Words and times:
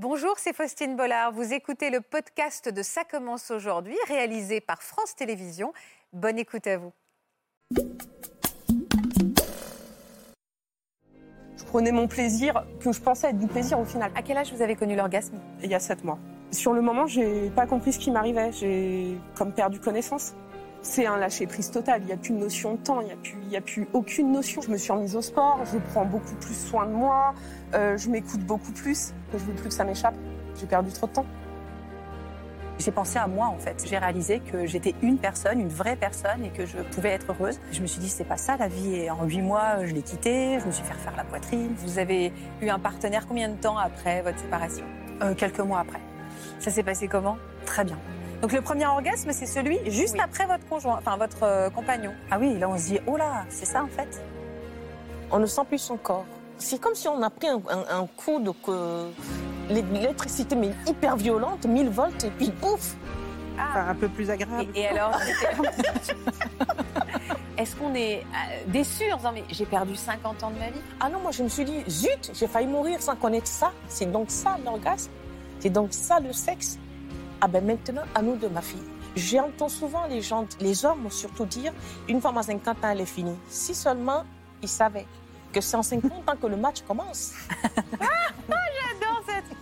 Bonjour, 0.00 0.34
c'est 0.36 0.54
Faustine 0.54 0.94
Bollard. 0.94 1.32
Vous 1.32 1.52
écoutez 1.52 1.90
le 1.90 2.00
podcast 2.00 2.68
de 2.68 2.82
Ça 2.84 3.02
commence 3.02 3.50
aujourd'hui, 3.50 3.96
réalisé 4.06 4.60
par 4.60 4.80
France 4.80 5.16
Télévisions. 5.16 5.72
Bonne 6.12 6.38
écoute 6.38 6.68
à 6.68 6.76
vous. 6.76 6.92
Je 11.56 11.64
prenais 11.66 11.90
mon 11.90 12.06
plaisir, 12.06 12.64
que 12.78 12.92
je 12.92 13.00
pensais 13.00 13.30
être 13.30 13.38
du 13.38 13.48
plaisir 13.48 13.80
au 13.80 13.84
final. 13.84 14.12
À 14.14 14.22
quel 14.22 14.36
âge 14.36 14.52
vous 14.52 14.62
avez 14.62 14.76
connu 14.76 14.94
l'orgasme? 14.94 15.40
Il 15.64 15.70
y 15.70 15.74
a 15.74 15.80
sept 15.80 16.04
mois. 16.04 16.20
Sur 16.52 16.74
le 16.74 16.80
moment, 16.80 17.08
j'ai 17.08 17.50
pas 17.50 17.66
compris 17.66 17.92
ce 17.92 17.98
qui 17.98 18.12
m'arrivait. 18.12 18.52
J'ai 18.52 19.18
comme 19.34 19.52
perdu 19.52 19.80
connaissance. 19.80 20.32
C'est 20.82 21.06
un 21.06 21.16
lâcher 21.16 21.46
prise 21.46 21.70
total. 21.70 22.02
Il 22.02 22.06
n'y 22.06 22.12
a 22.12 22.16
plus 22.16 22.32
de 22.32 22.38
notion 22.38 22.74
de 22.74 22.78
temps. 22.78 23.00
Il 23.00 23.06
n'y 23.48 23.56
a, 23.56 23.60
plus, 23.60 23.88
aucune 23.92 24.32
notion. 24.32 24.62
Je 24.62 24.70
me 24.70 24.76
suis 24.76 24.92
remise 24.92 25.16
au 25.16 25.22
sport. 25.22 25.60
Je 25.72 25.78
prends 25.78 26.04
beaucoup 26.04 26.34
plus 26.36 26.54
soin 26.54 26.86
de 26.86 26.92
moi. 26.92 27.34
Euh, 27.74 27.96
je 27.96 28.08
m'écoute 28.08 28.40
beaucoup 28.40 28.72
plus. 28.72 29.12
Je 29.32 29.38
veux 29.38 29.54
plus 29.54 29.68
que 29.68 29.74
ça 29.74 29.84
m'échappe. 29.84 30.14
J'ai 30.58 30.66
perdu 30.66 30.90
trop 30.92 31.06
de 31.06 31.12
temps. 31.12 31.26
J'ai 32.78 32.92
pensé 32.92 33.18
à 33.18 33.26
moi 33.26 33.46
en 33.46 33.58
fait. 33.58 33.84
J'ai 33.84 33.98
réalisé 33.98 34.38
que 34.38 34.64
j'étais 34.64 34.94
une 35.02 35.18
personne, 35.18 35.60
une 35.60 35.68
vraie 35.68 35.96
personne 35.96 36.44
et 36.44 36.50
que 36.50 36.64
je 36.64 36.78
pouvais 36.78 37.10
être 37.10 37.32
heureuse. 37.32 37.58
Je 37.72 37.82
me 37.82 37.88
suis 37.88 38.00
dit 38.00 38.08
c'est 38.08 38.24
pas 38.24 38.36
ça 38.36 38.56
la 38.56 38.68
vie. 38.68 38.94
Et 38.94 39.10
en 39.10 39.24
huit 39.24 39.42
mois, 39.42 39.84
je 39.84 39.92
l'ai 39.92 40.02
quitté. 40.02 40.60
Je 40.60 40.66
me 40.66 40.70
suis 40.70 40.84
fait 40.84 40.94
refaire 40.94 41.16
la 41.16 41.24
poitrine. 41.24 41.74
Vous 41.78 41.98
avez 41.98 42.32
eu 42.62 42.68
un 42.68 42.78
partenaire 42.78 43.26
combien 43.26 43.48
de 43.48 43.56
temps 43.56 43.76
après 43.76 44.22
votre 44.22 44.38
séparation? 44.38 44.84
Euh, 45.22 45.34
quelques 45.34 45.58
mois 45.58 45.80
après. 45.80 46.00
Ça 46.60 46.70
s'est 46.70 46.84
passé 46.84 47.08
comment? 47.08 47.36
Très 47.66 47.84
bien. 47.84 47.98
Donc 48.42 48.52
le 48.52 48.60
premier 48.60 48.86
orgasme, 48.86 49.32
c'est 49.32 49.46
celui 49.46 49.78
juste 49.90 50.14
Oui. 50.14 50.20
après 50.22 50.46
votre 50.46 50.66
conjoint, 50.68 50.96
enfin 50.98 51.16
votre 51.16 51.42
euh, 51.42 51.70
compagnon. 51.70 52.12
Ah 52.30 52.38
oui, 52.38 52.56
là 52.58 52.68
on 52.68 52.78
se 52.78 52.84
dit 52.86 53.00
oh 53.06 53.16
là, 53.16 53.44
c'est 53.48 53.66
ça 53.66 53.82
en 53.82 53.88
fait. 53.88 54.22
on 55.32 55.38
ne 55.40 55.46
sent 55.46 55.62
plus 55.68 55.78
son 55.78 55.96
corps. 55.96 56.24
C'est 56.56 56.80
comme 56.80 56.94
si 56.94 57.08
on 57.08 57.20
a 57.22 57.30
pris 57.30 57.48
un, 57.48 57.60
un- 57.68 58.00
un 58.02 58.06
coup 58.16 58.40
de 58.40 58.50
que 58.50 59.08
l'électricité 59.70 60.54
mais 60.56 60.70
hyper 60.86 61.16
violente, 61.16 61.66
1000 61.66 61.88
volts 61.90 62.24
et 62.24 62.30
puis 62.30 62.50
pouf. 62.50 62.94
Enfin, 63.60 63.88
un 63.90 63.94
peu 63.96 64.08
plus 64.08 64.30
agréable. 64.30 64.68
Et, 64.76 64.82
et 64.82 64.88
alors, 64.88 65.18
est-ce 67.58 67.74
qu'on 67.74 67.92
est 67.94 68.18
euh, 68.20 68.62
déçu 68.68 69.10
en 69.12 69.16
disant 69.16 69.32
mais 69.34 69.42
j'ai 69.50 69.66
perdu 69.66 69.96
50 69.96 70.44
ans 70.44 70.50
de 70.50 70.58
ma 70.60 70.70
vie? 70.70 70.80
Ah 71.00 71.08
non, 71.08 71.18
moi 71.20 71.32
je 71.32 71.42
me 71.42 71.48
suis 71.48 71.64
dit 71.64 71.82
zut, 71.88 72.30
j'ai 72.34 72.46
failli 72.46 72.68
mourir 72.68 73.02
sans 73.02 73.16
connaître 73.16 73.48
ça. 73.48 73.72
C'est 73.88 74.10
donc 74.12 74.30
ça 74.30 74.56
l'orgasme, 74.64 75.10
c'est 75.58 75.70
donc 75.70 75.88
ça 75.92 76.20
le 76.20 76.32
sexe. 76.32 76.78
Ah 77.40 77.48
ben 77.48 77.64
maintenant 77.64 78.02
à 78.14 78.22
nous 78.22 78.36
de 78.36 78.48
ma 78.48 78.60
fille. 78.60 78.82
J'entends 79.14 79.68
souvent 79.68 80.06
les 80.06 80.22
gens, 80.22 80.46
les 80.60 80.84
hommes 80.84 81.10
surtout 81.10 81.46
dire 81.46 81.72
une 82.08 82.20
femme 82.20 82.38
à 82.38 82.42
50 82.42 82.68
ans 82.84 82.90
elle 82.90 83.00
est 83.00 83.06
finie. 83.06 83.36
Si 83.48 83.74
seulement 83.74 84.24
ils 84.62 84.68
savaient 84.68 85.06
que 85.52 85.60
c'est 85.60 85.76
en 85.76 85.82
50 85.82 86.28
ans 86.28 86.36
que 86.40 86.46
le 86.46 86.56
match 86.56 86.82
commence. 86.86 87.32
J'adore 88.48 89.22
cette 89.26 89.57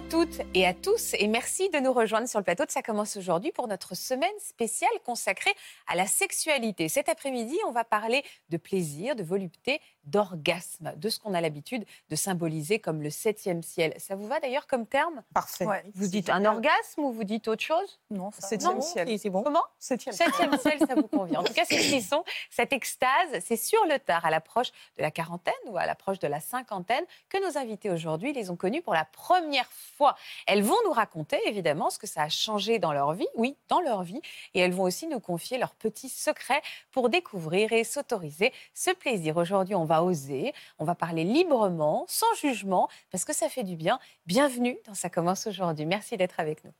à 0.00 0.02
toutes 0.08 0.40
et 0.54 0.66
à 0.66 0.72
tous 0.72 1.14
et 1.18 1.26
merci 1.26 1.68
de 1.68 1.78
nous 1.78 1.92
rejoindre 1.92 2.26
sur 2.26 2.38
le 2.38 2.44
plateau 2.44 2.64
de 2.64 2.70
Ça 2.70 2.80
commence 2.80 3.18
aujourd'hui 3.18 3.52
pour 3.52 3.68
notre 3.68 3.94
semaine 3.94 4.30
spéciale 4.38 4.88
consacrée 5.04 5.52
à 5.86 5.94
la 5.94 6.06
sexualité. 6.06 6.88
Cet 6.88 7.10
après-midi, 7.10 7.58
on 7.68 7.70
va 7.70 7.84
parler 7.84 8.22
de 8.48 8.56
plaisir, 8.56 9.14
de 9.14 9.22
volupté, 9.22 9.78
d'orgasme, 10.04 10.92
de 10.96 11.08
ce 11.08 11.18
qu'on 11.18 11.34
a 11.34 11.40
l'habitude 11.40 11.84
de 12.08 12.16
symboliser 12.16 12.78
comme 12.78 13.02
le 13.02 13.10
septième 13.10 13.62
ciel. 13.62 13.94
Ça 13.98 14.16
vous 14.16 14.26
va 14.26 14.40
d'ailleurs 14.40 14.66
comme 14.66 14.86
terme? 14.86 15.22
Parfait. 15.34 15.66
Ouais. 15.66 15.84
Vous 15.94 16.06
dites 16.06 16.30
un 16.30 16.44
orgasme 16.44 17.02
ou 17.02 17.12
vous 17.12 17.24
dites 17.24 17.48
autre 17.48 17.62
chose? 17.62 18.00
Non, 18.10 18.30
ça. 18.30 18.48
Septième 18.48 18.74
Non, 18.74 18.80
ciel. 18.80 19.18
C'est 19.18 19.30
bon. 19.30 19.42
Comment? 19.42 19.64
Septième. 19.78 20.14
Septième 20.14 20.58
ciel, 20.58 20.78
ça 20.78 20.94
vous 20.94 21.08
convient. 21.08 21.40
En 21.40 21.44
tout 21.44 21.52
cas, 21.52 21.64
ces 21.64 21.78
frissons, 21.78 22.24
cette 22.50 22.72
extase, 22.72 23.40
c'est 23.44 23.56
sur 23.56 23.84
le 23.86 23.98
tard, 23.98 24.24
à 24.24 24.30
l'approche 24.30 24.72
de 24.96 25.02
la 25.02 25.10
quarantaine 25.10 25.54
ou 25.66 25.76
à 25.76 25.86
l'approche 25.86 26.18
de 26.18 26.28
la 26.28 26.40
cinquantaine, 26.40 27.04
que 27.28 27.38
nos 27.46 27.58
invités 27.58 27.90
aujourd'hui 27.90 28.32
les 28.32 28.50
ont 28.50 28.56
connus 28.56 28.82
pour 28.82 28.94
la 28.94 29.04
première 29.04 29.70
fois. 29.96 30.16
Elles 30.46 30.62
vont 30.62 30.76
nous 30.84 30.92
raconter, 30.92 31.38
évidemment, 31.46 31.90
ce 31.90 31.98
que 31.98 32.06
ça 32.06 32.22
a 32.22 32.28
changé 32.28 32.78
dans 32.78 32.92
leur 32.92 33.12
vie, 33.12 33.28
oui, 33.34 33.56
dans 33.68 33.80
leur 33.80 34.02
vie, 34.02 34.20
et 34.54 34.60
elles 34.60 34.72
vont 34.72 34.84
aussi 34.84 35.06
nous 35.06 35.20
confier 35.20 35.58
leurs 35.58 35.74
petits 35.74 36.08
secrets 36.08 36.62
pour 36.90 37.10
découvrir 37.10 37.72
et 37.72 37.84
s'autoriser 37.84 38.52
ce 38.74 38.90
plaisir. 38.90 39.36
Aujourd'hui, 39.36 39.74
on 39.74 39.84
va 39.90 40.04
oser, 40.04 40.54
on 40.78 40.84
va 40.84 40.94
parler 40.94 41.24
librement, 41.24 42.04
sans 42.06 42.32
jugement, 42.40 42.88
parce 43.10 43.24
que 43.24 43.32
ça 43.32 43.48
fait 43.48 43.64
du 43.64 43.74
bien. 43.74 43.98
Bienvenue 44.24 44.78
dans 44.86 44.94
Ça 44.94 45.10
commence 45.10 45.48
aujourd'hui. 45.48 45.84
Merci 45.84 46.16
d'être 46.16 46.38
avec 46.38 46.62
nous. 46.64 46.72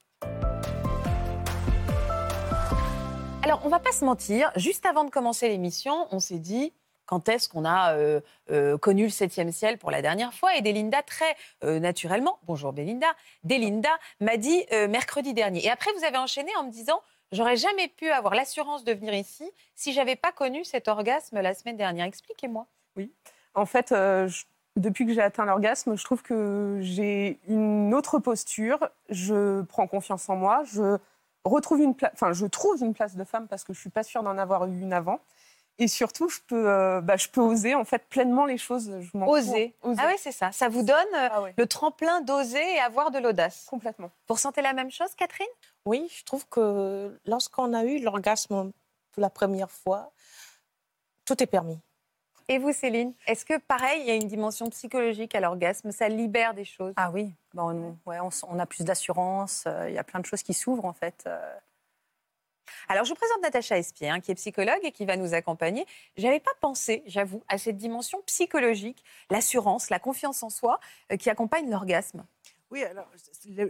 Alors, 3.43 3.63
on 3.65 3.69
va 3.69 3.81
pas 3.81 3.91
se 3.91 4.05
mentir, 4.05 4.53
juste 4.55 4.87
avant 4.87 5.03
de 5.03 5.11
commencer 5.11 5.49
l'émission, 5.49 6.07
on 6.13 6.21
s'est 6.21 6.39
dit 6.39 6.73
quand 7.07 7.29
est-ce 7.29 7.49
qu'on 7.49 7.65
a 7.65 7.95
euh, 7.95 8.21
euh, 8.53 8.79
connu 8.79 9.03
le 9.03 9.11
septième 9.11 9.51
ciel 9.51 9.79
pour 9.79 9.91
la 9.91 10.03
dernière 10.03 10.33
fois? 10.33 10.55
Et 10.55 10.63
Delinda, 10.63 11.03
très 11.03 11.37
euh, 11.65 11.81
naturellement, 11.81 12.39
bonjour 12.45 12.73
Belinda, 12.73 13.09
Delinda 13.43 13.91
m'a 14.21 14.37
dit 14.37 14.65
mercredi 14.89 15.35
dernier. 15.35 15.65
Et 15.65 15.71
après, 15.71 15.91
vous 15.99 16.05
avez 16.05 16.19
enchaîné 16.19 16.55
en 16.59 16.63
me 16.63 16.71
disant 16.71 17.01
j'aurais 17.33 17.57
jamais 17.57 17.89
pu 17.89 18.09
avoir 18.11 18.37
l'assurance 18.37 18.85
de 18.85 18.93
venir 18.93 19.15
ici 19.15 19.51
si 19.75 19.93
j'avais 19.93 20.15
pas 20.15 20.31
connu 20.31 20.65
cet 20.65 20.87
orgasme 20.87 21.41
la 21.41 21.55
semaine 21.55 21.77
dernière. 21.77 22.07
Expliquez-moi. 22.07 22.69
En 23.55 23.67
fait, 23.67 23.93
euh, 23.93 24.29
je- 24.29 24.45
depuis 24.77 25.07
que 25.07 25.13
j'ai 25.13 25.23
atteint 25.23 25.45
l'orgasme, 25.45 25.97
je 25.97 26.05
trouve 26.05 26.23
que 26.23 26.79
j'ai 26.81 27.39
une 27.49 27.93
autre 27.95 28.19
posture. 28.19 28.89
Je 29.09 29.63
prends 29.63 29.87
confiance 29.87 30.29
en 30.29 30.37
moi. 30.37 30.63
Je 30.65 30.99
retrouve 31.45 31.81
une 31.81 31.95
place. 31.95 32.13
Enfin, 32.15 32.33
je 32.33 32.47
trouve 32.47 32.81
une 32.83 32.95
place 32.95 33.17
de 33.17 33.25
femme 33.25 33.49
parce 33.49 33.65
que 33.65 33.73
je 33.73 33.81
suis 33.81 33.91
pas 33.91 34.03
sûre 34.03 34.23
d'en 34.23 34.39
avoir 34.39 34.67
eu 34.67 34.81
une 34.81 34.93
avant. 34.93 35.19
Et 35.83 35.89
surtout, 35.89 36.29
je 36.29 36.41
peux, 36.47 36.69
euh, 36.69 37.01
bah, 37.01 37.17
je 37.17 37.29
peux 37.29 37.41
oser 37.41 37.75
en 37.75 37.85
fait 37.87 38.07
pleinement 38.09 38.45
les 38.45 38.59
choses. 38.59 38.93
Je. 39.01 39.11
Oser. 39.27 39.75
Oser. 39.83 40.01
Ah 40.03 40.09
oui, 40.09 40.15
c'est 40.19 40.31
ça. 40.33 40.53
Ça 40.53 40.69
vous 40.69 40.83
donne 40.83 40.97
euh, 41.15 41.29
Ah 41.33 41.41
ouais, 41.43 41.55
le 41.57 41.67
tremplin 41.67 42.21
d'oser 42.21 42.63
et 42.75 42.79
avoir 42.81 43.11
de 43.11 43.19
l'audace. 43.19 43.65
complètement. 43.69 44.11
Vous 44.29 44.35
ressentez 44.35 44.61
la 44.61 44.75
même 44.75 44.91
chose, 44.91 45.09
Catherine? 45.17 45.47
Oui, 45.87 46.07
je 46.15 46.23
trouve 46.25 46.47
que 46.49 47.19
lorsqu'on 47.25 47.73
a 47.73 47.85
eu 47.85 47.99
l'orgasme 48.01 48.73
pour 49.13 49.21
la 49.23 49.31
première 49.31 49.71
fois, 49.71 50.13
tout 51.25 51.43
est 51.43 51.47
permis. 51.47 51.79
Et 52.51 52.59
vous, 52.59 52.73
Céline 52.73 53.15
Est-ce 53.29 53.45
que, 53.45 53.57
pareil, 53.59 54.01
il 54.01 54.09
y 54.09 54.11
a 54.11 54.17
une 54.17 54.27
dimension 54.27 54.69
psychologique 54.71 55.37
à 55.37 55.41
l'orgasme? 55.41 55.93
Ça 55.93 56.09
libère 56.09 56.53
des 56.53 56.65
choses? 56.65 56.93
Ah 56.97 57.13
oui, 57.13 57.33
bon, 57.55 57.97
on, 58.05 58.11
ouais, 58.11 58.19
on, 58.21 58.59
a 58.59 58.67
plus 58.67 58.85
d'assurance. 58.85 59.63
euh, 59.69 59.89
Il 59.89 59.95
y 59.95 59.99
a 59.99 60.03
plein 60.03 60.19
de 60.19 60.27
choses 60.27 60.43
qui 60.43 60.53
s'ouvrent 60.53 60.85
en 60.85 60.93
fait. 60.93 61.23
euh. 61.29 61.39
Alors, 62.89 63.05
je 63.05 63.11
vous 63.11 63.15
présente 63.15 63.41
Natacha 63.43 63.79
Espier, 63.79 64.11
hein, 64.11 64.19
qui 64.19 64.33
est 64.33 64.35
psychologue 64.35 64.81
et 64.83 64.91
qui 64.91 65.07
va 65.07 65.17
nous 65.17 65.33
accompagner. 65.33 65.87
Je 66.17 66.25
n'avais 66.25 66.41
pas 66.41 66.51
pensé, 66.61 67.05
j'avoue, 67.07 67.41
à 67.47 67.57
cette 67.57 67.77
dimension 67.77 68.21
psychologique, 68.27 69.05
l'assurance, 69.31 69.89
la 69.89 70.01
confiance 70.01 70.43
en 70.43 70.51
soi, 70.51 70.81
euh, 71.13 71.17
qui 71.17 71.31
accompagne 71.31 71.71
l'orgasme. 71.71 72.27
Oui, 72.73 72.83
alors 72.83 73.09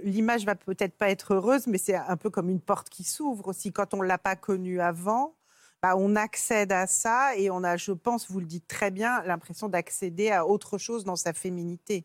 l'image 0.04 0.46
va 0.46 0.54
peut-être 0.54 0.94
pas 0.96 1.10
être 1.10 1.34
heureuse, 1.34 1.66
mais 1.66 1.76
c'est 1.76 1.96
un 1.96 2.16
peu 2.16 2.30
comme 2.30 2.48
une 2.48 2.60
porte 2.60 2.88
qui 2.88 3.04
s'ouvre 3.04 3.48
aussi. 3.48 3.72
Quand 3.72 3.92
on 3.92 4.00
l'a 4.00 4.18
pas 4.18 4.36
connu 4.36 4.80
avant, 4.80 5.34
bah, 5.82 5.96
on 5.96 6.14
accède 6.16 6.72
à 6.72 6.86
ça 6.86 7.34
et 7.36 7.50
on 7.50 7.64
a, 7.64 7.76
je 7.76 7.92
pense, 7.92 8.30
vous 8.30 8.40
le 8.40 8.46
dites 8.46 8.68
très 8.68 8.90
bien, 8.90 9.22
l'impression 9.22 9.68
d'accéder 9.68 10.30
à 10.30 10.46
autre 10.46 10.78
chose 10.78 11.04
dans 11.04 11.16
sa 11.16 11.32
féminité. 11.32 12.04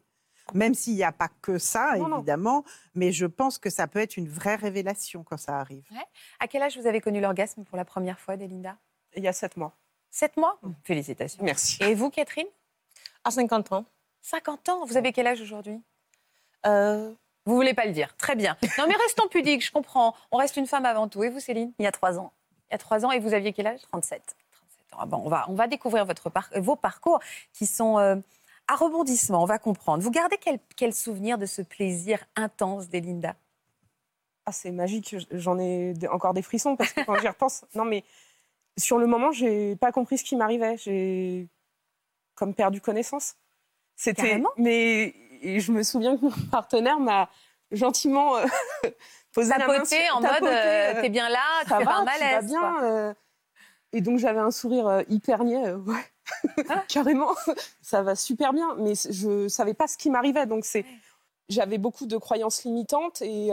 Même 0.54 0.76
s'il 0.76 0.94
n'y 0.94 1.04
a 1.04 1.12
pas 1.12 1.30
que 1.42 1.58
ça, 1.58 1.96
Non, 1.98 2.08
non. 2.08 2.18
évidemment, 2.18 2.64
mais 2.94 3.12
je 3.12 3.26
pense 3.26 3.58
que 3.58 3.70
ça 3.72 3.88
peut 3.88 4.00
être 4.00 4.16
une 4.16 4.30
vraie 4.30 4.56
révélation 4.56 5.24
quand 5.24 5.38
ça 5.38 5.60
arrive. 5.60 5.84
À 6.40 6.48
quel 6.48 6.62
âge 6.62 6.78
vous 6.78 6.86
avez 6.86 7.02
connu 7.02 7.20
l'orgasme 7.20 7.64
pour 7.64 7.78
la 7.78 7.84
première 7.86 8.20
fois, 8.20 8.38
Delinda? 8.38 8.78
Il 9.16 9.24
y 9.24 9.28
a 9.28 9.34
sept 9.34 9.58
mois. 9.58 9.76
Sept 10.12 10.38
mois? 10.38 10.60
Félicitations. 10.84 11.44
Merci. 11.44 11.82
Et 11.84 11.96
vous, 11.96 12.10
Catherine? 12.12 12.46
À 13.24 13.32
50 13.32 13.72
ans, 13.72 13.86
50 14.22 14.70
ans? 14.70 14.86
Vous 14.86 14.98
avez 14.98 15.12
quel 15.12 15.26
âge 15.26 15.42
aujourd'hui? 15.42 15.82
Euh, 16.68 17.12
Vous 17.46 17.56
voulez 17.56 17.74
pas 17.74 17.86
le 17.86 17.92
dire. 17.92 18.16
Très 18.18 18.36
bien. 18.36 18.56
Non, 18.78 18.86
mais 18.88 18.96
restons 18.96 19.28
pudiques, 19.28 19.66
je 19.66 19.72
comprends. 19.72 20.16
On 20.32 20.38
reste 20.38 20.58
une 20.58 20.68
femme 20.68 20.86
avant 20.86 21.08
tout. 21.08 21.24
Et 21.24 21.30
vous, 21.30 21.40
Céline? 21.40 21.74
Il 21.80 21.84
y 21.84 21.88
a 21.88 21.92
trois 21.92 22.20
ans, 22.20 22.32
y 22.76 22.78
a 22.78 22.80
trois 22.80 23.06
ans. 23.06 23.12
Et 23.12 23.20
vous 23.20 23.34
aviez 23.34 23.54
quel 23.54 23.68
âge? 23.68 23.82
37. 23.92 24.22
37 24.52 24.94
ans. 24.94 24.98
Ah 25.00 25.06
bon, 25.06 25.22
on, 25.26 25.30
va, 25.30 25.46
on 25.50 25.56
va 25.56 25.68
découvrir 25.68 26.06
votre 26.06 26.30
par- 26.30 26.50
vos 26.58 26.76
parcours 26.76 27.20
qui 27.54 27.66
sont 27.66 27.98
euh, 28.00 28.16
à 28.68 28.76
rebondissement. 28.76 29.42
On 29.44 29.46
va 29.46 29.60
comprendre. 29.60 30.04
Vous 30.04 30.12
gardez 30.12 30.38
quel, 30.38 30.60
quel 30.76 30.94
souvenir 30.94 31.38
de 31.38 31.46
ce 31.46 31.62
plaisir 31.62 32.24
intense 32.36 32.88
d'Elinda? 32.90 33.36
Ah, 34.46 34.52
c'est 34.52 34.72
magique. 34.72 35.16
J'en 35.32 35.58
ai 35.60 35.94
encore 36.12 36.34
des 36.34 36.44
frissons 36.44 36.76
parce 36.76 36.94
que 36.94 37.02
quand 37.04 37.20
j'y 37.20 37.28
repense. 37.28 37.66
Non, 37.76 37.84
mais 37.86 38.04
sur 38.78 38.98
le 38.98 39.08
moment, 39.08 39.32
j'ai 39.32 39.76
pas 39.78 39.92
compris 39.92 40.18
ce 40.18 40.24
qui 40.24 40.36
m'arrivait. 40.36 40.78
J'ai 40.78 41.48
comme 42.36 42.54
perdu 42.54 42.82
connaissance. 42.82 43.36
C'était. 43.96 44.42
Mais 44.58 45.14
et 45.42 45.60
je 45.60 45.72
me 45.72 45.84
souviens 45.84 46.18
que 46.18 46.26
mon 46.26 46.32
partenaire 46.52 47.00
m'a 47.00 47.30
gentiment 47.72 48.36
la 49.44 49.58
main 49.60 49.74
Tapoter 49.74 50.06
sur- 50.06 50.16
en 50.18 50.22
mode 50.22 50.44
euh, 50.44 50.94
euh, 50.96 51.02
t'es 51.02 51.10
bien 51.10 51.30
là, 51.30 51.40
tu 51.64 51.70
ça 51.70 51.78
fais 51.80 51.84
va, 51.86 51.92
pas 51.92 51.98
un 51.98 52.06
tu 52.06 52.20
vas 52.20 52.20
malaise. 52.20 52.46
bien. 52.46 52.84
euh. 52.84 53.14
Et 53.94 54.02
donc 54.02 54.20
j'avais 54.20 54.40
un 54.40 54.52
sourire 54.52 54.88
euh, 54.88 55.02
hyper 55.10 55.44
niais. 55.44 55.68
euh, 55.68 55.78
ouais. 55.78 56.76
carrément. 56.88 57.34
Ça 57.82 58.02
va 58.02 58.16
super 58.16 58.52
bien, 58.54 58.76
mais 58.78 58.94
je 58.96 59.48
savais 59.48 59.74
pas 59.74 59.88
ce 59.88 59.98
qui 59.98 60.10
m'arrivait. 60.10 60.46
Donc 60.46 60.66
c'est, 60.66 60.86
j'avais 61.50 61.78
beaucoup 61.78 62.06
de 62.08 62.18
croyances 62.18 62.64
limitantes 62.64 63.22
et 63.22 63.52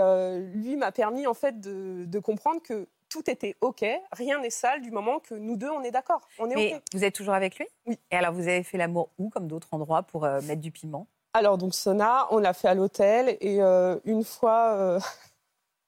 lui 0.55 0.77
m'a 0.77 0.91
permis 0.93 1.27
en 1.27 1.35
fait 1.35 1.61
de, 1.61 2.05
de 2.07 2.19
comprendre 2.19 2.63
que 2.63 2.87
tout 3.11 3.29
était 3.31 3.57
ok, 3.61 3.85
rien 4.13 4.41
n'est 4.41 4.49
sale 4.49 4.81
du 4.81 4.91
moment 4.91 5.19
que 5.19 5.35
nous 5.35 5.57
deux 5.59 5.69
on 5.69 5.83
est 5.83 5.91
d'accord, 5.91 6.27
on 6.39 6.49
est 6.49 6.55
Mais 6.55 6.75
ok. 6.77 6.83
vous 6.95 7.05
êtes 7.05 7.15
toujours 7.15 7.35
avec 7.35 7.59
lui? 7.59 7.67
Oui. 7.85 7.99
Et 8.11 8.17
alors, 8.17 8.33
vous 8.33 8.49
avez 8.49 8.63
fait 8.63 8.79
l'amour 8.79 9.11
où, 9.19 9.29
comme 9.29 9.49
d'autres 9.49 9.69
endroits, 9.73 10.03
pour 10.03 10.25
euh, 10.25 10.41
mettre 10.41 10.63
du 10.63 10.71
piment? 10.71 11.07
Alors 11.35 11.59
donc 11.59 11.75
sauna, 11.75 12.27
on 12.31 12.39
l'a 12.39 12.55
fait 12.55 12.69
à 12.69 12.75
l'hôtel 12.75 13.37
et 13.43 13.61
euh, 13.63 13.99
une 14.07 14.25
fois 14.25 14.73
euh, 14.79 15.01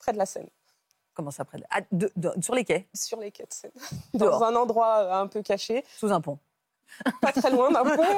près 0.05 0.13
de 0.13 0.19
la 0.19 0.27
Seine, 0.27 0.49
Comment 1.15 1.31
ça, 1.31 1.45
près 1.45 1.59
de... 1.59 1.65
Ah, 1.71 1.81
de- 1.93 2.13
de- 2.17 2.33
Sur 2.43 2.55
les 2.55 2.65
quais, 2.65 2.87
sur 2.93 3.19
les 3.21 3.31
quais 3.33 3.45
de 3.45 3.53
Seine, 3.53 3.71
Dehors. 4.15 4.39
dans 4.41 4.45
un 4.47 4.55
endroit 4.55 4.99
euh, 4.99 5.13
un 5.23 5.27
peu 5.29 5.43
caché, 5.43 5.83
sous 5.97 6.13
un 6.13 6.21
pont. 6.21 6.39
pas 7.23 7.33
très 7.33 7.51
loin 7.51 7.71
d'un 7.71 7.85
pont. 7.97 8.03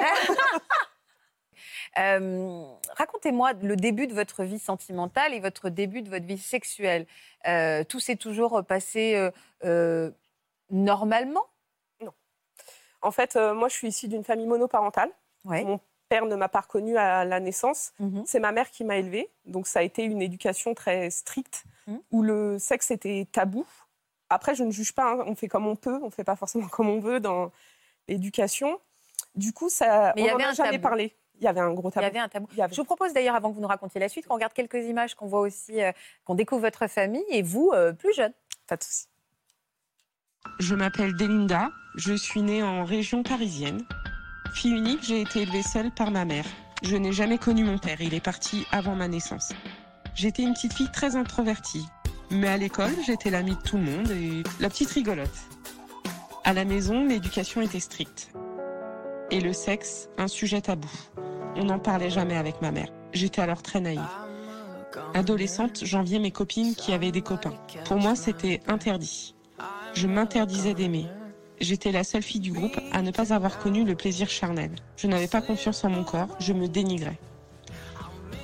Euh, 1.98 2.66
Racontez-moi 2.90 3.54
le 3.54 3.74
début 3.74 4.06
de 4.06 4.12
votre 4.12 4.42
vie 4.44 4.58
sentimentale 4.58 5.32
et 5.32 5.40
votre 5.40 5.70
début 5.70 6.02
de 6.02 6.10
votre 6.10 6.26
vie 6.26 6.36
sexuelle. 6.36 7.06
Euh, 7.46 7.84
tout 7.84 8.00
s'est 8.00 8.16
toujours 8.16 8.62
passé 8.66 9.30
euh, 9.64 10.10
normalement? 10.70 11.44
En 13.00 13.10
fait, 13.12 13.36
moi 13.36 13.68
je 13.68 13.74
suis 13.74 13.88
issue 13.88 14.08
d'une 14.08 14.24
famille 14.24 14.46
monoparentale. 14.46 15.10
Ouais. 15.46 15.64
Mon 15.64 15.80
père 16.08 16.26
ne 16.26 16.36
m'a 16.36 16.48
pas 16.48 16.60
reconnue 16.60 16.96
à 16.96 17.24
la 17.24 17.40
naissance. 17.40 17.92
Mhm. 18.00 18.22
C'est 18.26 18.40
ma 18.40 18.52
mère 18.52 18.70
qui 18.70 18.84
m'a 18.84 18.96
élevée, 18.96 19.30
donc 19.44 19.66
ça 19.66 19.80
a 19.80 19.82
été 19.82 20.04
une 20.04 20.22
éducation 20.22 20.74
très 20.74 21.10
stricte 21.10 21.64
Mhm. 21.86 22.00
où 22.10 22.22
le 22.22 22.58
sexe 22.58 22.90
était 22.90 23.26
tabou. 23.30 23.66
Après, 24.28 24.54
je 24.54 24.64
ne 24.64 24.70
juge 24.72 24.92
pas, 24.92 25.12
hein, 25.12 25.24
on 25.26 25.34
fait 25.34 25.48
comme 25.48 25.66
on 25.66 25.76
peut, 25.76 25.98
on 26.02 26.06
ne 26.06 26.10
fait 26.10 26.24
pas 26.24 26.36
forcément 26.36 26.66
comme 26.72 26.88
on 26.88 27.00
veut 27.00 27.20
dans 27.20 27.52
l'éducation. 28.08 28.80
Du 29.34 29.52
coup, 29.52 29.68
ça, 29.68 30.12
Mais 30.16 30.32
on 30.32 30.38
n'en 30.38 30.46
a 30.48 30.52
jamais 30.54 30.70
tabou. 30.72 30.82
parlé. 30.82 31.14
Il 31.38 31.44
y 31.44 31.48
avait 31.48 31.60
un 31.60 31.72
gros 31.74 31.88
Il 31.88 31.92
y 31.92 31.94
tabou. 31.94 32.06
avait 32.06 32.18
un 32.18 32.28
tabou. 32.28 32.48
Avait- 32.58 32.72
Je 32.74 32.80
vous 32.80 32.84
propose 32.86 33.12
d'ailleurs, 33.12 33.34
avant 33.34 33.50
que 33.50 33.54
vous 33.56 33.60
nous 33.60 33.68
racontiez 33.68 34.00
la 34.00 34.08
suite, 34.08 34.26
qu'on 34.26 34.34
regarde 34.34 34.54
quelques 34.54 34.82
images, 34.84 35.14
qu'on 35.14 35.26
voit 35.26 35.40
aussi, 35.40 35.82
euh, 35.82 35.92
qu'on 36.24 36.34
découvre 36.34 36.62
votre 36.62 36.86
famille 36.86 37.24
et 37.28 37.42
vous, 37.42 37.70
euh, 37.74 37.92
plus 37.92 38.14
jeune. 38.14 38.32
Pas 38.66 38.76
de 38.76 38.82
souci. 38.82 39.06
Je 40.60 40.74
m'appelle 40.74 41.14
Delinda, 41.14 41.70
je 41.96 42.14
suis 42.14 42.40
née 42.40 42.62
en 42.62 42.84
région 42.84 43.22
parisienne. 43.22 43.84
Fille 44.54 44.72
unique, 44.72 45.02
j'ai 45.02 45.20
été 45.20 45.42
élevée 45.42 45.62
seule 45.62 45.90
par 45.90 46.10
ma 46.10 46.24
mère. 46.24 46.44
Je 46.82 46.96
n'ai 46.96 47.12
jamais 47.12 47.38
connu 47.38 47.64
mon 47.64 47.78
père, 47.78 48.00
il 48.00 48.14
est 48.14 48.20
parti 48.20 48.66
avant 48.72 48.94
ma 48.94 49.08
naissance. 49.08 49.52
J'étais 50.14 50.42
une 50.42 50.54
petite 50.54 50.74
fille 50.74 50.90
très 50.92 51.16
introvertie, 51.16 51.86
mais 52.30 52.48
à 52.48 52.56
l'école, 52.56 52.94
j'étais 53.04 53.30
l'amie 53.30 53.56
de 53.56 53.60
tout 53.60 53.76
le 53.76 53.82
monde 53.82 54.10
et 54.10 54.42
la 54.60 54.68
petite 54.68 54.90
rigolote. 54.90 55.28
À 56.44 56.52
la 56.52 56.64
maison, 56.64 57.04
l'éducation 57.04 57.60
était 57.60 57.80
stricte. 57.80 58.30
Et 59.30 59.40
le 59.40 59.52
sexe, 59.52 60.08
un 60.16 60.28
sujet 60.28 60.60
tabou. 60.60 60.90
On 61.56 61.64
n'en 61.64 61.78
parlait 61.78 62.10
jamais 62.10 62.36
avec 62.36 62.62
ma 62.62 62.70
mère. 62.70 62.88
J'étais 63.12 63.42
alors 63.42 63.62
très 63.62 63.80
naïve. 63.80 64.00
Adolescente, 65.14 65.80
j'enviais 65.84 66.18
mes 66.18 66.30
copines 66.30 66.74
qui 66.74 66.92
avaient 66.92 67.12
des 67.12 67.22
copains. 67.22 67.54
Pour 67.84 67.98
moi, 67.98 68.14
c'était 68.14 68.60
interdit. 68.68 69.34
Je 69.94 70.06
m'interdisais 70.06 70.74
d'aimer. 70.74 71.06
J'étais 71.60 71.90
la 71.92 72.04
seule 72.04 72.22
fille 72.22 72.40
du 72.40 72.52
groupe 72.52 72.78
à 72.92 73.02
ne 73.02 73.10
pas 73.10 73.32
avoir 73.32 73.58
connu 73.58 73.84
le 73.84 73.94
plaisir 73.94 74.28
charnel. 74.28 74.70
Je 74.96 75.06
n'avais 75.06 75.26
pas 75.28 75.40
confiance 75.40 75.82
en 75.84 75.90
mon 75.90 76.04
corps, 76.04 76.28
je 76.38 76.52
me 76.52 76.68
dénigrais. 76.68 77.18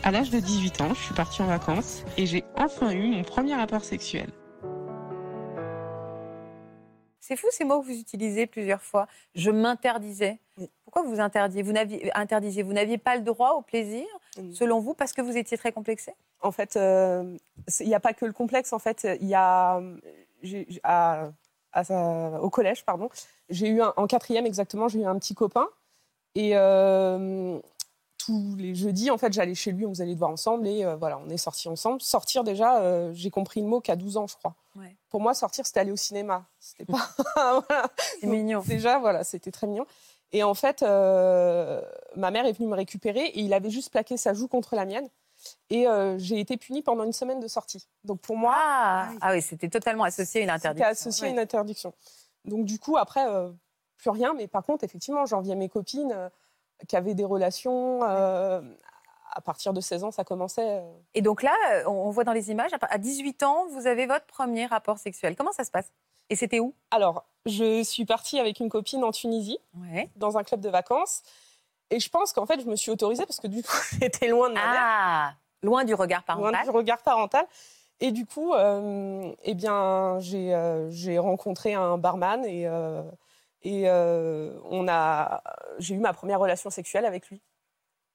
À 0.03 0.11
l'âge 0.11 0.31
de 0.31 0.41
18 0.41 0.81
ans, 0.81 0.95
je 0.95 1.01
suis 1.01 1.15
partie 1.15 1.43
en 1.43 1.47
vacances 1.47 2.05
et 2.17 2.27
j'ai 2.27 2.45
enfin 2.57 2.91
eu 2.93 3.07
mon 3.09 3.23
premier 3.23 3.55
rapport 3.55 3.85
sexuel. 3.85 4.31
C'est 7.21 7.37
fou 7.37 7.47
ces 7.51 7.65
mots 7.65 7.81
que 7.81 7.87
vous 7.87 7.99
utilisez 8.01 8.47
plusieurs 8.47 8.83
fois. 8.83 9.07
Je 9.35 9.51
m'interdisais. 9.51 10.39
Pourquoi 10.85 11.03
vous 11.03 11.15
vous 11.15 11.21
interdiez 11.21 11.63
Vous 11.63 11.73
n'aviez 11.73 12.11
interdisiez, 12.17 12.63
vous 12.63 12.73
n'aviez 12.73 12.99
pas 12.99 13.17
le 13.17 13.23
droit 13.23 13.53
au 13.53 13.63
plaisir, 13.63 14.05
Mm. 14.39 14.53
selon 14.55 14.81
vous, 14.81 14.95
parce 14.95 15.13
que 15.13 15.21
vous 15.21 15.37
étiez 15.37 15.59
très 15.59 15.73
complexé 15.73 16.15
En 16.41 16.51
fait, 16.53 16.77
euh, 16.77 17.37
il 17.81 17.87
n'y 17.87 17.95
a 17.95 18.01
pas 18.01 18.15
que 18.15 18.25
le 18.25 18.33
complexe. 18.33 18.73
En 18.73 18.79
fait, 18.79 19.07
il 19.21 19.29
y 19.29 19.35
a 19.35 19.81
j'ai- 20.43 20.67
à- 21.73 22.41
au 22.41 22.51
collège, 22.51 22.85
pardon, 22.85 23.09
j'ai 23.49 23.69
eu 23.69 23.83
un- 23.83 23.93
en 23.97 24.07
quatrième 24.07 24.47
exactement, 24.47 24.89
j'ai 24.89 25.01
eu 25.01 25.05
un 25.07 25.19
petit 25.19 25.35
copain 25.35 25.67
et 26.35 26.53
euh, 26.57 27.59
tous 28.19 28.55
les 28.57 28.75
jeudis, 28.75 29.11
en 29.11 29.19
fait, 29.19 29.33
j'allais 29.33 29.55
chez 29.55 29.73
lui, 29.73 29.85
on 29.85 29.91
faisait 29.91 30.07
les 30.07 30.15
devoirs 30.15 30.31
ensemble 30.31 30.67
et 30.69 30.85
euh, 30.85 30.95
voilà, 30.97 31.19
on 31.19 31.29
est 31.29 31.37
sortis 31.37 31.69
ensemble. 31.69 32.01
Sortir 32.01 32.45
déjà, 32.45 32.79
euh, 32.81 33.11
j'ai 33.15 33.31
compris 33.31 33.61
le 33.61 33.67
mot 33.67 33.81
qu'à 33.81 33.97
12 33.97 34.17
ans, 34.17 34.27
je 34.29 34.37
crois. 34.37 34.55
Ouais. 34.77 34.95
Pour 35.11 35.21
moi, 35.21 35.35
sortir, 35.35 35.67
c'était 35.67 35.81
aller 35.81 35.91
au 35.93 35.97
cinéma. 35.97 36.45
C'était 36.61 36.85
pas 36.85 36.99
voilà. 37.69 37.89
C'est 38.21 38.27
mignon. 38.29 38.63
Déjà, 38.67 38.99
voilà, 39.01 39.25
c'était 39.25 39.51
très 39.51 39.67
mignon. 39.67 39.87
Et 40.31 40.43
en 40.45 40.55
fait, 40.55 40.83
ma 40.83 42.31
mère 42.31 42.47
est 42.47 42.53
venue 42.53 42.69
me 42.69 42.77
récupérer 42.77 43.25
et 43.27 43.41
il 43.41 43.53
avait 43.53 43.71
juste 43.71 43.91
plaqué 43.91 44.17
sa 44.17 44.33
joue 44.35 44.47
contre 44.49 44.77
la 44.77 44.87
mienne. 44.87 45.09
Et 45.71 45.87
euh, 45.87 46.19
j'ai 46.19 46.39
été 46.41 46.57
punie 46.57 46.83
pendant 46.83 47.05
une 47.05 47.13
semaine 47.13 47.41
de 47.41 47.49
sortie. 47.49 47.89
Donc 48.05 48.21
pour 48.21 48.37
moi, 48.37 48.55
Ah, 48.57 49.09
ah 49.21 49.33
oui, 49.33 49.43
c'était 49.43 49.69
totalement 49.69 50.05
associé 50.05 50.41
à 50.41 50.45
une 50.45 50.51
c'était 50.51 50.69
interdiction. 50.69 50.91
associé 50.91 51.27
à 51.29 51.31
une 51.31 51.39
interdiction. 51.39 51.93
Donc 52.45 52.65
du 52.65 52.79
coup, 52.79 52.97
après, 52.97 53.27
euh, 53.29 53.51
plus 53.97 54.11
rien. 54.11 54.35
Mais 54.35 54.49
par 54.49 54.65
contre, 54.65 54.85
effectivement, 54.85 55.27
j'enviais 55.27 55.55
mes 55.55 55.69
copines 55.69 56.13
euh, 56.13 56.29
qui 56.89 56.97
avaient 56.97 57.15
des 57.15 57.25
relations. 57.25 58.01
euh, 58.05 58.61
à 59.35 59.41
partir 59.41 59.73
de 59.73 59.81
16 59.81 60.05
ans, 60.05 60.11
ça 60.11 60.25
commençait. 60.25 60.83
Et 61.15 61.23
donc 61.23 61.43
là, 61.43 61.55
on 61.87 61.91
on 61.93 62.11
voit 62.11 62.23
dans 62.25 62.35
les 62.35 62.51
images, 62.51 62.71
à 62.83 62.99
18 62.99 63.43
ans, 63.45 63.67
vous 63.71 63.87
avez 63.87 64.05
votre 64.05 64.27
premier 64.27 64.67
rapport 64.67 64.99
sexuel. 64.99 65.37
Comment 65.37 65.53
ça 65.53 65.65
se 65.65 65.71
passe? 65.71 65.91
Et 66.29 66.37
c'était 66.37 66.61
où? 66.61 66.75
Alors, 66.91 67.25
je 67.47 67.83
suis 67.83 68.05
partie 68.05 68.39
avec 68.39 68.61
une 68.61 68.69
copine 68.69 69.03
en 69.05 69.11
Tunisie, 69.11 69.59
ouais. 69.79 70.11
dans 70.17 70.37
un 70.37 70.43
club 70.45 70.61
de 70.61 70.69
vacances. 70.69 71.23
Et 71.93 72.01
je 72.01 72.09
pense 72.09 72.33
qu'en 72.33 72.47
fait, 72.47 72.59
je 72.59 72.67
me 72.67 72.75
suis 72.75 72.91
autorisée 72.91 73.27
parce 73.27 73.39
que 73.39 73.47
du 73.47 73.63
coup, 73.63 73.77
j'étais 74.01 74.29
loin 74.29 74.49
de 74.49 74.55
ma 74.55 74.61
mère. 74.61 74.83
Ah, 74.83 75.35
loin 75.63 75.85
du 75.85 75.95
regard 75.95 76.25
loin 76.27 76.37
parental. 76.37 76.65
du 76.65 76.71
regard 76.71 77.03
parental. 77.03 77.47
Et 78.01 78.11
du 78.11 78.25
coup, 78.25 78.55
euh, 78.55 79.31
eh 79.45 79.55
bien, 79.55 80.19
j'ai 80.19 80.55
euh, 80.55 80.91
j'ai 80.91 81.19
rencontré 81.19 81.75
un 81.75 81.99
barman 81.99 82.45
et, 82.47 82.67
euh, 82.67 83.03
et 83.63 83.89
on 84.71 84.89
a, 84.89 85.43
j'ai 85.79 85.95
eu 85.95 85.99
ma 85.99 86.13
première 86.15 86.41
relation 86.41 86.71
sexuelle 86.71 87.05
avec 87.05 87.29
lui. 87.29 87.43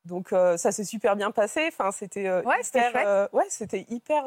Donc 0.05 0.29
ça 0.29 0.71
s'est 0.71 0.83
super 0.83 1.15
bien 1.15 1.31
passé. 1.31 1.65
Enfin, 1.67 1.91
c'était 1.91 2.29
Ouais, 2.29 2.63
c'était 2.63 2.89
hyper, 2.89 3.29
ouais, 3.31 3.45
c'était 3.49 3.85
hyper, 3.89 4.23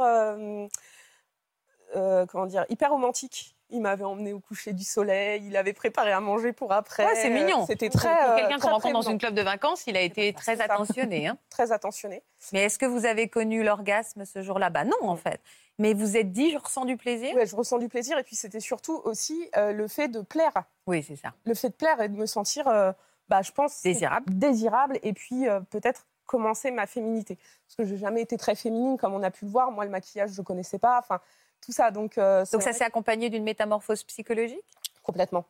comment 1.92 2.46
dire, 2.46 2.64
hyper 2.68 2.90
romantique. 2.90 3.56
Il 3.72 3.80
m'avait 3.80 4.04
emmené 4.04 4.32
au 4.32 4.40
coucher 4.40 4.72
du 4.72 4.84
soleil. 4.84 5.42
Il 5.46 5.56
avait 5.56 5.72
préparé 5.72 6.12
à 6.12 6.20
manger 6.20 6.52
pour 6.52 6.72
après. 6.72 7.04
Ouais, 7.04 7.14
c'est 7.14 7.30
mignon. 7.30 7.66
C'était 7.66 7.88
très. 7.90 8.08
Pour 8.08 8.30
euh, 8.32 8.36
quelqu'un 8.36 8.58
très 8.58 8.68
qu'on 8.68 8.74
rencontre 8.74 8.94
dans 8.94 9.02
une 9.10 9.18
club 9.18 9.34
de 9.34 9.42
vacances, 9.42 9.84
il 9.86 9.96
a 9.96 10.00
été 10.00 10.32
très 10.32 10.52
C'est 10.56 10.58
ça. 10.66 10.72
attentionné. 10.72 11.26
hein. 11.28 11.36
très 11.50 11.72
attentionné. 11.72 12.22
Mais 12.52 12.64
est-ce 12.64 12.78
que 12.78 12.86
vous 12.86 13.04
avez 13.06 13.28
connu 13.28 13.62
l'orgasme 13.62 14.24
ce 14.24 14.42
jour-là? 14.42 14.70
Bah 14.70 14.84
non, 14.84 14.96
en 15.02 15.16
fait. 15.16 15.40
Mais 15.78 15.94
vous 15.94 16.16
êtes 16.16 16.32
dit, 16.32 16.50
je 16.50 16.58
ressens 16.58 16.84
du 16.84 16.96
plaisir? 16.96 17.34
Ouais, 17.34 17.46
je 17.46 17.56
ressens 17.56 17.78
du 17.78 17.88
plaisir 17.88 18.18
et 18.18 18.22
puis 18.22 18.36
c'était 18.36 18.60
surtout 18.60 19.00
aussi 19.04 19.48
euh, 19.56 19.72
le 19.72 19.88
fait 19.88 20.08
de 20.08 20.20
plaire. 20.20 20.52
Oui, 20.86 21.02
c'est 21.02 21.16
ça. 21.16 21.32
le 21.44 21.54
fait 21.54 21.68
de 21.70 21.74
plaire 21.74 22.00
et 22.02 22.08
de 22.08 22.16
me 22.16 22.26
sentir, 22.26 22.68
euh, 22.68 22.92
bah, 23.28 23.40
je 23.42 23.50
pense, 23.52 23.80
Désirable. 23.82 24.26
désirable 24.34 24.98
et 25.02 25.12
puis 25.14 25.48
euh, 25.48 25.60
peut-être 25.60 26.06
commencer 26.26 26.70
ma 26.70 26.86
féminité. 26.86 27.36
Parce 27.66 27.76
que 27.76 27.84
j'ai 27.84 27.96
jamais 27.96 28.20
été 28.20 28.36
très 28.36 28.54
féminine, 28.54 28.98
comme 28.98 29.14
on 29.14 29.22
a 29.22 29.30
pu 29.30 29.46
le 29.46 29.50
voir. 29.50 29.70
Moi, 29.72 29.84
le 29.84 29.90
maquillage, 29.90 30.30
je 30.32 30.42
connaissais 30.42 30.78
pas. 30.78 30.98
Enfin, 30.98 31.18
tout 31.60 31.72
ça. 31.72 31.90
Donc, 31.90 32.18
euh, 32.18 32.44
Donc 32.52 32.62
ça 32.62 32.72
s'est 32.72 32.84
accompagné 32.84 33.30
d'une 33.30 33.44
métamorphose 33.44 34.02
psychologique? 34.04 34.60
Que- 34.60 35.02
complètement, 35.02 35.44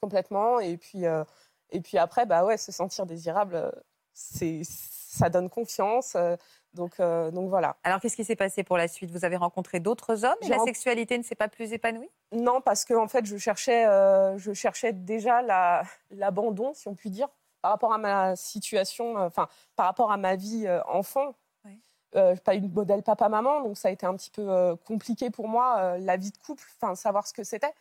complètement. 0.00 0.60
Et 0.60 0.76
puis, 0.76 1.06
euh, 1.06 1.24
et 1.70 1.80
puis 1.80 1.98
après, 1.98 2.26
bah 2.26 2.44
ouais, 2.44 2.56
se 2.56 2.72
sentir 2.72 3.06
désirable, 3.06 3.72
c'est, 4.12 4.62
ça 4.64 5.28
donne 5.28 5.48
confiance. 5.50 6.16
donc, 6.74 7.00
euh, 7.00 7.30
donc 7.30 7.48
voilà. 7.48 7.76
Alors 7.84 8.00
qu'est-ce 8.00 8.16
qui 8.16 8.24
s'est 8.24 8.36
passé 8.36 8.62
pour 8.62 8.76
la 8.76 8.86
suite? 8.88 9.10
Vous 9.10 9.24
avez 9.24 9.36
rencontré 9.36 9.80
d'autres 9.80 10.24
hommes 10.24 10.36
et 10.42 10.48
la 10.48 10.58
sexualité 10.58 11.16
ne 11.18 11.22
s'est 11.22 11.34
pas 11.34 11.48
plus 11.48 11.72
épanouie? 11.72 12.10
Non, 12.32 12.60
parce 12.60 12.84
que 12.84 12.94
en 12.94 13.08
fait, 13.08 13.24
je 13.24 13.36
cherchais, 13.38 13.86
euh, 13.86 14.36
je 14.38 14.52
cherchais 14.52 14.92
déjà 14.92 15.40
la- 15.42 15.82
l'abandon, 16.10 16.74
si 16.74 16.86
on 16.88 16.94
peut 16.94 17.08
dire, 17.08 17.28
par 17.62 17.70
rapport 17.72 17.92
à 17.94 17.98
ma 17.98 18.36
situation, 18.36 19.16
enfin, 19.16 19.48
par 19.74 19.86
rapport 19.86 20.12
à 20.12 20.16
ma 20.18 20.36
vie 20.36 20.66
enfant. 20.86 21.34
Euh, 22.16 22.34
pas 22.36 22.54
eu 22.54 22.60
de 22.60 22.74
modèle 22.74 23.02
papa-maman, 23.02 23.62
donc 23.62 23.76
ça 23.76 23.88
a 23.88 23.90
été 23.90 24.06
un 24.06 24.14
petit 24.16 24.30
peu 24.30 24.48
euh, 24.48 24.74
compliqué 24.86 25.28
pour 25.28 25.48
moi, 25.48 25.76
euh, 25.78 25.98
la 25.98 26.16
vie 26.16 26.30
de 26.30 26.38
couple, 26.38 26.64
enfin, 26.80 26.94
savoir 26.94 27.26
ce 27.26 27.34
que 27.34 27.44
c'était. 27.44 27.72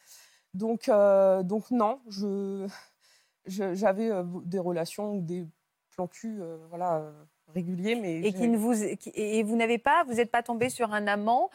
Donc, 0.53 0.89
euh, 0.89 1.41
donc 1.41 1.71
non, 1.71 2.01
je, 2.09 2.67
j'avais 3.45 4.09
des 4.43 4.59
relations 4.59 5.13
ou 5.13 5.21
des 5.21 5.47
plans 5.91 6.07
cul, 6.07 6.41
voilà, 6.69 7.03
réguliers, 7.53 7.95
mais 7.95 8.21
et, 8.23 8.33
qui 8.33 8.49
ne 8.49 8.57
vous, 8.57 8.73
qui- 8.97 9.11
et 9.15 9.41
vous 9.43 9.55
n'avez 9.55 9.77
pas, 9.77 10.03
vous 10.03 10.15
n'êtes 10.15 10.31
pas 10.31 10.43
tombé 10.43 10.69
sur 10.69 10.91
un 10.93 11.07
amant 11.07 11.49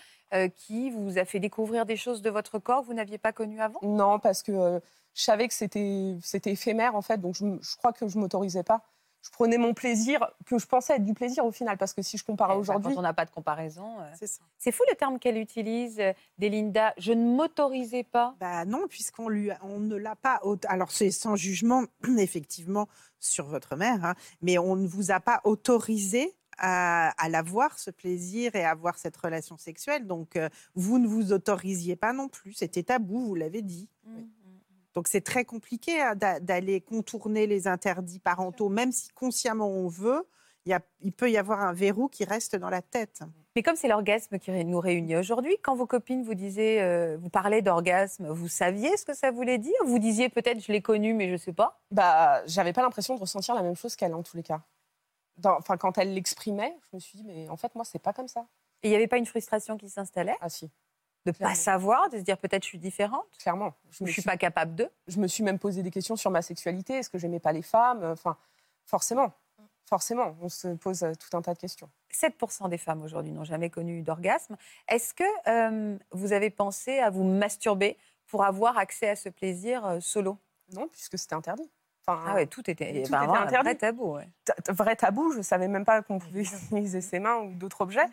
qui 0.56 0.90
vous 0.90 1.18
a 1.18 1.26
fait 1.26 1.40
découvrir 1.40 1.84
des 1.84 1.96
choses 1.96 2.22
de 2.22 2.30
votre 2.30 2.58
corps 2.58 2.80
que 2.82 2.86
vous 2.86 2.94
n'aviez 2.94 3.18
pas 3.18 3.32
connues 3.32 3.60
avant? 3.60 3.80
Non, 3.82 4.18
parce 4.18 4.42
que 4.42 4.80
je 5.14 5.22
savais 5.22 5.48
que 5.48 5.54
c'était 5.54 6.16
c'était 6.22 6.52
éphémère 6.52 6.94
en 6.94 7.02
fait, 7.02 7.18
donc 7.18 7.34
je, 7.34 7.44
je 7.60 7.76
crois 7.76 7.92
que 7.92 8.08
je 8.08 8.18
m'autorisais 8.18 8.62
pas. 8.62 8.82
Je 9.22 9.30
prenais 9.30 9.58
mon 9.58 9.74
plaisir, 9.74 10.26
que 10.46 10.58
je 10.58 10.66
pensais 10.66 10.94
être 10.94 11.04
du 11.04 11.14
plaisir 11.14 11.44
au 11.44 11.52
final, 11.52 11.76
parce 11.76 11.92
que 11.92 12.02
si 12.02 12.16
je 12.16 12.24
compare 12.24 12.50
à 12.50 12.52
Eh 12.52 12.56
ben, 12.56 12.60
aujourd'hui, 12.60 12.94
Quand 12.94 13.00
on 13.00 13.02
n'a 13.02 13.12
pas 13.12 13.26
de 13.26 13.30
comparaison. 13.30 14.00
euh. 14.00 14.26
C'est 14.58 14.72
fou 14.72 14.82
le 14.90 14.96
terme 14.96 15.18
qu'elle 15.18 15.36
utilise, 15.36 16.00
euh, 16.00 16.12
Delinda. 16.38 16.94
Je 16.96 17.12
ne 17.12 17.36
m'autorisais 17.36 18.04
pas. 18.04 18.34
Bah 18.40 18.64
non, 18.64 18.86
puisqu'on 18.88 19.28
lui, 19.28 19.50
on 19.62 19.78
ne 19.78 19.96
l'a 19.96 20.16
pas. 20.16 20.40
Alors 20.68 20.90
c'est 20.90 21.10
sans 21.10 21.36
jugement, 21.36 21.84
effectivement, 22.18 22.88
sur 23.18 23.46
votre 23.46 23.76
mère, 23.76 24.04
hein, 24.04 24.14
mais 24.40 24.56
on 24.58 24.76
ne 24.76 24.86
vous 24.86 25.10
a 25.10 25.20
pas 25.20 25.40
autorisé 25.44 26.34
à, 26.62 27.10
à 27.22 27.28
l'avoir 27.28 27.78
ce 27.78 27.90
plaisir 27.90 28.54
et 28.54 28.64
à 28.64 28.70
avoir 28.70 28.98
cette 28.98 29.16
relation 29.16 29.56
sexuelle. 29.56 30.06
Donc 30.06 30.36
euh, 30.36 30.48
vous 30.74 30.98
ne 30.98 31.06
vous 31.06 31.32
autorisiez 31.32 31.96
pas 31.96 32.12
non 32.12 32.28
plus. 32.28 32.52
C'était 32.54 32.82
tabou, 32.82 33.20
vous 33.20 33.34
l'avez 33.34 33.62
dit. 33.62 33.88
Mm, 34.04 34.20
Donc 34.94 35.08
c'est 35.08 35.20
très 35.20 35.44
compliqué 35.44 36.00
hein, 36.00 36.14
d'a- 36.16 36.40
d'aller 36.40 36.80
contourner 36.80 37.46
les 37.46 37.68
interdits 37.68 38.18
parentaux, 38.18 38.68
même 38.68 38.92
si 38.92 39.08
consciemment 39.10 39.68
on 39.68 39.88
veut. 39.88 40.26
Il, 40.66 40.70
y 40.70 40.74
a- 40.74 40.82
il 41.00 41.12
peut 41.12 41.30
y 41.30 41.38
avoir 41.38 41.60
un 41.60 41.72
verrou 41.72 42.08
qui 42.08 42.24
reste 42.24 42.54
dans 42.54 42.68
la 42.68 42.82
tête. 42.82 43.22
Mais 43.56 43.62
comme 43.62 43.76
c'est 43.76 43.88
l'orgasme 43.88 44.38
qui 44.38 44.50
nous 44.64 44.78
réunit 44.80 45.16
aujourd'hui, 45.16 45.56
quand 45.62 45.74
vos 45.74 45.86
copines 45.86 46.22
vous 46.22 46.34
disaient, 46.34 46.82
euh, 46.82 47.16
vous 47.18 47.30
parlaient 47.30 47.62
d'orgasme, 47.62 48.28
vous 48.28 48.48
saviez 48.48 48.94
ce 48.96 49.04
que 49.06 49.14
ça 49.14 49.30
voulait 49.30 49.58
dire? 49.58 49.72
Vous 49.86 49.98
disiez 49.98 50.28
peut-être 50.28 50.60
je 50.60 50.70
l'ai 50.70 50.82
connu 50.82 51.14
mais 51.14 51.30
je 51.30 51.36
sais 51.36 51.52
pas? 51.54 51.80
bah, 51.90 52.42
j'avais 52.46 52.72
pas 52.72 52.82
l'impression 52.82 53.14
de 53.14 53.20
ressentir 53.20 53.54
la 53.54 53.62
même 53.62 53.74
chose 53.76 53.96
qu'elle 53.96 54.14
en 54.14 54.22
tous 54.22 54.36
les 54.36 54.42
cas. 54.42 54.60
Enfin, 55.42 55.78
quand 55.78 55.96
elle 55.96 56.12
l'exprimait, 56.12 56.76
je 56.90 56.96
me 56.96 57.00
suis 57.00 57.16
dit, 57.16 57.24
mais 57.24 57.48
en 57.48 57.56
fait, 57.56 57.74
moi, 57.74 57.84
c'est 57.84 57.98
pas 57.98 58.12
comme 58.12 58.28
ça. 58.28 58.46
Et 58.82 58.88
il 58.88 58.90
n'y 58.90 58.96
avait 58.96 59.06
pas 59.08 59.16
une 59.16 59.24
frustration 59.26 59.78
qui 59.78 59.88
s'installait? 59.88 60.36
Ah 60.42 60.50
si, 60.50 60.70
de 61.26 61.30
ne 61.30 61.32
pas 61.32 61.54
savoir, 61.54 62.08
de 62.10 62.18
se 62.18 62.22
dire 62.22 62.38
peut-être 62.38 62.62
je 62.62 62.68
suis 62.68 62.78
différente, 62.78 63.26
clairement. 63.38 63.74
Je 63.90 64.04
ne 64.04 64.08
suis 64.08 64.22
suis 64.22 64.22
pas 64.22 64.36
capable 64.36 64.74
de. 64.74 64.88
je 65.06 65.18
me 65.18 65.26
suis 65.28 65.42
même 65.42 65.58
posé 65.58 65.82
des 65.82 65.90
questions 65.90 66.16
sur 66.16 66.30
ma 66.30 66.42
sexualité. 66.42 66.94
Est-ce 66.94 67.10
que 67.10 67.18
j'aimais 67.18 67.40
pas 67.40 67.52
les 67.52 67.62
femmes? 67.62 68.02
Enfin, 68.04 68.36
forcément, 68.86 69.32
forcément, 69.86 70.36
on 70.40 70.48
se 70.48 70.68
pose 70.68 71.02
euh, 71.02 71.12
tout 71.14 71.36
un 71.36 71.42
tas 71.42 71.52
de 71.54 71.58
questions. 71.58 71.90
7% 72.12 72.68
des 72.70 72.78
femmes 72.78 73.02
aujourd'hui 73.02 73.32
n'ont 73.32 73.44
jamais 73.44 73.70
connu 73.70 74.02
d'orgasme. 74.02 74.56
Est-ce 74.88 75.12
que 75.14 75.24
euh, 75.48 75.98
vous 76.12 76.32
avez 76.32 76.48
pensé 76.50 76.98
à 77.00 77.10
vous 77.10 77.24
masturber 77.24 77.98
pour 78.26 78.44
avoir 78.44 78.78
accès 78.78 79.08
à 79.10 79.16
ce 79.16 79.28
plaisir 79.28 79.84
euh, 79.84 80.00
solo? 80.00 80.38
Non, 80.72 80.88
puisque 80.88 81.18
c'était 81.18 81.34
interdit. 81.34 81.68
Enfin, 82.06 82.22
Ah 82.28 82.34
ouais, 82.34 82.46
tout 82.46 82.68
était, 82.70 83.02
Tout 83.02 83.10
vraiment 83.10 83.34
était 83.34 83.38
un 83.42 83.46
interdit. 83.46 83.64
vrai 83.64 83.74
tabou. 83.74 84.14
ouais. 84.14 84.28
vrai 84.70 84.96
tabou. 84.96 85.32
Je 85.32 85.42
savais 85.42 85.68
même 85.68 85.84
pas 85.84 86.00
qu'on 86.02 86.18
pouvait 86.18 86.42
utiliser 86.42 87.00
ses 87.02 87.18
mains 87.18 87.36
ou 87.38 87.52
d'autres 87.54 87.82
objets. 87.82 88.06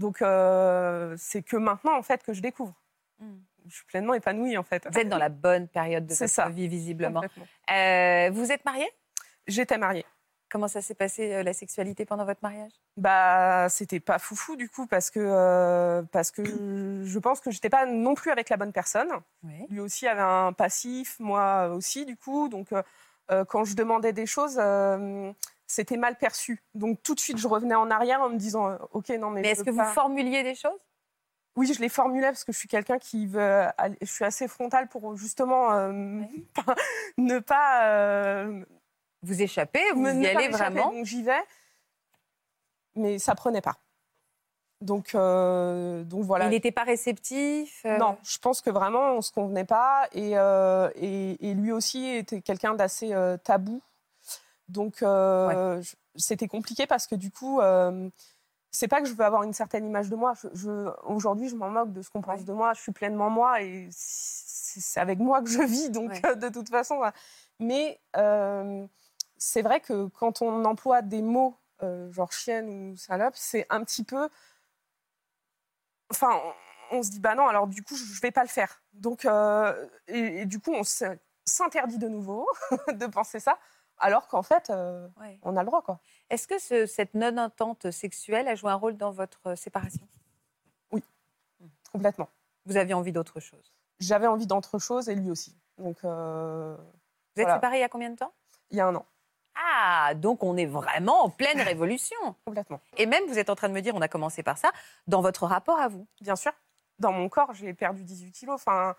Donc, 0.00 0.22
euh, 0.22 1.14
c'est 1.18 1.42
que 1.42 1.58
maintenant, 1.58 1.96
en 1.96 2.02
fait, 2.02 2.22
que 2.22 2.32
je 2.32 2.40
découvre. 2.40 2.74
Mm. 3.18 3.36
Je 3.68 3.74
suis 3.74 3.84
pleinement 3.84 4.14
épanouie, 4.14 4.56
en 4.56 4.62
fait. 4.62 4.88
Vous 4.90 4.98
êtes 4.98 5.10
dans 5.10 5.18
la 5.18 5.28
bonne 5.28 5.68
période 5.68 6.06
de 6.06 6.14
votre 6.14 6.30
ça. 6.30 6.48
vie, 6.48 6.66
visiblement. 6.66 7.22
Euh, 7.70 8.30
vous 8.32 8.50
êtes 8.50 8.64
mariée? 8.64 8.90
J'étais 9.46 9.76
mariée. 9.76 10.06
Comment 10.48 10.66
ça 10.66 10.80
s'est 10.80 10.94
passé, 10.94 11.34
euh, 11.34 11.42
la 11.42 11.52
sexualité, 11.52 12.06
pendant 12.06 12.24
votre 12.24 12.40
mariage? 12.42 12.72
Bah, 12.96 13.68
c'était 13.68 14.00
pas 14.00 14.18
foufou 14.18 14.56
du 14.56 14.68
coup 14.68 14.86
parce 14.86 15.10
que 15.10 16.02
parce 16.10 16.30
que 16.32 16.42
je 17.04 17.18
pense 17.20 17.40
que 17.40 17.50
j'étais 17.50 17.70
pas 17.70 17.86
non 17.86 18.14
plus 18.14 18.30
avec 18.30 18.48
la 18.48 18.56
bonne 18.56 18.72
personne. 18.72 19.10
Oui. 19.44 19.66
Lui 19.68 19.80
aussi 19.80 20.08
avait 20.08 20.22
un 20.22 20.52
passif, 20.52 21.20
moi 21.20 21.68
aussi 21.68 22.04
du 22.04 22.16
coup. 22.16 22.48
Donc 22.48 22.70
quand 23.28 23.64
je 23.64 23.76
demandais 23.76 24.12
des 24.12 24.26
choses, 24.26 24.60
c'était 25.70 25.96
mal 25.96 26.16
perçu. 26.16 26.62
Donc 26.74 27.02
tout 27.02 27.14
de 27.14 27.20
suite 27.20 27.38
je 27.38 27.46
revenais 27.48 27.74
en 27.76 27.90
arrière 27.90 28.20
en 28.20 28.28
me 28.28 28.36
disant 28.36 28.68
euh, 28.70 28.76
ok 28.92 29.08
non 29.10 29.30
mais. 29.30 29.42
Mais 29.42 29.50
est-ce 29.50 29.62
que 29.64 29.70
vous 29.70 29.78
formuliez 29.94 30.42
des 30.42 30.54
choses? 30.54 30.78
Oui, 31.56 31.72
je 31.72 31.80
les 31.80 31.88
formulais 31.88 32.28
parce 32.28 32.44
que 32.44 32.52
je 32.52 32.58
suis 32.58 32.68
quelqu'un 32.68 32.98
qui 32.98 33.26
veut. 33.26 33.64
aller- 33.76 33.98
Je 34.00 34.06
suis 34.10 34.24
assez 34.24 34.48
frontale 34.48 34.88
pour 34.88 35.16
justement 35.16 35.72
euh, 35.72 35.92
ne 37.18 37.38
pas 37.40 37.86
euh, 37.86 38.64
Vous 39.22 39.42
échappez, 39.42 39.82
vous 39.94 40.00
me- 40.02 40.12
y 40.12 40.16
ne 40.18 40.26
allez 40.28 40.48
vraiment? 40.48 40.90
Donc 40.92 41.04
j'y 41.06 41.22
vais, 41.22 41.42
mais 42.94 43.18
ça 43.18 43.34
prenait 43.34 43.60
pas. 43.60 43.76
Donc, 44.80 45.14
euh, 45.14 46.04
donc 46.04 46.22
voilà. 46.24 46.46
Il 46.46 46.50
n'était 46.50 46.72
pas 46.72 46.84
réceptif 46.84 47.84
Non, 47.84 48.16
je 48.22 48.38
pense 48.38 48.62
que 48.62 48.70
vraiment 48.70 49.12
on 49.12 49.20
se 49.20 49.30
convenait 49.30 49.66
pas 49.66 50.08
et, 50.12 50.32
et, 50.96 51.50
et 51.50 51.54
lui 51.54 51.70
aussi 51.72 52.06
était 52.06 52.40
quelqu'un 52.40 52.74
d'assez 52.74 53.14
tabou. 53.44 53.82
Donc 54.70 55.02
euh, 55.02 55.82
c'était 56.16 56.48
compliqué 56.48 56.86
parce 56.86 57.06
que 57.06 57.14
du 57.14 57.30
coup, 57.30 57.60
euh, 57.60 58.08
c'est 58.70 58.88
pas 58.88 59.00
que 59.02 59.08
je 59.08 59.14
veux 59.14 59.24
avoir 59.24 59.42
une 59.42 59.52
certaine 59.52 59.84
image 59.84 60.08
de 60.10 60.16
moi. 60.16 60.34
Je- 60.54 60.90
Aujourd'hui, 61.04 61.48
je 61.48 61.56
m'en 61.56 61.70
moque 61.70 61.92
de 61.92 62.02
ce 62.02 62.10
qu'on 62.10 62.20
pense 62.22 62.40
Ouais. 62.40 62.44
de 62.44 62.52
moi. 62.52 62.72
Je 62.74 62.80
suis 62.80 62.92
pleinement 62.92 63.30
moi 63.30 63.62
et 63.62 63.88
c'est 63.90 65.00
avec 65.00 65.18
moi 65.18 65.42
que 65.42 65.48
je 65.50 65.62
vis. 65.62 65.90
Donc 65.90 66.10
Ouais. 66.10 66.22
de 66.36 66.48
toute 66.48 66.68
façon, 66.68 67.00
mais 67.58 68.00
euh, 68.16 68.86
c'est 69.36 69.62
vrai 69.62 69.80
que 69.80 70.06
quand 70.08 70.40
on 70.42 70.64
emploie 70.64 71.02
des 71.02 71.22
mots 71.22 71.56
euh, 71.82 72.12
genre 72.12 72.30
chienne 72.32 72.68
ou 72.92 72.96
salope, 72.96 73.34
c'est 73.36 73.66
un 73.70 73.82
petit 73.84 74.04
peu 74.04 74.28
enfin, 76.10 76.30
on, 76.92 76.98
on 76.98 77.02
se 77.02 77.10
dit 77.10 77.20
bah 77.20 77.34
non, 77.34 77.46
alors 77.48 77.66
du 77.66 77.82
coup, 77.82 77.96
je 77.96 78.04
je 78.04 78.20
vais 78.20 78.30
pas 78.30 78.42
le 78.42 78.48
faire. 78.48 78.82
Donc, 78.92 79.24
euh, 79.24 79.86
et, 80.08 80.42
et 80.42 80.46
du 80.46 80.60
coup, 80.60 80.72
on 80.74 80.82
s'interdit 81.44 81.98
de 81.98 82.08
nouveau 82.08 82.46
de 82.92 83.06
penser 83.06 83.40
ça, 83.40 83.58
alors 84.00 84.26
qu'en 84.28 84.42
fait, 84.42 84.70
euh, 84.70 85.06
Ouais. 85.20 85.38
on 85.42 85.56
a 85.56 85.60
le 85.62 85.66
droit, 85.66 85.82
quoi. 85.82 86.00
Est-ce 86.30 86.48
que 86.48 86.58
ce- 86.58 86.86
cette 86.86 87.14
non-entente 87.14 87.90
sexuelle 87.90 88.48
a 88.48 88.54
joué 88.54 88.70
un 88.70 88.74
rôle 88.76 88.96
dans 88.96 89.10
votre 89.12 89.40
euh, 89.48 89.56
séparation? 89.56 90.06
Complètement. 91.92 92.28
Vous 92.66 92.76
aviez 92.76 92.94
envie 92.94 93.12
d'autre 93.12 93.40
chose? 93.40 93.72
J'avais 93.98 94.26
envie 94.26 94.46
d'autre 94.46 94.78
chose 94.78 95.08
et 95.08 95.14
lui 95.14 95.30
aussi. 95.30 95.56
Donc, 95.78 95.96
euh, 96.04 96.76
Vous 97.34 97.42
êtes 97.42 97.50
séparés 97.50 97.78
il 97.78 97.80
y 97.80 97.84
a 97.84 97.88
combien 97.88 98.10
de 98.10 98.16
temps? 98.16 98.32
Il 98.70 98.76
y 98.76 98.80
a 98.80 98.86
un 98.86 98.94
an, 98.94 99.04
Ah, 99.56 100.14
donc 100.14 100.42
on 100.44 100.56
est 100.56 100.66
vraiment 100.66 101.24
en 101.24 101.30
pleine 101.30 101.60
révolution. 101.60 102.16
complètement. 102.44 102.80
Et 102.96 103.06
même, 103.06 103.24
vous 103.26 103.38
êtes 103.38 103.50
en 103.50 103.56
train 103.56 103.68
de 103.68 103.74
me 103.74 103.80
dire, 103.82 103.94
on 103.96 104.00
a 104.00 104.08
commencé 104.08 104.42
par 104.44 104.56
ça, 104.56 104.70
dans 105.08 105.20
votre 105.20 105.46
rapport 105.46 105.80
à 105.80 105.88
vous. 105.88 106.06
Bien 106.20 106.36
sûr, 106.36 106.52
dans 107.00 107.12
mon 107.12 107.28
corps, 107.28 107.52
j'ai 107.54 107.74
perdu 107.74 108.04
18 108.04 108.30
kilos, 108.32 108.54
enfin, 108.54 108.94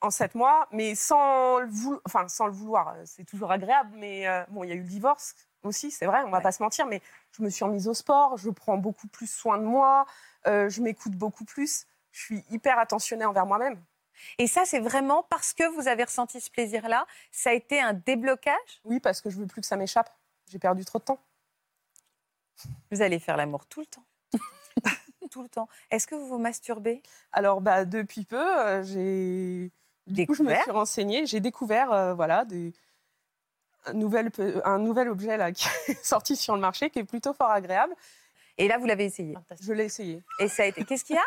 en 0.00 0.10
7 0.10 0.34
mois, 0.34 0.66
mais 0.72 0.94
sans 0.94 1.58
le, 1.60 1.68
vouloir, 1.68 2.00
enfin, 2.06 2.28
sans 2.28 2.46
le 2.46 2.52
vouloir. 2.52 2.94
C'est 3.04 3.24
toujours 3.24 3.52
agréable, 3.52 3.90
mais 3.96 4.26
euh, 4.26 4.44
bon, 4.48 4.64
il 4.64 4.68
y 4.70 4.72
a 4.72 4.76
eu 4.76 4.80
le 4.82 4.88
divorce 4.88 5.34
aussi, 5.62 5.90
c'est 5.90 6.06
vrai, 6.06 6.22
on 6.24 6.30
va 6.30 6.38
Ouais. 6.38 6.42
pas 6.42 6.52
se 6.52 6.62
mentir, 6.62 6.86
mais 6.86 7.02
je 7.32 7.42
me 7.42 7.50
suis 7.50 7.64
remise 7.64 7.86
au 7.86 7.94
sport, 7.94 8.36
je 8.38 8.48
prends 8.50 8.78
beaucoup 8.78 9.08
plus 9.08 9.30
soin 9.30 9.58
de 9.58 9.64
moi, 9.64 10.06
euh, 10.46 10.68
je 10.70 10.80
m'écoute 10.80 11.12
beaucoup 11.12 11.44
plus, 11.44 11.86
je 12.12 12.20
suis 12.22 12.44
hyper 12.50 12.78
attentionnée 12.78 13.26
envers 13.26 13.44
moi-même. 13.46 13.82
Et 14.38 14.46
ça, 14.46 14.64
c'est 14.64 14.80
vraiment 14.80 15.22
parce 15.24 15.52
que 15.52 15.64
vous 15.74 15.86
avez 15.88 16.04
ressenti 16.04 16.40
ce 16.40 16.50
plaisir-là, 16.50 17.06
ça 17.30 17.50
a 17.50 17.52
été 17.52 17.80
un 17.80 17.92
déblocage? 17.92 18.80
Oui, 18.84 19.00
parce 19.00 19.20
que 19.20 19.30
je 19.30 19.36
veux 19.38 19.46
plus 19.46 19.60
que 19.60 19.66
ça 19.66 19.76
m'échappe. 19.76 20.10
J'ai 20.48 20.58
perdu 20.58 20.84
trop 20.84 20.98
de 20.98 21.04
temps. 21.04 21.18
Vous 22.90 23.02
allez 23.02 23.18
faire 23.18 23.36
l'amour 23.36 23.66
tout 23.66 23.80
le 23.80 23.86
temps. 23.86 24.04
tout 25.30 25.42
le 25.42 25.48
temps. 25.48 25.68
Est-ce 25.90 26.06
que 26.06 26.14
vous 26.14 26.26
vous 26.26 26.38
masturbez? 26.38 27.02
Alors, 27.32 27.60
bah, 27.60 27.84
depuis 27.84 28.24
peu, 28.24 28.36
euh, 28.36 28.82
j'ai. 28.82 29.72
Du 30.10 30.26
coup, 30.26 30.34
je 30.34 30.42
me 30.42 30.54
suis 30.54 30.70
renseignée. 30.70 31.26
J'ai 31.26 31.40
découvert 31.40 31.92
euh, 31.92 32.14
voilà, 32.14 32.44
des... 32.44 32.72
un, 33.86 33.92
nouvel, 33.94 34.30
un 34.64 34.78
nouvel 34.78 35.08
objet 35.08 35.36
là, 35.36 35.52
qui 35.52 35.66
est 35.88 36.04
sorti 36.04 36.36
sur 36.36 36.54
le 36.54 36.60
marché 36.60 36.90
qui 36.90 36.98
est 36.98 37.04
plutôt 37.04 37.32
fort 37.32 37.50
agréable. 37.50 37.94
Et 38.58 38.68
là, 38.68 38.76
vous 38.78 38.86
l'avez 38.86 39.04
essayé. 39.06 39.34
Je 39.60 39.72
l'ai 39.72 39.84
essayé. 39.84 40.22
Et 40.38 40.48
ça 40.48 40.64
a 40.64 40.66
été. 40.66 40.84
Qu'est-ce 40.84 41.04
qu'il 41.04 41.16
y 41.16 41.18
a? 41.18 41.22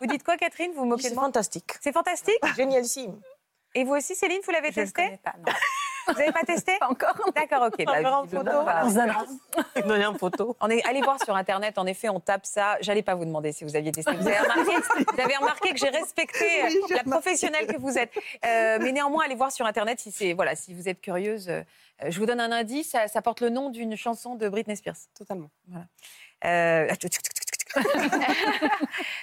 Vous 0.00 0.06
dites 0.06 0.22
quoi, 0.24 0.36
Catherine? 0.36 0.72
Vous 0.72 0.80
vous 0.80 0.86
moquez 0.86 1.04
C'est 1.04 1.10
de 1.10 1.14
moi? 1.14 1.24
fantastique. 1.24 1.72
C'est 1.80 1.92
fantastique? 1.92 2.38
Génialissime. 2.56 3.20
Et 3.74 3.84
vous 3.84 3.94
aussi, 3.94 4.14
Céline, 4.14 4.40
vous 4.44 4.50
l'avez 4.52 4.72
Je 4.72 4.80
ne 4.80 4.84
testé? 4.84 5.04
connais 5.04 5.16
pas, 5.18 5.34
non. 5.38 5.44
Vous 6.06 6.14
n'avez 6.14 6.32
pas 6.32 6.42
testé 6.42 6.72
Pas 6.78 6.88
encore. 6.88 7.14
D'accord, 7.34 7.68
ok. 7.68 7.84
Bah, 7.84 8.18
en 8.18 8.26
photo. 8.26 8.50
voilà. 8.62 9.24
Donner 9.86 10.06
en 10.06 10.14
photo. 10.14 10.56
On 10.60 10.68
est 10.68 10.82
allez 10.86 11.02
voir 11.02 11.22
sur 11.22 11.36
internet. 11.36 11.78
En 11.78 11.86
effet, 11.86 12.08
on 12.08 12.20
tape 12.20 12.46
ça. 12.46 12.76
J'allais 12.80 13.02
pas 13.02 13.14
vous 13.14 13.24
demander 13.24 13.52
si 13.52 13.64
vous 13.64 13.76
aviez 13.76 13.92
testé. 13.92 14.12
Vous 14.12 14.26
avez 14.26 14.38
remarqué, 14.38 14.72
vous 15.14 15.20
avez 15.20 15.36
remarqué 15.36 15.70
que 15.72 15.78
j'ai 15.78 15.88
respecté 15.88 16.44
Oui, 16.64 16.80
la 16.90 17.02
professionnelle 17.04 17.66
que 17.66 17.76
vous 17.78 17.98
êtes. 17.98 18.12
Euh, 18.44 18.78
mais 18.80 18.92
néanmoins, 18.92 19.24
allez 19.24 19.34
voir 19.34 19.52
sur 19.52 19.66
internet 19.66 20.00
si 20.00 20.10
c'est 20.10 20.32
voilà 20.32 20.54
si 20.56 20.74
vous 20.74 20.88
êtes 20.88 21.00
curieuse. 21.00 21.48
euh, 21.48 21.62
je 22.08 22.18
vous 22.18 22.26
donne 22.26 22.40
un 22.40 22.52
indice. 22.52 22.90
Ça, 22.90 23.08
ça 23.08 23.22
porte 23.22 23.40
le 23.40 23.50
nom 23.50 23.70
d'une 23.70 23.96
chanson 23.96 24.34
de 24.34 24.48
Britney 24.48 24.76
Spears. 24.76 24.96
Totalement. 25.16 25.50
Euh, 26.44 26.88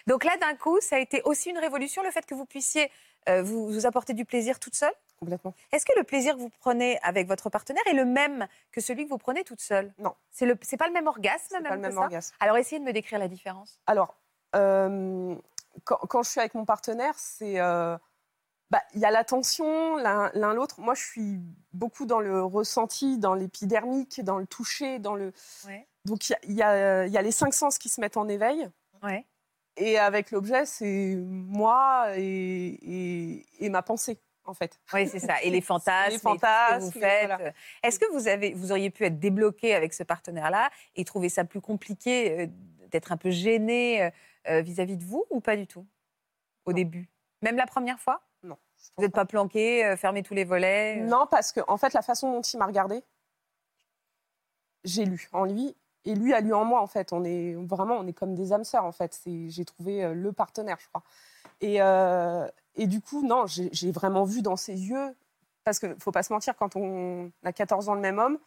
Donc 0.07 0.23
là, 0.23 0.37
d'un 0.39 0.55
coup, 0.55 0.79
ça 0.81 0.95
a 0.95 0.99
été 0.99 1.21
aussi 1.23 1.49
une 1.49 1.57
révolution 1.57 2.03
le 2.03 2.11
fait 2.11 2.25
que 2.25 2.33
vous 2.35 2.45
puissiez 2.45 2.89
euh, 3.29 3.41
vous, 3.41 3.67
vous 3.67 3.85
apporter 3.85 4.13
du 4.13 4.25
plaisir 4.25 4.59
toute 4.59 4.75
seule? 4.75 4.93
Complètement. 5.19 5.53
Est-ce 5.71 5.85
que 5.85 5.93
le 5.97 6.03
plaisir 6.03 6.35
que 6.35 6.39
vous 6.39 6.51
prenez 6.59 6.99
avec 7.01 7.27
votre 7.27 7.49
partenaire 7.49 7.81
est 7.87 7.93
le 7.93 8.05
même 8.05 8.47
que 8.71 8.81
celui 8.81 9.05
que 9.05 9.09
vous 9.09 9.17
prenez 9.17 9.43
toute 9.43 9.61
seule? 9.61 9.93
Non. 9.97 10.13
C'est 10.31 10.45
le 10.45 10.55
c'est 10.61 10.77
pas 10.77 10.87
le 10.87 10.93
même 10.93 11.07
orgasme 11.07 11.55
même 11.55 11.63
pas 11.63 11.75
le 11.75 11.81
même 11.81 11.91
ça? 11.93 12.01
orgasme. 12.01 12.35
Alors 12.39 12.57
essayez 12.57 12.79
de 12.79 12.85
me 12.85 12.93
décrire 12.93 13.17
la 13.19 13.27
différence. 13.27 13.79
Alors, 13.87 14.15
euh, 14.55 15.35
quand, 15.85 15.97
quand 16.07 16.23
je 16.23 16.29
suis 16.29 16.39
avec 16.39 16.53
mon 16.53 16.65
partenaire, 16.65 17.15
c'est. 17.17 17.59
euh, 17.59 17.97
bah, 18.69 18.81
Il 18.93 18.99
y 18.99 19.05
a 19.05 19.11
la 19.11 19.23
tension 19.23 19.95
l'un 19.97 20.29
l'un 20.35 20.53
l'autre. 20.53 20.79
Moi, 20.79 20.93
je 20.93 21.03
suis 21.03 21.39
beaucoup 21.73 22.05
dans 22.05 22.19
le 22.19 22.43
ressenti, 22.43 23.17
dans 23.17 23.33
l'épidermique, 23.33 24.23
dans 24.23 24.37
le 24.37 24.45
toucher, 24.45 24.99
dans 24.99 25.15
le. 25.15 25.33
Ouais. 25.65 25.87
Donc, 26.05 26.29
il 26.29 26.53
y 26.53 26.61
a- 26.61 27.07
y, 27.07 27.11
y 27.11 27.23
les 27.23 27.31
cinq 27.31 27.53
sens 27.53 27.77
qui 27.79 27.89
se 27.89 27.99
mettent 28.01 28.17
en 28.17 28.27
éveil. 28.27 28.69
Ouais. 29.03 29.25
Et 29.77 29.97
avec 29.99 30.31
l'objet, 30.31 30.65
c'est 30.65 31.15
moi 31.17 32.07
et, 32.15 32.21
et- 32.21 33.45
et 33.65 33.69
ma 33.69 33.81
pensée, 33.83 34.17
en 34.47 34.53
fait. 34.53 34.79
Oui, 34.93 35.07
c'est 35.07 35.19
ça. 35.19 35.41
Et 35.43 35.49
les 35.51 35.61
fantasmes, 35.61 36.09
Les 36.11 36.15
et 36.15 36.19
tout 36.19 36.27
ce 36.29 36.77
que 36.77 36.79
vous 36.79 36.91
faites. 36.91 37.27
voilà. 37.27 37.53
Est-ce 37.83 37.99
que 37.99 38.11
vous, 38.11 38.27
avez, 38.27 38.53
vous 38.53 38.71
auriez 38.71 38.89
pu 38.89 39.05
être 39.05 39.19
débloqué 39.19 39.75
avec 39.75 39.93
ce 39.93 40.03
partenaire-là 40.03 40.69
et 40.95 41.03
trouver 41.05 41.29
ça 41.29 41.43
plus 41.45 41.61
compliqué, 41.61 42.41
euh, 42.41 42.47
d'être 42.91 43.11
un 43.11 43.17
peu 43.17 43.29
gêné 43.29 44.03
euh, 44.03 44.09
euh, 44.49 44.61
vis-à-vis 44.61 44.97
de 44.97 45.03
vous 45.03 45.25
ou 45.29 45.39
pas 45.41 45.55
du 45.57 45.67
tout 45.67 45.85
Au 46.65 46.71
Non. 46.71 46.75
début? 46.77 47.09
Même 47.41 47.57
la 47.57 47.67
première 47.67 47.99
fois? 47.99 48.21
Non. 48.43 48.57
Vous 48.95 49.03
n'êtes 49.03 49.13
pas 49.13 49.25
planqué, 49.25 49.85
euh, 49.85 49.97
fermé 49.97 50.23
tous 50.23 50.33
les 50.33 50.43
volets 50.45 50.97
Non, 50.97 51.27
parce 51.29 51.51
que 51.51 51.59
en 51.67 51.77
fait, 51.77 51.93
la 51.93 52.01
façon 52.01 52.31
dont 52.31 52.41
il 52.41 52.57
m'a 52.57 52.65
regardé, 52.65 53.03
j'ai 54.83 55.05
lu 55.05 55.27
en 55.33 55.45
lui 55.45 55.75
et 56.05 56.15
lui 56.15 56.33
a 56.33 56.39
lu 56.39 56.53
en 56.53 56.63
moi. 56.63 56.81
En 56.81 56.87
fait, 56.87 57.11
on 57.11 57.23
est 57.25 57.55
vraiment, 57.55 57.95
on 57.97 58.07
est 58.07 58.13
comme 58.13 58.35
des 58.35 58.53
âmes 58.53 58.63
sœurs. 58.63 58.85
En 58.85 58.91
fait, 58.91 59.19
j'ai 59.25 59.65
trouvé 59.65 60.13
le 60.13 60.31
partenaire, 60.31 60.77
je 60.79 60.87
crois. 60.87 61.03
Et, 61.59 61.81
euh, 61.81 62.47
et 62.77 62.87
du 62.87 63.01
coup, 63.01 63.21
non, 63.25 63.45
j'ai 63.47 63.91
vraiment 63.91 64.23
vu 64.23 64.41
dans 64.41 64.55
ses 64.55 64.73
yeux, 64.75 65.15
parce 65.63 65.79
que 65.79 65.95
faut 65.99 66.11
pas 66.11 66.23
se 66.23 66.31
mentir, 66.33 66.55
quand 66.55 66.75
on 66.75 67.31
a 67.43 67.51
14 67.53 67.89
ans 67.89 67.95
le 67.95 68.01
même 68.01 68.19
homme, 68.19 68.37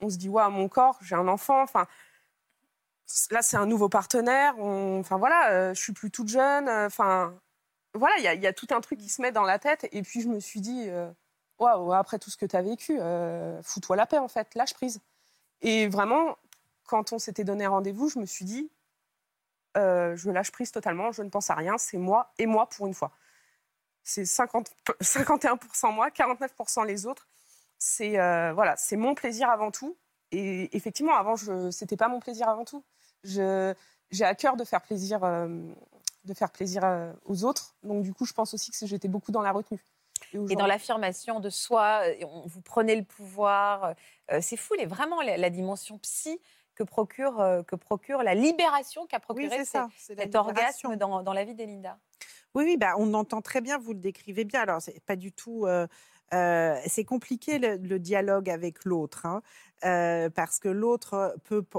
on 0.00 0.08
se 0.10 0.16
dit 0.16 0.28
ouais, 0.28 0.48
mon 0.50 0.68
corps, 0.68 0.98
j'ai 1.02 1.14
un 1.14 1.28
enfant. 1.28 1.62
Enfin, 1.62 1.86
là, 3.30 3.42
c'est 3.42 3.56
un 3.56 3.66
nouveau 3.66 3.88
partenaire. 3.88 4.58
on- 4.58 5.00
Enfin 5.00 5.18
voilà, 5.18 5.50
euh, 5.52 5.74
je 5.74 5.80
suis 5.80 5.92
plus 5.92 6.10
toute 6.10 6.28
jeune. 6.28 6.68
euh, 6.68 6.86
Enfin 6.86 7.34
voilà, 7.94 8.16
il 8.18 8.42
y, 8.42 8.46
a- 8.46 8.52
tout 8.52 8.66
un 8.70 8.80
truc 8.80 8.98
qui 8.98 9.08
se 9.08 9.22
met 9.22 9.30
dans 9.32 9.42
la 9.44 9.58
tête. 9.58 9.86
Et 9.92 10.02
puis 10.02 10.20
je 10.20 10.28
me 10.28 10.40
suis 10.40 10.60
dit, 10.60 10.86
euh, 10.88 11.10
waouh, 11.58 11.92
après 11.92 12.18
tout 12.18 12.30
ce 12.30 12.36
que 12.36 12.46
tu 12.46 12.56
as 12.56 12.62
vécu, 12.62 12.98
euh, 13.00 13.62
fous-toi 13.62 13.96
la 13.96 14.06
paix 14.06 14.18
en 14.18 14.28
fait, 14.28 14.54
lâche 14.54 14.74
prise. 14.74 15.00
Et 15.62 15.88
vraiment, 15.88 16.36
quand 16.86 17.12
on 17.12 17.18
s'était 17.20 17.44
donné 17.44 17.66
rendez-vous, 17.66 18.08
je 18.08 18.18
me 18.18 18.26
suis 18.26 18.44
dit, 18.44 18.70
je 19.76 20.30
lâche 20.30 20.52
prise 20.52 20.70
totalement, 20.72 21.12
je 21.12 21.22
ne 21.22 21.28
pense 21.30 21.50
à 21.50 21.54
rien, 21.54 21.78
c'est 21.78 21.98
moi 21.98 22.32
et 22.38 22.46
moi 22.46 22.68
pour 22.68 22.86
une 22.86 22.94
fois. 22.94 23.12
C'est 24.04 24.24
50 24.26 24.70
51% 25.00 25.92
moi, 25.92 26.10
49% 26.10 26.84
les 26.86 27.06
autres. 27.06 27.26
C'est 27.78 28.18
euh, 28.18 28.52
voilà, 28.52 28.76
c'est 28.76 28.96
mon 28.96 29.14
plaisir 29.14 29.48
avant 29.50 29.70
tout. 29.70 29.96
Et 30.30 30.74
effectivement, 30.76 31.16
avant, 31.16 31.36
je 31.36 31.70
c'était 31.70 31.96
pas 31.96 32.08
mon 32.08 32.20
plaisir 32.20 32.48
avant 32.48 32.64
tout. 32.64 32.84
J'ai 33.24 34.24
à 34.24 34.34
cœur 34.34 34.56
de 34.56 34.64
faire 34.64 34.80
plaisir, 34.82 35.24
euh, 35.24 35.48
de 36.24 36.34
faire 36.34 36.50
plaisir 36.50 36.82
euh, 36.84 37.12
aux 37.24 37.44
autres. 37.44 37.74
Donc 37.82 38.02
du 38.02 38.12
coup, 38.12 38.24
je 38.26 38.32
pense 38.32 38.54
aussi 38.54 38.70
que 38.70 38.86
j'étais 38.86 39.08
beaucoup 39.08 39.32
dans 39.32 39.42
la 39.42 39.52
retenue. 39.52 39.82
Et 40.50 40.56
dans 40.56 40.66
l'affirmation 40.66 41.40
de 41.40 41.50
soi, 41.50 42.02
on- 42.22 42.46
vous 42.46 42.60
prenez 42.60 42.96
le 42.96 43.04
pouvoir. 43.04 43.94
euh, 44.30 44.38
c'est 44.40 44.56
fou, 44.56 44.74
les, 44.74 44.86
vraiment 44.86 45.20
la, 45.22 45.36
la 45.36 45.50
dimension 45.50 45.98
psy 45.98 46.40
que 46.74 46.82
procure, 46.82 47.40
euh, 47.40 47.62
que 47.62 47.76
procure 47.76 48.22
la 48.22 48.34
libération 48.34 49.06
qu'a 49.06 49.20
procuré 49.20 49.58
ces- 49.64 49.78
cet 50.16 50.32
orgasme 50.36 50.96
dans, 50.96 51.22
dans 51.22 51.32
la 51.32 51.44
vie 51.44 51.54
d'Elinda. 51.54 51.98
Oui, 52.54 52.64
oui, 52.64 52.76
bah, 52.76 52.94
on 52.98 53.14
entend 53.14 53.42
très 53.42 53.60
bien, 53.60 53.78
vous 53.78 53.92
le 53.94 53.98
décrivez 54.00 54.44
bien. 54.44 54.60
Alors, 54.62 54.80
c'est 54.80 55.00
pas 55.04 55.16
du 55.16 55.32
tout. 55.32 55.66
euh, 55.66 55.86
euh, 56.32 56.76
c'est 56.86 57.04
compliqué 57.04 57.58
le, 57.58 57.98
dialogue 57.98 58.48
avec 58.48 58.84
l'autre, 58.84 59.26
hein, 59.26 59.42
euh, 59.84 60.30
parce 60.30 60.58
que 60.58 60.68
l'autre 60.68 61.36
peut, 61.44 61.62
pe- 61.62 61.78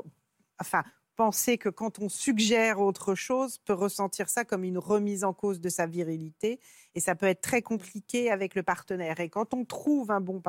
enfin, 0.59 0.83
penser 1.15 1.57
que 1.57 1.69
quand 1.69 1.99
on 1.99 2.09
suggère 2.09 2.79
autre 2.81 3.15
chose, 3.15 3.57
peut 3.59 3.73
ressentir 3.73 4.29
ça 4.29 4.43
comme 4.45 4.63
une 4.65 4.77
remise 4.77 5.23
en 5.23 5.33
cause 5.33 5.59
de 5.61 5.69
sa 5.69 5.87
virilité, 5.87 6.59
et 6.93 6.99
ça 6.99 7.15
peut 7.15 7.25
être 7.25 7.41
très 7.41 7.61
compliqué 7.61 8.29
avec 8.31 8.53
le 8.55 8.63
partenaire. 8.63 9.19
Et 9.21 9.29
quand 9.29 9.53
on 9.53 9.65
trouve 9.65 10.11
un 10.11 10.21
bon, 10.21 10.41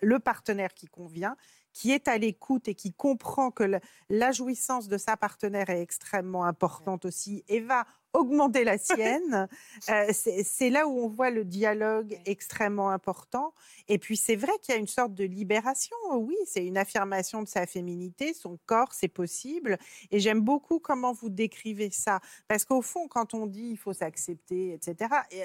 le 0.00 0.18
partenaire 0.20 0.72
qui 0.74 0.86
convient, 0.86 1.36
qui 1.72 1.92
est 1.92 2.08
à 2.08 2.18
l'écoute 2.18 2.68
et 2.68 2.74
qui 2.74 2.92
comprend 2.92 3.50
que 3.50 3.80
la 4.08 4.32
jouissance 4.32 4.88
de 4.88 4.98
sa 4.98 5.16
partenaire 5.16 5.70
est 5.70 5.80
extrêmement 5.80 6.44
importante 6.44 7.04
aussi 7.04 7.44
et 7.48 7.60
va 7.60 7.86
augmenter 8.12 8.64
la 8.64 8.78
sienne, 8.78 9.48
euh, 9.88 10.06
c'est 10.12 10.42
c'est 10.44 10.70
là 10.70 10.86
où 10.86 10.98
on 10.98 11.08
voit 11.08 11.30
le 11.30 11.44
dialogue 11.44 12.18
extrêmement 12.26 12.90
important. 12.90 13.54
Et 13.88 13.98
puis 13.98 14.16
c'est 14.16 14.36
vrai 14.36 14.52
qu'il 14.62 14.74
y 14.74 14.76
a 14.76 14.80
une 14.80 14.86
sorte 14.86 15.14
de 15.14 15.24
libération, 15.24 15.96
oui, 16.12 16.36
c'est 16.44 16.64
une 16.64 16.76
affirmation 16.76 17.42
de 17.42 17.48
sa 17.48 17.66
féminité, 17.66 18.34
son 18.34 18.58
corps, 18.66 18.92
c'est 18.92 19.08
possible. 19.08 19.78
Et 20.10 20.20
j'aime 20.20 20.40
beaucoup 20.40 20.78
comment 20.78 21.12
vous 21.12 21.30
décrivez 21.30 21.90
ça, 21.90 22.20
parce 22.48 22.64
qu'au 22.64 22.82
fond, 22.82 23.08
quand 23.08 23.34
on 23.34 23.46
dit 23.46 23.70
il 23.70 23.78
faut 23.78 23.92
s'accepter, 23.92 24.72
etc. 24.74 25.14
et- 25.30 25.42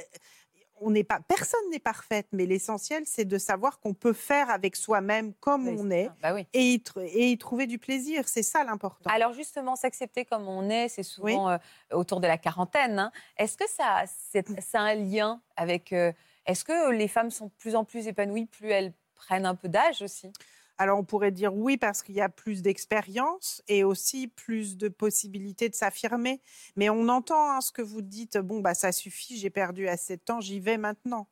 on 0.81 0.91
n'est 0.91 1.03
pas, 1.03 1.19
personne 1.27 1.59
n'est 1.71 1.79
parfaite, 1.79 2.27
mais 2.31 2.45
l'essentiel, 2.45 3.03
c'est 3.05 3.25
de 3.25 3.37
savoir 3.37 3.79
qu'on 3.79 3.93
peut 3.93 4.13
faire 4.13 4.49
avec 4.49 4.75
soi-même 4.75 5.33
comme 5.35 5.67
Oui, 5.67 5.75
on 5.79 5.89
est. 5.91 6.09
Bah 6.21 6.33
oui. 6.33 6.45
et 6.53 6.73
y, 6.75 6.83
et 7.13 7.31
y 7.31 7.37
trouver 7.37 7.67
du 7.67 7.79
plaisir. 7.79 8.27
C'est 8.27 8.43
ça 8.43 8.63
l'important. 8.63 9.09
Alors 9.09 9.33
justement, 9.33 9.75
s'accepter 9.75 10.25
comme 10.25 10.47
on 10.47 10.69
est, 10.69 10.87
c'est 10.87 11.03
souvent 11.03 11.49
euh, 11.49 11.57
autour 11.91 12.19
de 12.19 12.27
la 12.27 12.37
quarantaine. 12.37 12.99
hein. 12.99 13.11
Est-ce 13.37 13.57
que 13.57 13.69
ça, 13.69 14.03
c'est- 14.31 14.45
un 14.77 14.95
lien 14.95 15.41
avec... 15.55 15.93
euh, 15.93 16.11
Est-ce 16.45 16.63
que 16.63 16.91
les 16.91 17.07
femmes 17.07 17.31
sont 17.31 17.45
de 17.47 17.51
plus 17.57 17.75
en 17.75 17.83
plus 17.83 18.07
épanouies, 18.07 18.45
plus 18.45 18.69
elles 18.69 18.93
prennent 19.15 19.45
un 19.47 19.55
peu 19.55 19.67
d'âge 19.69 20.01
aussi? 20.01 20.31
Alors 20.77 20.99
on 20.99 21.03
pourrait 21.03 21.31
dire 21.31 21.55
oui 21.55 21.77
parce 21.77 22.03
qu'il 22.03 22.15
y 22.15 22.21
a 22.21 22.29
plus 22.29 22.61
d'expérience 22.61 23.63
et 23.67 23.83
aussi 23.83 24.27
plus 24.27 24.77
de 24.77 24.89
possibilités 24.89 25.69
de 25.69 25.75
s'affirmer. 25.75 26.41
Mais 26.75 26.89
on 26.89 27.07
entend 27.09 27.51
hein, 27.51 27.61
ce 27.61 27.71
que 27.71 27.81
vous 27.81 28.01
dites. 28.01 28.37
Bon 28.37 28.59
bah 28.59 28.73
ça 28.73 28.91
suffit, 28.91 29.37
j'ai 29.37 29.49
perdu 29.49 29.87
assez 29.87 30.17
de 30.17 30.21
temps, 30.21 30.39
j'y 30.39 30.59
vais 30.59 30.77
maintenant. 30.77 31.27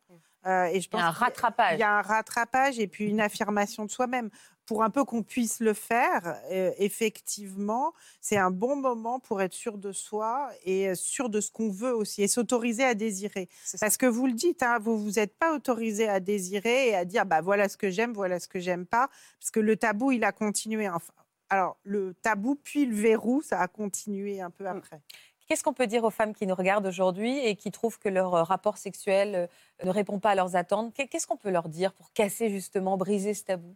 Euh, 0.45 0.65
et 0.65 0.79
je 0.79 0.79
Il 0.79 0.83
y 0.85 0.89
pense 0.89 1.01
a 1.01 1.07
un 1.07 1.11
rattrapage. 1.11 1.73
Il 1.73 1.79
y 1.79 1.83
a 1.83 1.97
un 1.97 2.01
rattrapage 2.01 2.79
et 2.79 2.87
puis 2.87 3.05
une 3.05 3.19
affirmation 3.19 3.85
de 3.85 3.91
soi-même. 3.91 4.29
Pour 4.65 4.81
un 4.83 4.89
peu 4.89 5.03
qu'on 5.05 5.21
puisse 5.21 5.59
le 5.59 5.73
faire, 5.75 6.41
euh, 6.51 6.71
effectivement, 6.77 7.93
c'est 8.19 8.37
un 8.37 8.49
bon 8.49 8.75
moment 8.75 9.19
pour 9.19 9.41
être 9.41 9.53
sûr 9.53 9.77
de 9.77 9.91
soi 9.91 10.49
et 10.63 10.89
euh, 10.89 10.95
sûr 10.95 11.29
de 11.29 11.39
ce 11.39 11.51
qu'on 11.51 11.69
veut 11.69 11.93
aussi 11.95 12.23
et 12.23 12.27
s'autoriser 12.27 12.83
à 12.83 12.95
désirer. 12.95 13.47
Parce 13.79 13.97
que 13.97 14.07
vous 14.07 14.25
le 14.25 14.33
dites, 14.33 14.63
hein, 14.63 14.79
vous 14.79 14.97
vous 14.97 15.19
êtes 15.19 15.37
pas 15.37 15.53
autorisé 15.53 16.07
à 16.09 16.19
désirer 16.19 16.89
et 16.89 16.95
à 16.95 17.05
dire 17.05 17.25
bah 17.27 17.41
voilà 17.41 17.69
ce 17.69 17.77
que 17.77 17.91
j'aime, 17.91 18.13
voilà 18.13 18.39
ce 18.39 18.47
que 18.47 18.59
j'aime 18.59 18.85
pas, 18.87 19.09
parce 19.39 19.51
que 19.51 19.59
le 19.59 19.75
tabou 19.77 20.11
il 20.11 20.23
a 20.23 20.31
continué. 20.31 20.89
Enfin, 20.89 21.13
alors 21.49 21.77
le 21.83 22.15
tabou 22.15 22.55
puis 22.55 22.85
le 22.87 22.95
verrou, 22.95 23.43
ça 23.43 23.59
a 23.59 23.67
continué 23.67 24.41
un 24.41 24.49
peu 24.49 24.63
Mm. 24.63 24.77
après. 24.77 25.01
Qu'est-ce 25.47 25.63
qu'on 25.63 25.73
peut 25.73 25.85
dire 25.85 26.03
aux 26.03 26.09
femmes 26.09 26.33
qui 26.33 26.47
nous 26.47 26.55
regardent 26.55 26.87
aujourd'hui 26.87 27.37
et 27.37 27.55
qui 27.55 27.69
trouvent 27.69 27.99
que 27.99 28.09
leur 28.09 28.33
euh, 28.33 28.41
rapport 28.41 28.79
sexuel 28.79 29.35
euh, 29.35 29.47
ne 29.85 29.91
répond 29.91 30.19
pas 30.19 30.31
à 30.31 30.35
leurs 30.35 30.55
attentes? 30.55 30.91
Qu'est- 30.95 31.07
Qu'est-ce 31.07 31.27
qu'on 31.27 31.37
peut 31.37 31.51
leur 31.51 31.69
dire 31.69 31.93
pour 31.93 32.11
casser 32.13 32.49
justement, 32.49 32.97
briser 32.97 33.35
ce 33.35 33.43
tabou? 33.43 33.75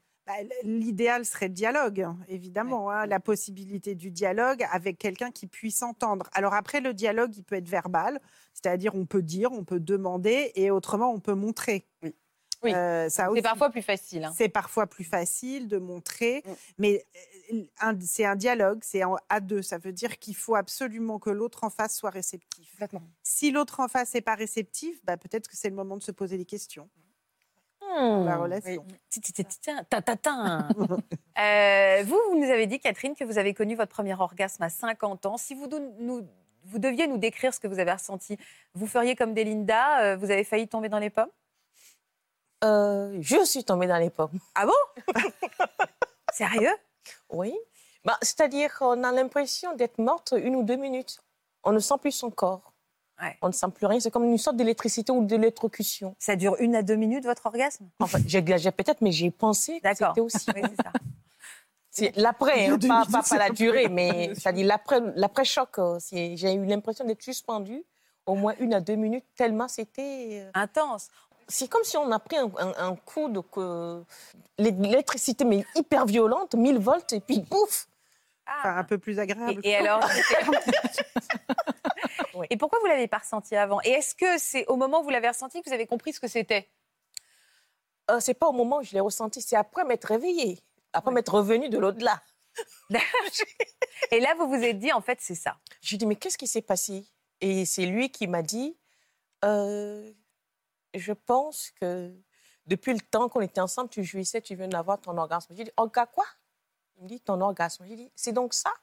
L'idéal 0.64 1.26
serait 1.26 1.48
le 1.48 1.54
dialogue, 1.54 2.08
évidemment, 2.28 2.90
hein, 2.92 3.06
la 3.06 3.20
possibilité 3.20 3.96
du 3.96 4.12
dialogue 4.12 4.64
avec 4.72 4.98
quelqu'un 4.98 5.32
qui 5.32 5.48
puisse 5.48 5.82
entendre. 5.84 6.30
Alors 6.34 6.54
après, 6.54 6.82
le 6.82 6.94
dialogue, 6.94 7.36
il 7.36 7.44
peut 7.44 7.56
être 7.56 7.70
verbal, 7.70 8.20
c'est-à-dire 8.54 8.96
on 8.96 9.06
peut 9.06 9.22
dire, 9.22 9.52
on 9.52 9.64
peut 9.64 9.80
demander, 9.80 10.52
et 10.56 10.72
autrement, 10.72 11.12
on 11.12 11.20
peut 11.20 11.34
montrer. 11.36 11.88
Oui. 12.04 12.16
Oui. 12.62 12.74
Euh, 12.76 13.08
ça 13.08 13.24
C'est 13.24 13.30
aussi, 13.30 13.42
parfois 13.42 13.70
plus 13.70 13.82
facile. 13.82 14.26
hein. 14.26 14.34
C'est 14.36 14.50
parfois 14.50 14.86
plus 14.86 15.06
facile 15.06 15.70
de 15.70 15.78
montrer, 15.78 16.44
Mm. 16.46 16.52
mais 16.78 17.06
euh, 17.54 17.62
un- 17.80 17.98
c'est 18.02 18.26
un 18.26 18.36
dialogue, 18.36 18.80
c'est 18.84 19.02
en- 19.06 19.16
à 19.30 19.40
deux. 19.40 19.62
Ça 19.62 19.78
veut 19.78 19.94
dire 19.94 20.20
qu'il 20.20 20.36
faut 20.36 20.56
absolument 20.56 21.20
que 21.20 21.30
l'autre 21.30 21.64
en 21.64 21.70
face 21.70 21.96
soit 21.96 22.10
réceptif. 22.10 22.76
Si 23.24 23.52
l'autre 23.52 23.80
en 23.80 23.88
face 23.88 24.14
n'est 24.14 24.20
pas 24.20 24.36
réceptif, 24.36 25.00
bah, 25.06 25.16
peut-être 25.16 25.48
que 25.48 25.56
c'est 25.56 25.70
le 25.70 25.76
moment 25.76 25.96
de 25.96 26.04
se 26.04 26.12
poser 26.12 26.38
des 26.38 26.44
questions 26.44 26.90
la 27.96 28.38
relation. 28.38 28.86
Vous, 32.04 32.20
vous 32.30 32.40
nous 32.40 32.50
avez 32.50 32.68
dit, 32.68 32.80
Catherine, 32.80 33.16
que 33.16 33.24
vous 33.24 33.38
avez 33.38 33.54
connu 33.54 33.76
votre 33.76 33.92
premier 33.92 34.14
orgasme 34.14 34.64
à 34.64 34.70
50 34.70 35.26
ans. 35.26 35.38
Si 35.38 35.56
vous, 35.56 35.68
nous, 36.00 36.28
vous 36.66 36.80
deviez 36.80 37.08
nous 37.08 37.18
décrire 37.18 37.54
ce 37.54 37.60
que 37.60 37.68
vous 37.68 37.80
avez 37.80 37.92
ressenti, 37.92 38.38
vous 38.74 38.88
feriez 38.88 39.16
comme 39.16 39.34
des 39.34 39.44
Linda 39.44 40.02
euh, 40.02 40.18
Vous 40.18 40.32
avez 40.32 40.44
failli 40.44 40.68
tomber 40.68 40.90
dans 40.90 41.00
les 41.00 41.10
pommes? 41.10 41.30
Euh, 42.64 43.18
je 43.22 43.44
suis 43.46 43.64
tombée 43.64 43.88
dans 43.88 43.98
les 43.98 44.10
pommes. 44.10 44.38
Sérieux? 46.34 46.76
Oui. 47.30 47.58
Bah, 48.04 48.18
C'est-à-dire 48.22 48.78
qu'on 48.78 49.04
a 49.04 49.12
l'impression 49.12 49.76
d'être 49.76 49.98
morte 49.98 50.34
une 50.38 50.56
ou 50.56 50.64
deux 50.64 50.76
minutes. 50.76 51.20
On 51.64 51.72
ne 51.72 51.80
sent 51.80 51.96
plus 52.00 52.12
son 52.12 52.30
corps. 52.30 52.74
Ouais. 53.22 53.38
On 53.42 53.48
ne 53.48 53.54
sent 53.54 53.68
plus 53.76 53.86
rien. 53.86 54.00
C'est 54.00 54.12
comme 54.12 54.24
une 54.26 54.38
sorte 54.38 54.56
d'électricité 54.56 55.12
ou 55.12 55.24
d'électrocution. 55.26 56.16
Ça 56.20 56.36
dure 56.36 56.56
une 56.60 56.76
à 56.76 56.82
deux 56.84 56.96
minutes, 56.96 57.26
votre 57.26 57.46
orgasme? 57.46 57.90
Enfin, 58.00 58.20
j'exagère 58.26 58.72
peut-être, 58.74 59.02
mais 59.02 59.12
j'ai 59.12 59.30
pensé 59.32 59.78
que 59.80 59.84
D'accord. 59.84 60.10
c'était 60.10 60.22
aussi. 60.22 60.46
Oui, 60.56 60.62
c'est 60.78 60.84
ça. 60.84 60.92
C'est 61.92 62.16
l'après, 62.16 62.68
hein, 62.68 62.78
pas, 62.80 62.88
minutes, 62.88 63.12
pas, 63.12 63.24
pas 63.24 63.38
la 63.38 63.50
durée, 63.50 63.90
mais 63.90 64.32
c'est-à-dire 64.36 64.68
l'après, 64.68 65.02
l'après-choc. 65.16 65.80
euh, 65.80 65.98
c'est- 66.00 66.38
J'ai 66.38 66.54
eu 66.54 66.64
l'impression 66.66 67.04
d'être 67.04 67.22
suspendue 67.24 67.84
au 68.28 68.36
moins 68.36 68.54
une 68.60 68.76
à 68.76 68.80
deux 68.80 68.96
minutes, 68.96 69.26
tellement 69.36 69.68
c'était... 69.68 70.44
euh, 70.46 70.52
Intense. 70.54 71.08
C'est 71.48 71.68
comme 71.68 71.84
si 71.84 71.98
on 71.98 72.10
a 72.12 72.20
pris 72.20 72.38
un, 72.38 72.50
un- 72.60 72.90
un 72.92 72.96
coup 72.96 73.28
de 73.28 73.42
l'électricité, 74.60 75.44
mais 75.44 75.66
hyper 75.76 76.06
violente, 76.06 76.54
1000 76.54 76.78
volts, 76.78 77.12
et 77.12 77.20
puis 77.20 77.42
pouf 77.42 77.88
Enfin, 78.60 78.78
un 78.78 78.84
peu 78.84 78.98
plus 79.00 79.20
agréable. 79.20 79.60
Et, 79.64 79.70
et 79.72 79.76
alors 79.78 80.00
Oui. 82.40 82.48
Et 82.50 82.58
pourquoi 82.58 82.80
vous 82.80 82.86
l'avez 82.88 83.08
pas 83.08 83.18
ressenti 83.20 83.56
avant? 83.56 83.80
Et 83.84 83.90
est-ce 83.90 84.16
que 84.16 84.38
c'est 84.38 84.66
au 84.68 84.76
moment 84.78 85.02
où 85.02 85.04
vous 85.04 85.10
l'avez 85.10 85.28
ressenti 85.28 85.62
que 85.62 85.68
vous 85.70 85.74
avez 85.76 85.88
compris 85.88 86.14
ce 86.14 86.20
que 86.20 86.28
c'était? 86.28 86.70
Euh, 88.10 88.20
C'est 88.20 88.34
pas 88.34 88.48
au 88.48 88.54
moment 88.54 88.78
où 88.78 88.84
je 88.84 88.94
l'ai 88.94 89.00
ressenti, 89.02 89.42
c'est 89.42 89.56
après 89.58 89.84
m'être 89.84 90.06
réveillée, 90.06 90.60
après 90.94 91.10
Ouais. 91.10 91.16
m'être 91.16 91.34
revenue 91.34 91.70
de 91.70 91.78
l'au-delà. 91.78 92.22
Et 94.12 94.20
là, 94.20 94.34
vous 94.36 94.48
vous 94.48 94.56
êtes 94.64 94.80
dit, 94.80 94.92
en 94.92 95.02
fait, 95.02 95.20
c'est 95.22 95.36
ça. 95.36 95.58
Je 95.82 95.96
dit, 95.96 96.06
mais 96.06 96.16
qu'est-ce 96.16 96.38
qui 96.38 96.48
s'est 96.48 96.62
passé? 96.62 97.06
Et 97.42 97.66
c'est 97.66 97.86
lui 97.86 98.10
qui 98.12 98.28
m'a 98.28 98.42
dit, 98.42 98.78
euh, 99.46 100.12
je 100.94 101.14
pense 101.14 101.72
que 101.80 102.14
depuis 102.66 102.94
le 102.94 103.00
temps 103.00 103.30
qu'on 103.30 103.42
était 103.42 103.62
ensemble, 103.62 103.90
tu 103.90 104.04
jouissais, 104.04 104.42
tu 104.42 104.56
viens 104.56 104.68
d'avoir 104.68 105.00
ton 105.00 105.18
orgasme. 105.18 105.54
J'ai 105.56 105.64
dit, 105.66 105.72
gars, 105.94 106.06
quoi? 106.06 106.26
Il 106.98 107.04
me 107.04 107.08
dit, 107.10 107.20
ton 107.22 107.40
orgasme. 107.42 107.86
J'ai 107.88 107.96
dit, 107.96 108.12
c'est 108.16 108.34
donc 108.34 108.54
ça? 108.54 108.74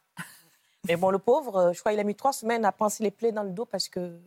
Mais 0.88 0.96
bon, 0.96 1.10
le 1.10 1.18
pauvre, 1.18 1.56
euh, 1.56 1.72
je 1.72 1.80
crois 1.80 1.92
qu'il 1.92 2.00
a 2.00 2.04
mis 2.04 2.14
trois 2.14 2.32
semaines 2.32 2.64
à 2.64 2.72
penser 2.72 3.02
les 3.04 3.10
plaies 3.10 3.32
dans 3.32 3.42
le 3.42 3.50
dos 3.50 3.64
parce 3.66 3.88
que. 3.88 4.20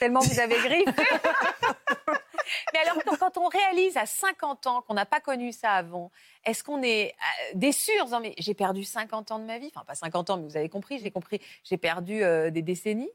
Tellement 0.00 0.20
vous 0.20 0.40
avez 0.40 0.56
griffé. 0.56 0.84
mais 2.72 2.78
alors, 2.80 2.96
quand- 3.18 3.38
on 3.38 3.48
réalise 3.48 3.96
à 3.96 4.06
50 4.06 4.66
ans 4.66 4.82
qu'on 4.82 4.94
n'a 4.94 5.06
pas 5.06 5.20
connu 5.20 5.52
ça 5.52 5.72
avant, 5.72 6.10
est-ce 6.44 6.64
qu'on 6.64 6.82
est 6.82 7.10
euh, 7.12 7.52
déçu 7.54 7.92
en 8.00 8.04
disant, 8.04 8.20
mais 8.20 8.34
j'ai 8.38 8.54
perdu 8.54 8.84
50 8.84 9.30
ans 9.30 9.38
de 9.38 9.44
ma 9.44 9.58
vie? 9.58 9.70
Enfin, 9.74 9.84
pas 9.84 9.94
50 9.94 10.30
ans, 10.30 10.36
mais 10.38 10.44
vous 10.48 10.56
avez 10.56 10.68
compris, 10.68 10.98
j'ai 10.98 11.10
compris, 11.10 11.40
j'ai 11.62 11.76
perdu 11.76 12.22
euh, 12.24 12.50
des 12.50 12.62
décennies. 12.62 13.10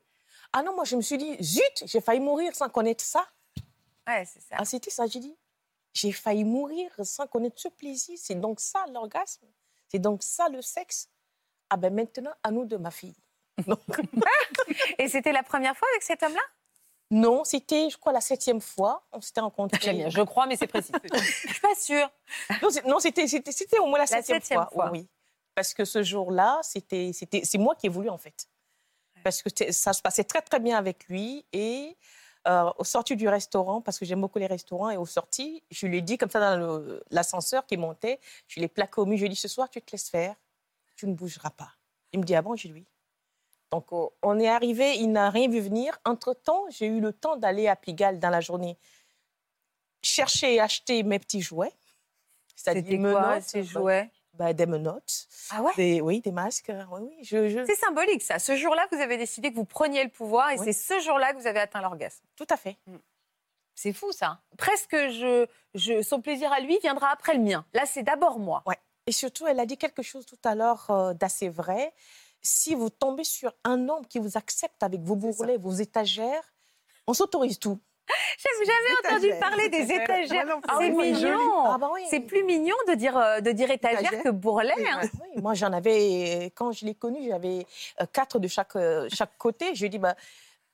Ah 0.54 0.64
non, 0.64 0.74
moi, 0.74 0.84
je 0.86 0.96
me 0.96 1.02
suis 1.02 1.18
dit, 1.18 1.36
zut, 1.44 1.84
j'ai 1.86 2.02
failli 2.02 2.20
mourir 2.20 2.56
sans 2.56 2.70
connaître 2.70 3.04
ça. 3.04 3.26
Ouais, 4.08 4.24
c'est 4.26 4.42
ça. 4.42 4.56
Ah, 4.58 4.66
c'était 4.66 4.90
ça, 4.90 5.06
j'ai 5.06 5.20
dit. 5.20 5.36
J'ai 5.94 6.12
failli 6.12 6.44
mourir 6.44 6.92
sans 7.04 7.28
connaître 7.28 7.60
ce 7.60 7.68
plaisir. 7.68 8.18
C'est 8.20 8.36
donc 8.40 8.60
ça 8.60 8.86
l'orgasme. 8.94 9.46
C'est 9.90 10.00
donc 10.00 10.24
ça 10.24 10.48
le 10.50 10.62
sexe. 10.62 11.10
Ah 11.70 11.78
ben 11.78 11.94
maintenant, 11.94 12.32
à 12.44 12.52
nous 12.52 12.66
de 12.66 12.78
ma 12.78 12.92
fille. 12.92 13.16
Et 14.98 15.08
c'était 15.08 15.32
la 15.32 15.44
première 15.44 15.76
fois 15.76 15.88
avec 15.94 16.04
cet 16.04 16.24
homme-là? 16.24 16.42
Non, 17.12 17.44
c'était, 17.44 17.90
je 17.90 17.98
crois, 17.98 18.14
la 18.14 18.22
septième 18.22 18.62
fois. 18.62 19.04
On 19.12 19.22
s'était 19.22 19.42
rencontrés. 19.42 20.10
Je 20.10 20.22
crois, 20.22 20.46
mais 20.46 20.56
c'est 20.56 20.68
précis. 20.68 20.92
Je 21.14 21.20
suis 21.20 21.60
pas 21.60 21.76
sûre. 21.76 22.10
Non, 22.86 23.00
c'était, 23.00 23.26
au 23.80 23.88
moins 23.88 24.00
la, 24.00 24.06
septième, 24.06 24.38
septième 24.38 24.60
fois. 24.60 24.70
fois. 24.72 24.92
Oui, 24.92 25.08
Parce 25.56 25.74
que 25.74 25.86
ce 25.86 26.04
jour-là, 26.04 26.60
c'était, 26.62 27.12
c'était, 27.14 27.42
c'est 27.44 27.58
moi 27.58 27.76
qui 27.76 27.88
ai 27.88 27.90
voulu, 27.90 28.10
en 28.10 28.18
fait. 28.18 28.48
Parce 29.24 29.42
que 29.42 29.50
ça 29.72 29.94
se 29.94 30.02
passait 30.02 30.24
très, 30.24 30.42
très 30.42 30.60
bien 30.60 30.78
avec 30.78 31.08
lui. 31.08 31.46
Et 31.52 31.98
euh, 32.48 32.72
au 32.78 32.84
sorti 32.84 33.16
du 33.16 33.28
restaurant, 33.28 33.82
parce 33.82 33.98
que 33.98 34.06
j'aime 34.06 34.22
beaucoup 34.22 34.40
les 34.40 34.48
restaurants, 34.48 34.92
et 34.92 34.98
au 34.98 35.08
sorti, 35.08 35.64
je 35.72 35.88
lui 35.88 35.98
ai 35.98 36.02
dit, 36.02 36.18
comme 36.20 36.30
ça, 36.30 36.58
dans 36.58 37.00
l'ascenseur 37.10 37.66
qui 37.66 37.76
montait, 37.76 38.20
je 38.48 38.60
l'ai 38.60 38.68
plaqué 38.68 39.02
au 39.02 39.06
mur. 39.08 39.18
Je 39.18 39.24
lui 39.24 39.28
ai 39.28 39.30
dit, 39.30 39.36
ce 39.36 39.48
soir, 39.48 39.68
tu 39.68 39.82
te 39.82 39.92
laisses 39.92 40.10
faire. 40.12 40.36
Tu 41.00 41.08
ne 41.08 41.14
bougeras 41.14 41.52
pas. 41.52 41.72
Il 42.12 42.20
me 42.20 42.26
dit, 42.26 42.36
ah 42.36 42.42
bon, 42.42 42.58
j'ai 42.58 42.68
dit 42.68 42.74
oui. 42.74 42.86
Donc, 43.72 43.86
oh, 43.94 44.12
on 44.22 44.38
est 44.38 44.50
arrivé, 44.50 44.96
il 44.98 45.14
n'a 45.14 45.30
rien 45.30 45.48
vu 45.48 45.62
venir. 45.62 45.98
Entre-temps, 46.04 46.66
j'ai 46.70 46.88
eu 46.88 47.00
le 47.00 47.14
temps 47.14 47.38
d'aller 47.38 47.70
à 47.70 47.78
Pigalle 47.78 48.20
dans 48.20 48.30
la 48.30 48.42
journée 48.42 48.78
chercher 50.02 50.56
et 50.56 50.60
acheter 50.60 51.04
mes 51.04 51.18
petits 51.20 51.40
jouets. 51.42 51.72
C'est-à-dire 52.54 53.00
menottes, 53.00 53.44
ces 53.44 53.64
jouets? 53.64 54.12
Bah, 54.34 54.52
des 54.52 54.66
menottes, 54.66 55.28
Ah 55.52 55.62
ouais? 55.62 55.72
Des, 55.78 56.02
oui, 56.02 56.20
des 56.20 56.34
masques. 56.34 56.70
Oui, 56.92 57.02
oui, 57.04 57.24
je, 57.24 57.48
je- 57.48 57.66
C'est 57.66 57.76
symbolique, 57.76 58.22
ça. 58.24 58.40
Ce 58.40 58.58
jour-là, 58.58 58.86
vous 58.92 58.98
avez 59.00 59.16
décidé 59.16 59.52
que 59.52 59.56
vous 59.56 59.64
preniez 59.66 60.04
le 60.04 60.10
pouvoir 60.10 60.52
et 60.52 60.60
Oui. 60.60 60.66
c'est 60.66 60.74
ce 60.74 61.00
jour-là 61.00 61.32
que 61.34 61.38
vous 61.40 61.48
avez 61.48 61.60
atteint 61.62 61.82
l'orgasme. 61.82 62.26
tout 62.36 62.48
à 62.50 62.58
fait. 62.58 62.78
C'est 63.74 63.94
fou, 63.94 64.12
ça. 64.12 64.42
Presque, 64.58 64.92
je, 64.96 65.46
je, 65.76 66.02
son 66.02 66.22
plaisir 66.22 66.52
à 66.52 66.60
lui 66.60 66.78
viendra 66.80 67.10
après 67.12 67.34
le 67.36 67.40
mien. 67.40 67.66
Là, 67.74 67.86
c'est 67.86 68.04
d'abord 68.04 68.38
moi. 68.40 68.62
Et 69.10 69.12
surtout, 69.12 69.48
elle 69.48 69.60
a 69.60 69.66
dit 69.66 69.76
quelque 69.76 70.04
chose 70.04 70.24
tout 70.28 70.38
à 70.44 70.54
l'heure 70.54 70.86
euh, 70.92 71.14
d'assez 71.16 71.50
vrai. 71.50 71.94
Si 72.44 72.76
vous 72.76 72.92
tombez 72.92 73.24
sur 73.24 73.52
un 73.64 73.90
homme 73.90 74.06
qui 74.06 74.20
vous 74.20 74.38
accepte 74.38 74.84
avec 74.84 75.02
vos 75.02 75.16
bourrelets, 75.16 75.58
vos 75.58 75.72
étagères, 75.72 76.54
on 77.08 77.16
s'autorise 77.16 77.58
tout. 77.58 77.80
J'avais 78.38 78.66
jamais 78.66 79.00
entendu 79.10 79.26
Étagères. 79.30 79.40
parler 79.40 79.70
des 79.70 79.92
étagères. 79.92 80.46
Plus. 80.46 80.54
c'est 80.54 80.62
Ah 80.68 80.78
oui, 80.78 80.92
mignon. 80.92 81.64
Ah 81.66 81.78
bah 81.80 81.90
oui. 81.92 82.04
C'est 82.08 82.20
plus 82.20 82.44
mignon 82.44 82.76
de 82.88 82.94
dire, 82.94 83.18
euh, 83.18 83.40
de 83.40 83.52
dire 83.52 83.72
étagère 83.72 84.02
Étagère. 84.02 84.22
que 84.24 84.30
bourrelet. 84.30 84.76
hein. 84.92 85.02
Oui, 85.16 85.42
moi, 85.42 85.56
j'en 85.56 85.74
avais, 85.74 86.52
quand 86.54 86.72
je 86.72 86.86
l'ai 86.86 86.94
connu, 86.94 87.28
j'avais 87.28 87.66
euh, 88.02 88.06
quatre 88.14 88.38
de 88.38 88.48
chaque, 88.48 88.78
chaque 89.12 89.36
côté. 89.40 89.74
Je 89.74 89.80
lui 89.80 89.86
ai 89.88 89.90
dit, 89.90 89.98
bah, 89.98 90.16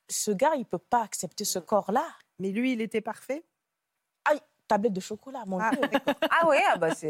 ce 0.10 0.32
gars, 0.32 0.52
il 0.56 0.60
ne 0.60 0.64
peut 0.66 0.78
pas 0.78 1.04
accepter 1.04 1.46
ce 1.46 1.60
corps-là. 1.60 2.06
Mais 2.40 2.50
lui, 2.50 2.74
il 2.74 2.82
était 2.82 3.00
parfait. 3.00 3.46
Tablette 4.68 4.94
de 4.94 5.00
chocolat, 5.00 5.44
mon 5.46 5.60
Ah. 5.60 5.72
Dieu. 5.72 5.82
Ah 6.32 6.48
ouais, 6.48 6.62
ah 6.72 6.78
bah 6.78 6.94
c'est 6.96 7.10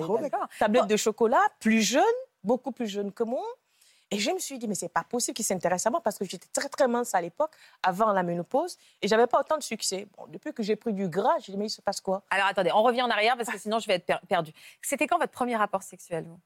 tablette 0.60 0.88
de 0.88 0.98
chocolat, 0.98 1.42
plus 1.60 1.82
jeune, 1.82 2.04
beaucoup 2.44 2.72
plus 2.72 2.88
jeune 2.88 3.12
que 3.12 3.24
moi. 3.24 3.44
Et 4.12 4.20
je 4.20 4.30
me 4.30 4.38
suis 4.38 4.60
dit, 4.60 4.68
mais 4.68 4.76
c'est 4.76 4.88
pas 4.90 5.04
possible 5.04 5.36
qu'il 5.36 5.44
s'intéresse 5.46 5.86
à 5.88 5.90
moi 5.90 6.00
parce 6.00 6.20
que 6.20 6.26
j'étais 6.26 6.48
très 6.54 6.70
très 6.70 6.88
mince 6.88 7.16
à 7.16 7.22
l'époque, 7.22 7.52
avant 7.82 8.12
la 8.14 8.22
ménopause, 8.22 8.78
et 9.02 9.08
j'avais 9.08 9.26
pas 9.26 9.40
autant 9.40 9.58
de 9.58 9.64
succès. 9.64 10.08
Bon, 10.16 10.28
depuis 10.28 10.54
que 10.54 10.62
j'ai 10.62 10.76
pris 10.76 10.94
du 10.94 11.10
gras, 11.10 11.40
j'ai 11.40 11.52
dit, 11.54 11.58
mais 11.58 11.66
il 11.66 11.70
se 11.72 11.82
passe 11.82 12.02
quoi? 12.02 12.22
Alors 12.30 12.46
attendez, 12.46 12.72
on 12.72 12.84
revient 12.84 13.02
en 13.02 13.10
arrière 13.10 13.36
parce 13.36 13.50
que 13.50 13.58
sinon 13.58 13.80
je 13.80 13.88
vais 13.88 13.96
être 13.96 14.06
per- 14.06 14.20
perdue. 14.28 14.54
C'était 14.84 15.08
quand 15.08 15.18
votre 15.18 15.32
premier 15.32 15.56
rapport 15.56 15.82
sexuel 15.82 16.26
vous? 16.26 16.40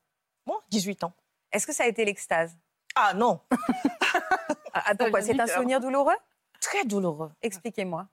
Moi, 0.45 0.61
18 0.69 1.03
ans. 1.03 1.11
Est-ce 1.51 1.67
que 1.67 1.73
ça 1.73 1.83
a 1.83 1.87
été 1.87 2.05
l'extase? 2.05 2.55
Ah 2.95 3.13
non, 3.13 3.41
Ah, 4.73 4.93
Pourquoi 4.97 5.21
C'est 5.21 5.39
un 5.39 5.47
souvenir 5.47 5.79
douloureux? 5.79 6.15
Très 6.61 6.85
douloureux. 6.85 7.31
Expliquez-moi. 7.41 8.07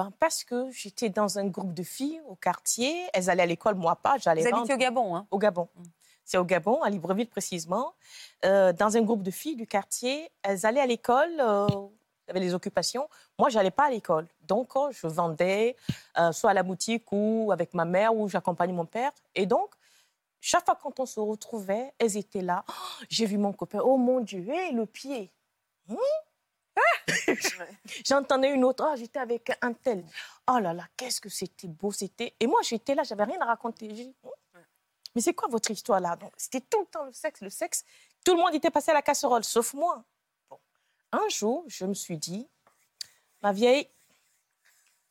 Ben, 0.00 0.12
parce 0.18 0.44
que 0.44 0.70
j'étais 0.70 1.10
dans 1.10 1.38
un 1.38 1.46
groupe 1.46 1.74
de 1.74 1.82
filles 1.82 2.22
au 2.26 2.34
quartier, 2.34 3.06
elles 3.12 3.28
allaient 3.28 3.42
à 3.42 3.46
l'école, 3.46 3.74
moi 3.74 3.96
pas, 3.96 4.16
j'allais 4.16 4.40
Vous 4.40 4.56
habitez 4.56 4.72
au 4.72 4.78
Gabon, 4.78 5.14
hein 5.14 5.26
au 5.30 5.38
Gabon. 5.38 5.68
Mm. 5.76 5.82
C'est 6.24 6.38
au 6.38 6.44
Gabon, 6.44 6.80
à 6.80 6.88
Libreville 6.88 7.28
précisément, 7.28 7.92
euh, 8.46 8.72
dans 8.72 8.96
un 8.96 9.02
groupe 9.02 9.22
de 9.22 9.30
filles 9.30 9.56
du 9.56 9.66
quartier. 9.66 10.30
Elles 10.42 10.64
allaient 10.64 10.80
à 10.80 10.86
l'école, 10.86 11.30
euh, 11.38 11.66
avait 12.28 12.40
les 12.40 12.54
occupations. 12.54 13.08
Moi, 13.38 13.50
je 13.50 13.56
n'allais 13.56 13.70
pas 13.70 13.86
à 13.86 13.90
l'école. 13.90 14.26
Donc, 14.46 14.74
euh, 14.76 14.90
je 14.90 15.06
vendais 15.06 15.76
euh, 16.18 16.32
soit 16.32 16.50
à 16.50 16.54
la 16.54 16.62
boutique 16.62 17.12
ou 17.12 17.50
avec 17.52 17.74
ma 17.74 17.84
mère 17.84 18.14
ou 18.14 18.26
j'accompagnais 18.26 18.72
mon 18.72 18.86
père. 18.86 19.12
Et 19.34 19.44
donc, 19.44 19.74
chaque 20.40 20.64
fois 20.64 20.78
quand 20.80 20.98
on 20.98 21.06
se 21.06 21.20
retrouvait, 21.20 21.92
elles 21.98 22.16
étaient 22.16 22.40
là. 22.40 22.64
Oh, 22.68 23.04
J'ai 23.10 23.26
vu 23.26 23.36
mon 23.36 23.52
copain. 23.52 23.80
Oh 23.84 23.98
mon 23.98 24.20
Dieu, 24.20 24.48
hé, 24.48 24.72
le 24.72 24.86
pied. 24.86 25.30
Hmm? 25.88 25.96
J'entendais 28.06 28.52
une 28.52 28.64
autre. 28.64 28.86
Oh, 28.86 28.96
j'étais 28.96 29.18
avec 29.18 29.50
un 29.60 29.72
tel. 29.72 30.04
Oh 30.50 30.58
là 30.58 30.72
là, 30.72 30.86
qu'est-ce 30.96 31.20
que 31.20 31.28
c'était 31.28 31.68
beau, 31.68 31.92
c'était. 31.92 32.34
Et 32.40 32.46
moi, 32.46 32.60
j'étais 32.62 32.94
là, 32.94 33.02
j'avais 33.02 33.24
rien 33.24 33.40
à 33.40 33.46
raconter. 33.46 33.88
Hmm? 33.88 34.58
mais 35.14 35.20
c'est 35.20 35.34
quoi 35.34 35.48
votre 35.48 35.70
histoire 35.70 36.00
là? 36.00 36.16
Donc, 36.16 36.32
C'était 36.36 36.60
tout 36.60 36.80
le 36.80 36.86
temps 36.86 37.04
le 37.04 37.12
sexe, 37.12 37.40
le 37.40 37.50
sexe. 37.50 37.84
Tout 38.24 38.34
le 38.34 38.38
monde 38.38 38.54
était 38.54 38.70
passé 38.70 38.90
à 38.90 38.94
la 38.94 39.02
casserole, 39.02 39.44
sauf 39.44 39.74
moi. 39.74 40.04
Bon. 40.48 40.58
Un 41.12 41.28
jour, 41.28 41.64
je 41.66 41.84
me 41.84 41.94
suis 41.94 42.18
dit, 42.18 42.48
ma 43.42 43.52
vieille, 43.52 43.88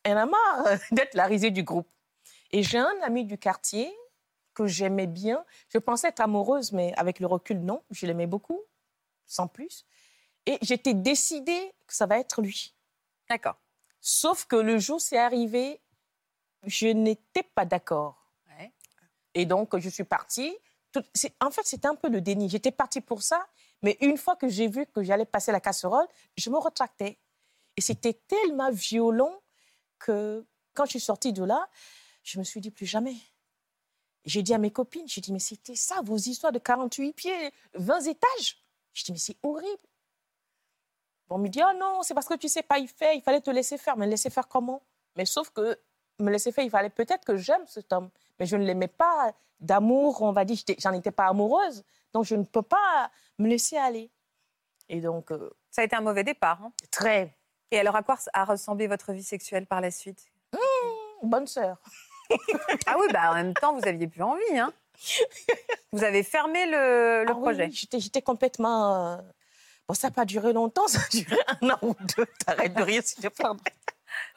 elle 0.02 0.18
a 0.18 0.26
marre 0.26 0.64
d'être 0.92 1.14
la 1.14 1.26
risée 1.26 1.50
du 1.50 1.62
groupe. 1.62 1.88
Et 2.52 2.62
j'ai 2.62 2.78
un 2.78 3.00
ami 3.02 3.24
du 3.24 3.38
quartier 3.38 3.94
que 4.54 4.66
j'aimais 4.66 5.06
bien. 5.06 5.44
Je 5.68 5.78
pensais 5.78 6.08
être 6.08 6.20
amoureuse, 6.20 6.72
mais 6.72 6.92
avec 6.96 7.20
le 7.20 7.26
recul, 7.26 7.60
non. 7.60 7.82
Je 7.90 8.06
l'aimais 8.06 8.26
beaucoup, 8.26 8.60
sans 9.26 9.46
plus. 9.46 9.86
Et 10.50 10.58
j'étais 10.62 10.94
décidée 10.94 11.72
que 11.86 11.94
ça 11.94 12.06
va 12.06 12.18
être 12.18 12.42
lui. 12.42 12.74
D'accord. 13.28 13.56
Sauf 14.00 14.46
que 14.46 14.56
le 14.56 14.78
jour 14.78 15.00
c'est 15.00 15.16
arrivé, 15.18 15.80
je 16.66 16.88
n'étais 16.88 17.44
pas 17.44 17.64
d'accord. 17.64 18.16
Ouais. 18.48 18.72
Et 19.34 19.46
donc, 19.46 19.78
je 19.78 19.88
suis 19.88 20.02
partie. 20.04 20.52
Tout- 20.92 21.04
En 21.40 21.52
fait, 21.52 21.62
c'était 21.64 21.86
un 21.86 21.94
peu 21.94 22.08
le 22.08 22.20
déni. 22.20 22.48
J'étais 22.48 22.72
partie 22.72 23.00
pour 23.00 23.22
ça, 23.22 23.46
mais 23.82 23.96
une 24.00 24.16
fois 24.16 24.34
que 24.34 24.48
j'ai 24.48 24.66
vu 24.66 24.86
que 24.86 25.04
j'allais 25.04 25.24
passer 25.24 25.52
la 25.52 25.60
casserole, 25.60 26.06
je 26.36 26.50
me 26.50 26.58
retractais. 26.58 27.18
Et 27.76 27.80
c'était 27.80 28.14
tellement 28.14 28.72
violent 28.72 29.40
que 30.00 30.44
quand 30.74 30.84
je 30.86 30.90
suis 30.90 31.00
sortie 31.00 31.32
de 31.32 31.44
là, 31.44 31.68
je 32.24 32.38
me 32.40 32.44
suis 32.44 32.60
dit 32.60 32.72
plus 32.72 32.86
jamais. 32.86 33.14
J'ai 34.24 34.42
dit 34.42 34.52
à 34.52 34.58
mes 34.58 34.72
copines, 34.72 35.06
j'ai 35.06 35.20
dit, 35.20 35.32
mais 35.32 35.38
c'était 35.38 35.76
ça, 35.76 36.00
vos 36.02 36.16
histoires 36.16 36.52
de 36.52 36.58
48 36.58 37.12
pieds, 37.12 37.52
20 37.74 38.00
étages? 38.00 38.58
Je 38.92 39.04
dis, 39.04 39.12
mais 39.12 39.18
c'est 39.18 39.36
horrible. 39.44 39.80
On 41.30 41.38
me 41.38 41.48
dit, 41.48 41.60
oh 41.64 41.76
non, 41.78 42.02
c'est 42.02 42.14
parce 42.14 42.26
que 42.26 42.34
tu 42.34 42.48
sais 42.48 42.62
pas 42.62 42.78
y 42.78 42.86
faire, 42.88 43.12
il 43.14 43.22
fallait 43.22 43.40
te 43.40 43.50
laisser 43.50 43.78
faire. 43.78 43.96
Mais 43.96 44.06
laisser 44.06 44.30
faire 44.30 44.48
comment? 44.48 44.82
Mais 45.16 45.24
sauf 45.24 45.50
que 45.50 45.78
me 46.18 46.30
laisser 46.30 46.52
faire, 46.52 46.64
il 46.64 46.70
fallait 46.70 46.90
peut-être 46.90 47.24
que 47.24 47.36
j'aime 47.36 47.64
cet 47.66 47.92
homme. 47.92 48.10
Mais 48.38 48.46
je 48.46 48.56
ne 48.56 48.64
l'aimais 48.64 48.88
pas 48.88 49.32
d'amour, 49.60 50.22
on 50.22 50.32
va 50.32 50.44
dire, 50.44 50.58
j'en 50.78 50.92
étais 50.92 51.10
pas 51.10 51.26
amoureuse. 51.26 51.84
Donc 52.12 52.24
je 52.24 52.34
ne 52.34 52.42
peux 52.44 52.62
pas 52.62 53.10
me 53.38 53.48
laisser 53.48 53.76
aller. 53.76 54.10
Et 54.88 55.00
donc, 55.00 55.30
euh, 55.30 55.50
Ça 55.70 55.82
a 55.82 55.84
été 55.84 55.94
un 55.96 56.00
mauvais 56.00 56.24
départ. 56.24 56.60
hein. 56.64 56.72
très 56.90 57.36
Et 57.70 57.78
alors, 57.78 57.94
à 57.94 58.02
quoi 58.02 58.16
a 58.32 58.44
ressemblé 58.44 58.86
votre 58.88 59.12
vie 59.12 59.22
sexuelle 59.22 59.66
par 59.66 59.80
la 59.80 59.90
suite? 59.92 60.26
Bonne 61.22 61.46
sœur. 61.46 61.76
Ah 62.86 62.94
oui, 62.98 63.06
bah 63.12 63.30
en 63.32 63.34
même 63.34 63.54
temps, 63.54 63.74
vous 63.74 63.86
aviez 63.88 64.06
plus 64.06 64.22
envie. 64.22 64.56
Hein 64.58 64.72
vous 65.92 66.04
avez 66.04 66.22
fermé 66.22 66.66
le, 66.66 67.24
le 67.24 67.30
Ah 67.30 67.34
projet. 67.34 67.66
oui, 67.66 67.88
j'étais 68.00 68.22
complètement. 68.22 69.14
euh, 69.14 69.16
Bon, 69.90 69.94
ça 69.94 70.06
n'a 70.06 70.12
pas 70.12 70.24
duré 70.24 70.52
longtemps, 70.52 70.86
ça 70.86 71.00
a 71.00 71.08
duré 71.10 71.36
un 71.62 71.70
an 71.70 71.78
ou 71.82 71.96
deux. 72.16 72.24
T'arrêtes 72.46 72.74
de 72.74 72.82
rire, 72.84 73.02
s'il 73.04 73.24
te 73.24 73.26
plaît. 73.26 73.48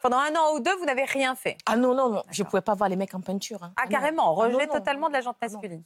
Pendant 0.02 0.18
un 0.18 0.36
an 0.36 0.56
ou 0.56 0.60
deux, 0.60 0.76
vous 0.78 0.86
n'avez 0.86 1.04
rien 1.04 1.36
fait. 1.36 1.58
Ah 1.68 1.76
non, 1.76 1.94
non, 1.94 2.10
non, 2.10 2.24
je 2.32 2.42
ne 2.42 2.48
pouvais 2.48 2.64
pas 2.64 2.74
voir 2.74 2.90
les 2.90 2.96
mecs 2.96 3.14
en 3.14 3.22
peinture. 3.22 3.62
hein. 3.62 3.72
Ah, 3.76 3.84
non. 3.86 3.92
carrément, 3.92 4.42
Ah 4.42 4.50
non, 4.50 4.56
rejet 4.56 4.66
non, 4.66 4.74
totalement 4.74 5.10
de 5.10 5.14
la 5.14 5.22
jante 5.22 5.38
ah 5.42 5.46
masculine. 5.48 5.84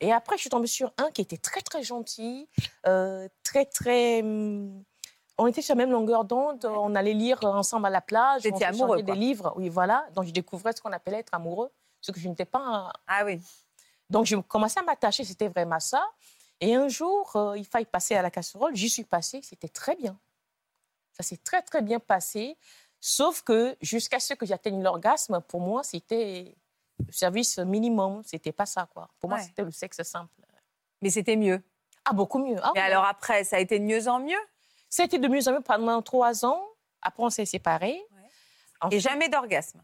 Et 0.00 0.14
après, 0.14 0.36
je 0.36 0.40
suis 0.40 0.48
tombée 0.48 0.66
sur 0.66 0.94
un 0.96 1.10
qui 1.10 1.20
était 1.20 1.36
très, 1.36 1.60
très 1.60 1.82
gentil, 1.82 2.48
euh, 2.86 3.28
très, 3.42 3.66
très. 3.66 4.22
hum, 4.22 4.82
On 5.36 5.46
était 5.46 5.60
sur 5.60 5.74
la 5.74 5.84
même 5.84 5.92
longueur 5.92 6.24
d'onde, 6.24 6.64
on 6.64 6.94
allait 6.94 7.12
lire 7.12 7.38
ensemble 7.44 7.84
à 7.84 7.90
la 7.90 8.00
plage. 8.00 8.48
On 8.50 8.62
amoureux, 8.62 9.02
des 9.02 9.12
livres, 9.12 9.52
oui, 9.56 9.68
voilà. 9.68 10.06
Donc, 10.14 10.24
je 10.24 10.32
découvrais 10.32 10.72
ce 10.72 10.80
qu'on 10.80 10.92
appelait 10.92 11.18
être 11.18 11.34
amoureux, 11.34 11.70
ce 12.00 12.12
que 12.12 12.18
je 12.18 12.30
n'étais 12.30 12.46
pas. 12.46 12.90
Ah 13.06 13.26
oui. 13.26 13.42
Donc, 14.08 14.24
je 14.24 14.36
commençais 14.36 14.80
à 14.80 14.84
m'attacher, 14.84 15.24
c'était 15.24 15.48
vraiment 15.48 15.80
ça. 15.80 16.02
Et 16.60 16.74
un 16.74 16.88
jour, 16.88 17.34
euh, 17.36 17.56
il 17.56 17.64
faille 17.64 17.86
passer 17.86 18.14
à 18.14 18.22
la 18.22 18.30
casserole, 18.30 18.74
j'y 18.76 18.90
suis 18.90 19.04
passée, 19.04 19.40
c'était 19.42 19.68
très 19.68 19.96
bien. 19.96 20.18
Ça 21.12 21.22
s'est 21.22 21.38
très, 21.38 21.62
très 21.62 21.82
bien 21.82 21.98
passé. 21.98 22.56
Sauf 23.00 23.42
que 23.42 23.76
jusqu'à 23.80 24.20
ce 24.20 24.34
que 24.34 24.44
j'atteigne 24.44 24.82
l'orgasme, 24.82 25.40
pour 25.48 25.60
moi, 25.60 25.82
c'était 25.82 26.54
le 27.06 27.12
service 27.12 27.58
minimum. 27.58 28.22
C'était 28.24 28.52
pas 28.52 28.66
ça, 28.66 28.88
quoi. 28.92 29.08
Pour 29.18 29.30
moi, 29.30 29.38
c'était 29.40 29.64
le 29.64 29.70
sexe 29.70 30.02
simple. 30.02 30.32
Mais 31.00 31.08
c'était 31.10 31.36
mieux. 31.36 31.62
Ah, 32.04 32.12
beaucoup 32.12 32.38
mieux. 32.38 32.58
Ah, 32.62 32.72
Mais 32.74 32.80
ouais. 32.80 32.86
alors 32.86 33.04
après, 33.04 33.44
ça 33.44 33.56
a 33.56 33.58
été 33.58 33.78
de 33.78 33.84
mieux 33.84 34.06
en 34.08 34.20
mieux? 34.20 34.38
Ça 34.88 35.02
a 35.02 35.06
été 35.06 35.18
de 35.18 35.28
mieux 35.28 35.46
en 35.48 35.52
mieux 35.52 35.60
pendant 35.60 36.02
trois 36.02 36.44
ans. 36.44 36.62
Après, 37.00 37.22
on 37.22 37.30
s'est 37.30 37.46
séparés. 37.46 38.02
et 38.90 39.00
jamais 39.00 39.28
d'orgasme? 39.28 39.82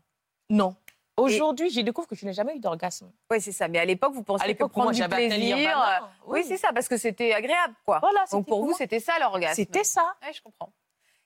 Non. 0.51 0.77
Aujourd'hui, 1.17 1.71
j'ai 1.71 1.83
découvert 1.83 2.07
que 2.09 2.15
je 2.15 2.27
n'ai 2.27 2.33
jamais 2.35 2.57
eu 2.57 2.61
d'orgasme. 2.61 3.11
Oui, 3.31 3.41
c'est 3.41 3.53
ça. 3.53 3.69
Mais 3.69 3.79
à 3.79 3.85
l'époque, 3.85 4.13
vous 4.13 4.23
pensiez 4.23 4.51
À 4.51 4.53
que 4.55 4.59
pour 4.65 4.69
moi, 4.77 4.93
prendre 4.93 4.97
du 4.97 5.09
plaisir. 5.09 5.57
banal. 5.57 6.03
Oui, 6.27 6.45
c'est 6.47 6.59
ça, 6.59 6.73
parce 6.75 6.89
que 6.89 6.97
c'était 6.99 7.33
agréable, 7.33 7.75
quoi. 7.87 8.01
Voilà, 8.01 8.25
Donc 8.31 8.47
pour 8.47 8.65
vous, 8.65 8.75
c'était 8.75 9.01
ça 9.01 9.19
l'orgasme. 9.19 9.55
C'était 9.55 9.85
ça. 9.85 10.15
Oui, 10.23 10.29
je 10.35 10.43
comprends. 10.43 10.73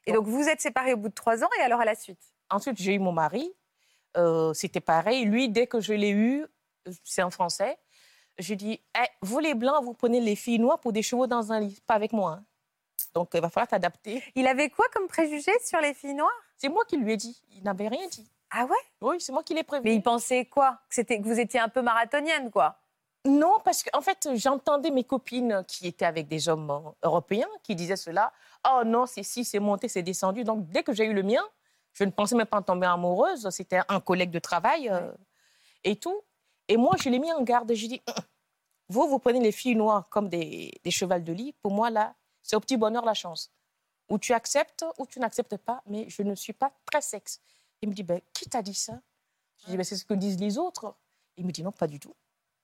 Et 0.06 0.12
donc 0.12 0.26
vous 0.26 0.48
êtes 0.48 0.60
séparés 0.60 0.94
au 0.94 0.96
bout 0.96 1.08
de 1.08 1.14
trois 1.14 1.42
ans 1.44 1.48
et 1.58 1.62
alors 1.62 1.80
à 1.80 1.84
la 1.84 1.94
suite? 1.94 2.20
Ensuite, 2.50 2.80
j'ai 2.80 2.94
eu 2.94 2.98
mon 2.98 3.12
mari. 3.12 3.52
Euh, 4.16 4.52
C'était 4.54 4.80
pareil. 4.80 5.24
Lui, 5.24 5.48
dès 5.48 5.66
que 5.66 5.80
je 5.80 5.92
l'ai 5.92 6.10
eu, 6.10 6.42
euh, 6.42 6.92
c'est 7.04 7.22
en 7.22 7.30
français, 7.30 7.78
je 8.38 8.54
dis 8.54 8.80
Eh, 8.98 9.06
Vous, 9.22 9.38
les 9.40 9.54
blancs, 9.54 9.84
vous 9.84 9.92
prenez 9.94 10.20
les 10.20 10.34
filles 10.36 10.58
noires 10.58 10.80
pour 10.80 10.92
des 10.92 11.02
chevaux 11.02 11.26
dans 11.26 11.52
un 11.52 11.60
lit. 11.60 11.80
Pas 11.86 11.94
avec 11.94 12.12
moi. 12.12 12.38
hein. 12.40 12.44
Donc, 13.14 13.30
il 13.34 13.40
va 13.40 13.50
falloir 13.50 13.68
t'adapter. 13.68 14.22
Il 14.34 14.46
avait 14.46 14.68
quoi 14.70 14.86
comme 14.92 15.06
préjugé 15.06 15.52
sur 15.64 15.80
les 15.80 15.94
filles 15.94 16.14
noires? 16.14 16.30
C'est 16.56 16.68
moi 16.68 16.84
qui 16.86 16.96
lui 16.96 17.12
ai 17.12 17.16
dit. 17.16 17.40
Il 17.54 17.62
n'avait 17.62 17.88
rien 17.88 18.06
dit. 18.08 18.28
Ah 18.50 18.64
ouais? 18.64 18.76
Oui, 19.00 19.20
c'est 19.20 19.32
moi 19.32 19.42
qui 19.42 19.54
l'ai 19.54 19.62
prévenu. 19.62 19.88
Mais 19.90 19.96
il 19.96 20.02
pensait 20.02 20.46
quoi? 20.46 20.80
Que, 20.88 20.94
c'était, 20.94 21.20
que 21.20 21.26
vous 21.26 21.38
étiez 21.38 21.60
un 21.60 21.68
peu 21.68 21.82
marathonienne, 21.82 22.50
quoi? 22.50 22.76
Non, 23.24 23.58
parce 23.64 23.82
qu'en 23.82 24.00
fait, 24.00 24.28
j'entendais 24.34 24.90
mes 24.90 25.04
copines 25.04 25.62
qui 25.68 25.86
étaient 25.86 26.06
avec 26.06 26.26
des 26.26 26.48
hommes 26.48 26.92
européens 27.02 27.48
qui 27.62 27.74
disaient 27.74 27.96
cela. 27.96 28.32
Oh 28.68 28.82
non, 28.84 29.06
c'est 29.06 29.22
si, 29.22 29.44
c'est 29.44 29.58
monté, 29.58 29.88
c'est 29.88 30.02
descendu. 30.02 30.42
Donc, 30.42 30.68
dès 30.68 30.82
que 30.82 30.92
j'ai 30.92 31.04
eu 31.04 31.12
le 31.12 31.22
mien, 31.22 31.42
je 31.92 32.04
ne 32.04 32.10
pensais 32.10 32.34
même 32.34 32.46
pas 32.46 32.58
en 32.58 32.62
tomber 32.62 32.86
amoureuse. 32.86 33.48
C'était 33.50 33.80
un 33.88 34.00
collègue 34.00 34.30
de 34.30 34.38
travail 34.38 34.88
euh, 34.88 35.12
et 35.84 35.96
tout. 35.96 36.22
Et 36.68 36.76
moi, 36.76 36.96
je 36.98 37.10
l'ai 37.10 37.18
mis 37.18 37.32
en 37.32 37.42
garde. 37.42 37.72
J'ai 37.74 37.88
dit, 37.88 38.02
Hum, 38.08 38.14
vous, 38.88 39.06
vous 39.06 39.18
prenez 39.18 39.40
les 39.40 39.52
filles 39.52 39.76
noires 39.76 40.08
comme 40.08 40.28
des, 40.28 40.72
des 40.82 40.90
chevals 40.90 41.22
de 41.22 41.32
lit. 41.32 41.52
Pour 41.62 41.72
moi, 41.72 41.90
là, 41.90 42.14
c'est 42.42 42.56
au 42.56 42.60
petit 42.60 42.76
bonheur 42.76 43.04
la 43.04 43.14
chance. 43.14 43.52
Ou 44.08 44.18
tu 44.18 44.32
acceptes 44.32 44.84
ou 44.98 45.06
tu 45.06 45.20
n'acceptes 45.20 45.56
pas, 45.58 45.82
mais 45.86 46.08
je 46.08 46.22
ne 46.22 46.34
suis 46.34 46.52
pas 46.52 46.72
très 46.86 47.00
sexe. 47.00 47.40
Il 47.82 47.88
me 47.88 47.94
dit, 47.94 48.02
ben, 48.02 48.20
qui 48.32 48.48
t'a 48.48 48.62
dit 48.62 48.74
ça? 48.74 49.00
Je 49.62 49.70
dis, 49.70 49.76
ben, 49.76 49.84
c'est 49.84 49.96
ce 49.96 50.04
que 50.04 50.14
disent 50.14 50.38
les 50.38 50.58
autres. 50.58 50.94
Il 51.36 51.46
me 51.46 51.52
dit, 51.52 51.62
non, 51.62 51.72
pas 51.72 51.86
du 51.86 51.98
tout. 51.98 52.14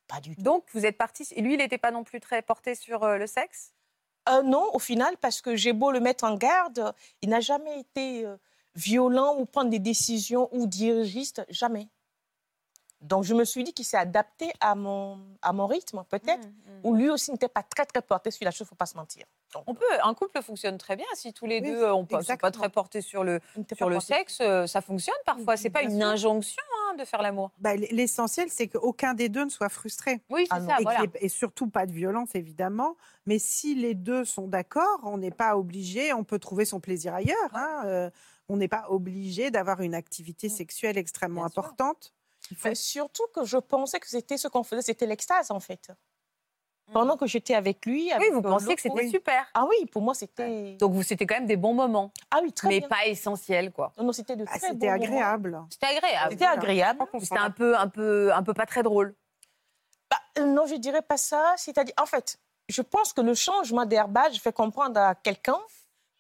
Pas 0.07 0.21
du 0.21 0.37
tout. 0.37 0.43
Donc 0.43 0.65
vous 0.73 0.87
êtes 0.87 0.99
parti. 0.99 1.25
Lui, 1.37 1.55
il 1.55 1.59
n'était 1.59 1.79
pas 1.79 1.91
non 1.91 2.05
plus 2.05 2.21
très 2.21 2.43
porté 2.43 2.75
sur 2.75 3.03
euh, 3.03 3.19
le 3.19 3.27
sexe? 3.27 3.73
Euh, 4.29 4.43
non, 4.43 4.71
au 4.75 4.79
final, 4.79 5.17
parce 5.19 5.41
que 5.41 5.57
j'ai 5.57 5.73
beau 5.73 5.93
le 5.93 6.01
mettre 6.01 6.25
en 6.25 6.37
garde, 6.37 6.95
il 7.23 7.29
n'a 7.29 7.41
jamais 7.41 7.81
été 7.81 8.25
euh, 8.27 8.37
violent 8.75 9.37
ou 9.39 9.47
prendre 9.47 9.71
des 9.71 9.79
décisions 9.79 10.49
ou 10.53 10.67
dirigiste, 10.67 11.45
jamais. 11.49 11.89
Donc 13.01 13.25
je 13.25 13.35
me 13.35 13.45
suis 13.45 13.63
dit 13.63 13.73
qu'il 13.73 13.85
s'est 13.85 13.97
adapté 13.97 14.53
à 14.61 14.75
mon, 14.75 15.21
à 15.43 15.53
mon 15.53 15.67
rythme, 15.67 16.05
peut-être, 16.09 16.47
Mmh, 16.47 16.51
mmh. 16.51 16.81
ou 16.85 16.95
lui 16.95 17.09
aussi 17.09 17.31
n'était 17.31 17.49
pas 17.49 17.63
très, 17.63 17.87
très 17.87 18.03
porté 18.03 18.31
sur 18.31 18.45
la 18.45 18.51
chose, 18.51 18.61
il 18.61 18.65
ne 18.65 18.69
faut 18.69 18.75
pas 18.75 18.87
se 18.87 18.97
mentir. 18.97 19.27
On 19.67 19.75
peut, 19.75 19.85
un 20.03 20.13
couple 20.15 20.43
fonctionne 20.43 20.77
très 20.77 20.97
bien 20.97 21.07
si 21.15 21.33
tous 21.33 21.47
les 21.47 21.61
Oui, 21.61 21.71
deux 21.71 21.85
on 21.91 22.03
ne 22.03 22.23
sont 22.23 22.37
pas 22.37 22.51
très 22.51 22.69
portés 22.69 23.01
sur 23.01 23.25
le, 23.25 23.41
sur 23.77 23.89
le 23.89 24.01
sexe, 24.01 24.39
euh, 24.41 24.67
ça 24.67 24.81
fonctionne 24.81 25.15
parfois. 25.25 25.57
C'est 25.57 25.71
pas 25.71 25.83
une 25.83 25.99
sûr. 25.99 26.07
injonction 26.07 26.63
hein, 26.91 26.97
de 26.97 27.05
faire 27.05 27.23
l'amour. 27.23 27.51
Bah, 27.59 27.75
L'essentiel, 27.77 28.49
c'est 28.51 28.69
qu'aucun 28.69 29.15
des 29.15 29.29
deux 29.29 29.45
ne 29.45 29.51
soit 29.51 29.69
frustré. 29.69 30.21
Oui, 30.29 30.47
c'est 30.51 30.57
Ah 30.57 30.61
ça, 30.67 30.81
et, 30.81 30.83
voilà. 30.83 31.05
et 31.21 31.29
surtout 31.29 31.69
pas 31.69 31.87
de 31.87 31.93
violence, 31.93 32.35
évidemment. 32.35 32.97
Mais 33.25 33.39
si 33.39 33.75
les 33.75 33.95
deux 33.95 34.25
sont 34.25 34.49
d'accord, 34.49 35.01
on 35.05 35.19
n'est 35.19 35.31
pas 35.31 35.57
obligé, 35.57 36.13
on 36.13 36.25
peut 36.25 36.39
trouver 36.39 36.65
son 36.65 36.81
plaisir 36.81 37.15
ailleurs. 37.15 37.37
hein, 37.55 37.83
euh, 37.87 38.11
on 38.49 38.57
n'est 38.57 38.69
pas 38.69 38.87
obligé 38.91 39.51
d'avoir 39.51 39.81
une 39.81 39.95
activité 39.95 40.49
sexuelle 40.49 40.99
extrêmement 40.99 41.41
Bien 41.43 41.47
importante. 41.47 42.13
Faut- 42.57 42.75
surtout 42.75 43.27
que 43.35 43.45
je 43.45 43.57
pensais 43.57 43.99
que 44.01 44.09
c'était 44.09 44.37
ce 44.37 44.47
qu'on 44.49 44.63
faisait, 44.63 44.83
c'était 44.83 45.07
l'extase, 45.07 45.51
en 45.51 45.59
fait. 45.61 45.91
Pendant 46.93 47.17
que 47.17 47.27
j'étais 47.27 47.55
avec 47.55 47.85
lui. 47.85 48.05
Oui, 48.05 48.13
avec, 48.13 48.33
vous 48.33 48.39
euh, 48.39 48.43
pensiez 48.43 48.75
que 48.77 48.81
c'était 48.81 48.95
oui. 49.05 49.11
super. 49.11 49.45
Ah 49.55 49.65
oui, 49.69 49.87
pour 49.87 50.03
moi, 50.03 50.15
c'était... 50.15 50.77
Donc 50.79 50.93
vous 50.93 51.03
c'était 51.03 51.27
quand 51.27 51.35
même 51.35 51.47
des 51.47 51.57
bons 51.57 51.75
moments, 51.75 52.13
Ah 52.31 52.39
oui, 52.43 52.53
très 52.53 52.69
mais 52.69 52.79
bien. 52.81 52.89
pas 52.89 53.07
essentiels, 53.07 53.73
quoi. 53.73 53.93
Non, 53.99 54.05
non, 54.05 54.13
c'était 54.13 54.37
de 54.37 54.45
Ah, 54.47 54.59
très 54.59 54.69
C'était 54.69 54.75
bons 54.75 54.87
moments. 54.93 55.05
agréable. 55.05 55.61
C'était 55.71 55.87
agréable. 55.87 56.31
C'était 56.33 56.45
agréable. 56.45 57.05
C'était 57.21 57.39
un 57.39 57.51
peu, 57.51 57.77
un 57.77 57.89
peu, 57.89 58.33
un 58.33 58.43
peu 58.43 58.55
pas 58.55 58.67
très 58.67 58.83
drôle. 58.85 59.15
Bah, 60.11 60.17
euh, 60.39 60.45
non, 60.47 60.67
je 60.67 60.77
dirais 60.77 61.03
pas 61.03 61.17
ça. 61.17 61.55
C'est-à-dire, 61.57 61.95
en 62.01 62.07
fait, 62.07 62.39
je 62.69 62.83
pense 62.83 63.13
que 63.13 63.21
le 63.21 63.35
changement 63.35 63.85
d'herbage 63.85 64.41
fait 64.41 64.53
comprendre 64.53 65.01
à 65.01 65.15
quelqu'un 65.17 65.59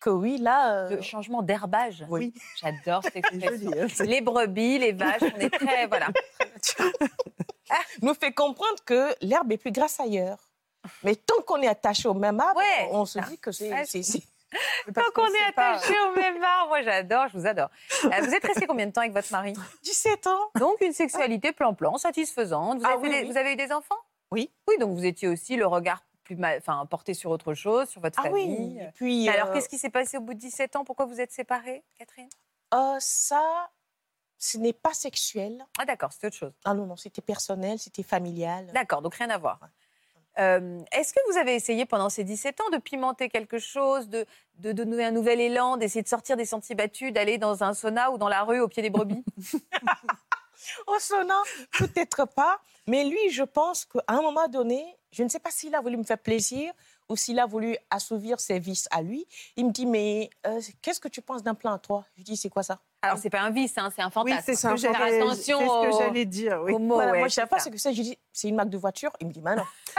que 0.00 0.10
oui, 0.10 0.36
là, 0.38 0.72
euh, 0.86 0.96
Le 0.96 1.00
changement 1.02 1.42
d'herbage. 1.42 2.04
Oui. 2.10 2.34
J'adore 2.60 3.02
cette 3.04 3.16
expression. 3.16 3.70
hein, 3.78 3.86
c'est- 3.88 4.04
Les 4.04 4.20
brebis, 4.20 4.78
les 4.78 4.92
vaches, 4.92 5.22
on 5.22 5.38
est 5.38 5.48
très 5.50 5.86
voilà. 5.86 6.08
nous 8.02 8.14
fait 8.14 8.32
comprendre 8.32 8.76
que 8.84 9.14
l'herbe 9.24 9.52
est 9.52 9.56
plus 9.58 9.72
grasse 9.72 9.98
ailleurs. 10.00 10.38
Mais 11.02 11.14
tant 11.16 11.40
qu'on 11.46 11.60
est 11.62 11.68
attaché 11.68 12.08
au 12.08 12.14
même 12.14 12.38
arbre, 12.40 12.56
Ouais, 12.58 12.88
on 12.92 13.04
se 13.06 13.18
dit 13.20 13.38
que 13.38 13.52
c'est. 13.52 13.70
Tant 14.94 15.02
qu'on 15.12 15.26
est 15.26 15.30
sait 15.46 15.52
pas. 15.52 15.72
attaché 15.74 15.92
au 16.08 16.14
même 16.14 16.42
arbre, 16.42 16.68
moi 16.68 16.82
j'adore, 16.82 17.26
je 17.28 17.36
vous 17.36 17.46
adore. 17.46 17.68
Euh, 18.04 18.08
vous 18.20 18.32
êtes 18.32 18.46
resté 18.46 18.66
combien 18.66 18.86
de 18.86 18.92
temps 18.92 19.00
avec 19.00 19.12
votre 19.12 19.30
mari? 19.32 19.52
17 19.82 20.28
ans. 20.28 20.38
Donc 20.54 20.80
une 20.80 20.92
sexualité 20.92 21.52
plan-plan, 21.52 21.98
satisfaisante. 21.98 22.78
Vous 22.78 22.84
avez, 22.84 22.94
Ah 22.94 23.00
fait 23.00 23.08
oui, 23.08 23.10
des- 23.12 23.20
oui. 23.26 23.30
vous 23.32 23.36
avez 23.36 23.52
eu 23.52 23.56
des 23.56 23.72
enfants? 23.72 23.98
Oui. 24.30 24.50
Oui, 24.68 24.78
donc 24.78 24.96
vous 24.96 25.04
étiez 25.04 25.26
aussi 25.28 25.56
le 25.56 25.66
regard 25.66 26.00
plus 26.22 26.36
mal, 26.36 26.58
enfin, 26.58 26.86
porté 26.86 27.12
sur 27.12 27.30
autre 27.30 27.54
chose, 27.54 27.88
sur 27.88 28.00
votre 28.00 28.20
Ah 28.24 28.30
oui. 28.30 28.78
Et 28.80 28.86
puis. 28.94 29.28
Alors 29.28 29.48
euh, 29.48 29.52
qu'est-ce 29.52 29.68
qui 29.68 29.78
s'est 29.78 29.90
passé 29.90 30.16
au 30.16 30.20
bout 30.20 30.34
de 30.34 30.38
17 30.38 30.76
ans? 30.76 30.84
Pourquoi 30.84 31.06
vous 31.06 31.20
êtes 31.20 31.32
séparés, 31.32 31.82
Catherine? 31.98 32.28
Euh, 32.72 32.96
ça, 33.00 33.68
ce 34.38 34.58
n'est 34.58 34.72
pas 34.72 34.94
sexuel. 34.94 35.66
Ah 35.78 35.84
d'accord, 35.84 36.10
c'est 36.12 36.26
autre 36.28 36.36
chose. 36.36 36.52
Ah 36.64 36.72
non, 36.72 36.86
non, 36.86 36.96
c'était 36.96 37.20
personnel, 37.22 37.78
c'était 37.80 38.02
familial. 38.04 38.66
D'accord, 38.72 39.02
donc 39.02 39.16
rien 39.16 39.28
à 39.30 39.38
voir. 39.38 39.58
Euh, 40.38 40.78
Est-ce 40.92 41.12
que 41.14 41.20
vous 41.32 41.38
avez 41.38 41.54
essayé 41.54 41.86
pendant 41.86 42.08
ces 42.10 42.24
17 42.24 42.60
ans 42.60 42.70
de 42.70 42.78
pimenter 42.78 43.28
quelque 43.28 43.58
chose, 43.58 44.08
de, 44.08 44.26
de 44.58 44.72
donner 44.72 45.04
un 45.04 45.10
nouvel 45.10 45.40
élan, 45.40 45.76
d'essayer 45.76 46.02
de 46.02 46.08
sortir 46.08 46.36
des 46.36 46.44
sentiers 46.44 46.74
battus, 46.74 47.12
d'aller 47.12 47.38
dans 47.38 47.62
un 47.64 47.72
sauna 47.74 48.10
ou 48.10 48.18
dans 48.18 48.28
la 48.28 48.42
rue 48.42 48.60
au 48.60 48.68
pied 48.68 48.82
des 48.82 48.90
brebis? 48.90 49.24
Au 50.86 50.98
sonnant, 50.98 51.42
peut-être 51.78 52.24
pas. 52.26 52.58
Mais 52.86 53.04
lui, 53.04 53.30
je 53.30 53.42
pense 53.42 53.84
qu'à 53.84 54.00
un 54.08 54.22
moment 54.22 54.48
donné, 54.48 54.84
je 55.12 55.22
ne 55.22 55.28
sais 55.28 55.38
pas 55.38 55.50
s'il 55.50 55.74
a 55.74 55.80
voulu 55.80 55.96
me 55.96 56.02
faire 56.02 56.18
plaisir 56.18 56.72
ou 57.08 57.14
s'il 57.16 57.38
a 57.38 57.46
voulu 57.46 57.76
assouvir 57.90 58.40
ses 58.40 58.58
vices 58.58 58.88
à 58.90 59.02
lui. 59.02 59.26
Il 59.56 59.66
me 59.66 59.70
dit, 59.70 59.86
mais 59.86 60.30
euh, 60.46 60.60
qu'est-ce 60.82 60.98
que 61.00 61.08
tu 61.08 61.20
penses 61.22 61.42
d'un 61.42 61.54
plan 61.54 61.72
à 61.74 61.78
toi? 61.78 62.04
Je 62.14 62.16
lui 62.18 62.24
dis, 62.24 62.36
c'est 62.36 62.48
quoi 62.48 62.62
ça? 62.62 62.80
Alors 63.02 63.18
c'est 63.18 63.30
pas 63.30 63.40
un 63.42 63.50
vice, 63.50 63.74
hein, 63.76 63.92
c'est 63.94 64.02
un 64.02 64.06
Oui, 64.06 64.12
fantasme. 64.12 64.42
c'est 64.46 64.54
ce 64.56 64.66
Faut 64.66 64.74
que 64.74 64.80
faire 64.80 64.92
j'allais 64.94 65.20
attention 65.20 65.58
c'est 65.60 65.66
ce 65.66 65.98
que 65.98 66.04
j'allais 66.04 66.24
dire. 66.24 66.60
Oui. 66.64 66.72
aux 66.72 66.78
mots, 66.78 66.94
Voilà, 66.94 67.12
ouais, 67.12 67.18
Moi, 67.18 67.28
je 67.28 67.32
ne 67.32 67.34
c'est 67.34 67.40
savais 67.42 67.48
pas 67.50 67.58
ça. 67.58 67.64
ce 67.66 67.70
que 67.70 67.76
c'est. 67.78 67.92
Je 67.92 67.98
lui 67.98 68.04
dis, 68.04 68.18
c'est 68.32 68.48
une 68.48 68.56
marque 68.56 68.70
de 68.70 68.78
voiture? 68.78 69.12
Il 69.20 69.28
me 69.28 69.32
dit, 69.32 69.40
bah 69.42 69.54
non. 69.54 69.62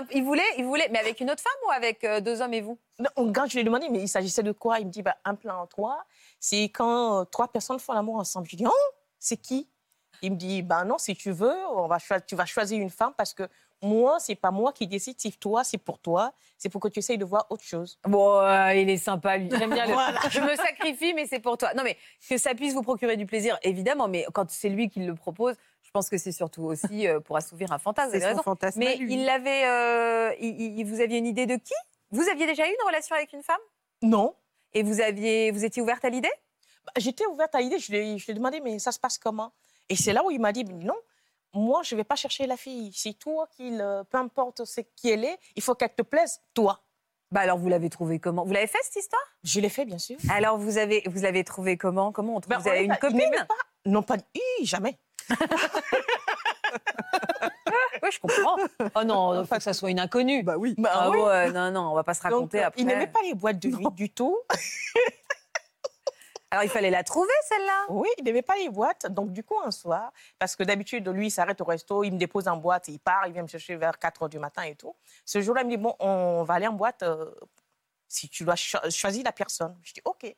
Un- 0.00 0.06
il 0.12 0.22
voulait, 0.24 0.42
il 0.58 0.64
voulait, 0.64 0.88
mais 0.90 0.98
avec 0.98 1.20
une 1.20 1.30
autre 1.30 1.42
femme 1.42 1.52
ou 1.66 1.70
avec 1.72 2.04
euh, 2.04 2.20
deux 2.20 2.40
hommes 2.40 2.54
et 2.54 2.60
vous? 2.60 2.78
Non, 2.98 3.32
Quand 3.32 3.46
je 3.46 3.52
lui 3.54 3.60
ai 3.60 3.64
demandé, 3.64 3.88
mais 3.90 4.00
il 4.00 4.08
s'agissait 4.08 4.42
de 4.42 4.52
quoi? 4.52 4.78
Il 4.80 4.86
me 4.86 4.90
dit, 4.90 5.02
bah, 5.02 5.16
un 5.24 5.34
plan 5.34 5.62
à 5.62 5.66
trois, 5.66 6.04
c'est 6.40 6.64
quand 6.64 7.20
euh, 7.20 7.24
trois 7.24 7.48
personnes 7.48 7.78
font 7.78 7.92
l'amour 7.92 8.16
ensemble. 8.16 8.46
Je 8.46 8.50
lui 8.52 8.56
dis, 8.58 8.66
oh, 8.66 8.92
c'est 9.18 9.36
qui? 9.36 9.68
Il 10.22 10.32
me 10.32 10.36
dit, 10.36 10.62
bah 10.62 10.84
non, 10.84 10.96
si 10.96 11.14
tu 11.14 11.32
veux, 11.32 11.54
on 11.74 11.86
va 11.86 11.98
tu 12.26 12.34
vas 12.36 12.46
choisir 12.46 12.80
une 12.80 12.88
femme 12.88 13.12
parce 13.16 13.34
que 13.34 13.42
moi, 13.82 14.18
c'est 14.20 14.36
pas 14.36 14.50
moi 14.50 14.72
qui 14.72 14.86
décide, 14.86 15.16
c'est 15.18 15.38
toi, 15.38 15.64
c'est 15.64 15.76
pour 15.76 15.98
toi. 15.98 16.32
C'est 16.56 16.70
pour 16.70 16.80
que 16.80 16.88
tu 16.88 17.00
essayes 17.00 17.18
de 17.18 17.24
voir 17.26 17.46
autre 17.50 17.64
chose. 17.64 17.98
Bon, 18.04 18.38
euh, 18.40 18.72
il 18.74 18.88
est 18.88 18.96
sympa 18.96 19.36
lui. 19.36 19.50
J'aime 19.50 19.74
bien 19.74 19.84
le. 19.84 19.92
Voilà. 19.92 20.18
Je 20.30 20.40
me 20.40 20.54
sacrifie, 20.56 21.12
mais 21.12 21.26
c'est 21.26 21.40
pour 21.40 21.58
toi. 21.58 21.74
Non, 21.74 21.82
mais 21.82 21.98
que 22.30 22.38
ça 22.38 22.54
puisse 22.54 22.72
vous 22.72 22.80
procurer 22.82 23.18
du 23.18 23.26
plaisir, 23.26 23.58
évidemment. 23.62 24.08
Mais 24.08 24.24
quand 24.32 24.50
c'est 24.50 24.70
lui 24.70 24.88
qui 24.88 25.00
le 25.00 25.14
propose, 25.14 25.56
pense 25.94 26.10
que 26.10 26.18
c'est 26.18 26.32
surtout 26.32 26.64
aussi 26.64 27.06
euh, 27.06 27.20
pour 27.20 27.36
assouvir 27.36 27.72
un 27.72 27.78
fantasme. 27.78 28.08
Vous 28.12 28.18
C'est 28.18 28.24
avez 28.24 28.32
son 28.34 28.38
raison. 28.38 28.42
fantasme. 28.42 28.82
à 28.82 28.84
Mais 28.84 28.96
lui. 28.96 29.14
il 29.14 29.24
l'avait. 29.24 29.64
euh, 29.66 30.34
il- 30.40 30.78
il- 30.80 30.84
vous 30.84 31.00
aviez 31.00 31.18
une 31.18 31.26
idée 31.26 31.46
de 31.46 31.54
qui? 31.54 31.72
Vous 32.10 32.28
aviez 32.28 32.46
déjà 32.46 32.66
eu 32.66 32.70
une 32.70 32.86
relation 32.86 33.14
avec 33.16 33.32
une 33.32 33.42
femme? 33.42 33.60
Non. 34.02 34.34
Et 34.72 34.82
vous 34.82 35.00
aviez, 35.00 35.50
vous 35.52 35.64
étiez 35.64 35.80
ouverte 35.80 36.04
à 36.04 36.10
l'idée? 36.10 36.30
Bah, 36.84 36.92
J'étais 36.96 37.24
ouverte 37.26 37.54
à 37.54 37.60
l'idée, 37.60 37.78
je 37.78 37.92
lui, 37.92 37.98
ai- 37.98 38.18
je 38.18 38.32
demandé, 38.32 38.60
mais 38.60 38.78
ça 38.80 38.90
se 38.92 38.98
passe 38.98 39.18
comment? 39.18 39.52
Et 39.88 39.96
c'est 39.96 40.12
là 40.12 40.24
où 40.24 40.30
il 40.32 40.40
m'a 40.40 40.52
dit, 40.52 40.64
non, 40.64 40.96
moi, 41.52 41.82
je 41.84 41.94
ne 41.94 42.00
vais 42.00 42.04
pas 42.04 42.16
chercher 42.16 42.46
la 42.46 42.56
fille. 42.56 42.90
C'est 42.92 43.14
toi 43.14 43.46
qui, 43.56 43.70
le- 43.70 44.02
peu 44.02 44.18
importe 44.18 44.64
ce 44.64 44.80
qui 44.96 45.10
elle 45.10 45.24
est, 45.24 45.38
il 45.54 45.62
faut 45.62 45.74
qu'elle 45.76 45.94
te 45.94 46.02
plaise, 46.02 46.40
toi. 46.54 46.80
Bah 47.30 47.40
alors 47.40 47.58
vous 47.58 47.68
l'avez 47.68 47.88
trouvé 47.88 48.18
comment? 48.20 48.44
Vous 48.44 48.52
l'avez 48.52 48.66
fait 48.66 48.78
cette 48.82 48.96
histoire? 48.96 49.22
Je 49.44 49.60
l'ai 49.60 49.68
fait, 49.68 49.84
bien 49.84 49.98
sûr. 49.98 50.16
Alors 50.30 50.58
vous 50.58 50.76
avez, 50.78 51.02
vous 51.06 51.22
l'avez 51.22 51.42
trouvé 51.44 51.76
comment? 51.76 52.10
Comment 52.12 52.36
on 52.36 52.40
trouve 52.40 52.50
Ben, 52.50 52.58
Vous 52.58 52.68
avez 52.68 52.82
une 52.82 52.90
pas- 52.90 52.96
copine 52.96 53.30
pas. 53.48 53.54
Non, 53.86 54.02
pas 54.02 54.16
Hi, 54.34 54.64
jamais. 54.66 54.98
Oui, 58.02 58.10
je 58.12 58.18
comprends. 58.20 58.56
Oh 58.94 59.04
non, 59.04 59.40
il 59.40 59.46
faut 59.46 59.54
que 59.54 59.62
ça 59.62 59.72
soit 59.72 59.90
une 59.90 60.00
inconnue. 60.00 60.42
Bah 60.42 60.56
oui. 60.58 60.74
Bah 60.76 60.90
Ah 60.92 61.10
oui. 61.10 61.18
ouais, 61.20 61.50
non, 61.52 61.70
non, 61.70 61.92
on 61.92 61.94
va 61.94 62.04
pas 62.04 62.12
se 62.14 62.22
raconter 62.22 62.62
euh, 62.62 62.66
après. 62.66 62.80
il 62.82 62.86
n'aimait 62.86 63.06
pas 63.06 63.22
les 63.22 63.34
boîtes 63.34 63.58
de 63.58 63.68
nuit 63.68 63.86
du 63.92 64.10
tout. 64.10 64.38
Alors 66.50 66.64
il 66.64 66.70
fallait 66.70 66.90
la 66.90 67.02
trouver 67.02 67.32
celle-là? 67.48 67.86
Oui, 67.88 68.08
il 68.18 68.24
n'aimait 68.24 68.42
pas 68.42 68.56
les 68.56 68.68
boîtes. 68.68 69.06
Donc, 69.06 69.32
du 69.32 69.42
coup, 69.42 69.56
un 69.64 69.70
soir, 69.70 70.12
parce 70.38 70.54
que 70.54 70.62
d'habitude, 70.62 71.08
lui, 71.08 71.28
il 71.28 71.30
s'arrête 71.30 71.60
au 71.60 71.64
resto, 71.64 72.04
il 72.04 72.12
me 72.12 72.18
dépose 72.18 72.46
en 72.46 72.56
boîte, 72.56 72.88
il 72.88 73.00
part, 73.00 73.26
il 73.26 73.32
vient 73.32 73.42
me 73.42 73.48
chercher 73.48 73.74
vers 73.76 73.98
4 73.98 74.22
heures 74.24 74.28
du 74.28 74.38
matin 74.38 74.62
et 74.62 74.76
tout. 74.76 74.94
Ce 75.24 75.40
jour-là, 75.40 75.62
il 75.62 75.66
me 75.66 75.70
dit, 75.70 75.76
bon, 75.78 75.96
on 75.98 76.44
va 76.44 76.54
aller 76.54 76.68
en 76.68 76.72
boîte. 76.74 77.02
euh, 77.02 77.30
Si 78.06 78.28
tu 78.28 78.44
dois 78.44 78.54
cho- 78.56 78.78
choisir 78.90 79.24
la 79.24 79.32
personne. 79.32 79.76
Je 79.82 79.94
dis, 79.94 80.02
OK, 80.04 80.32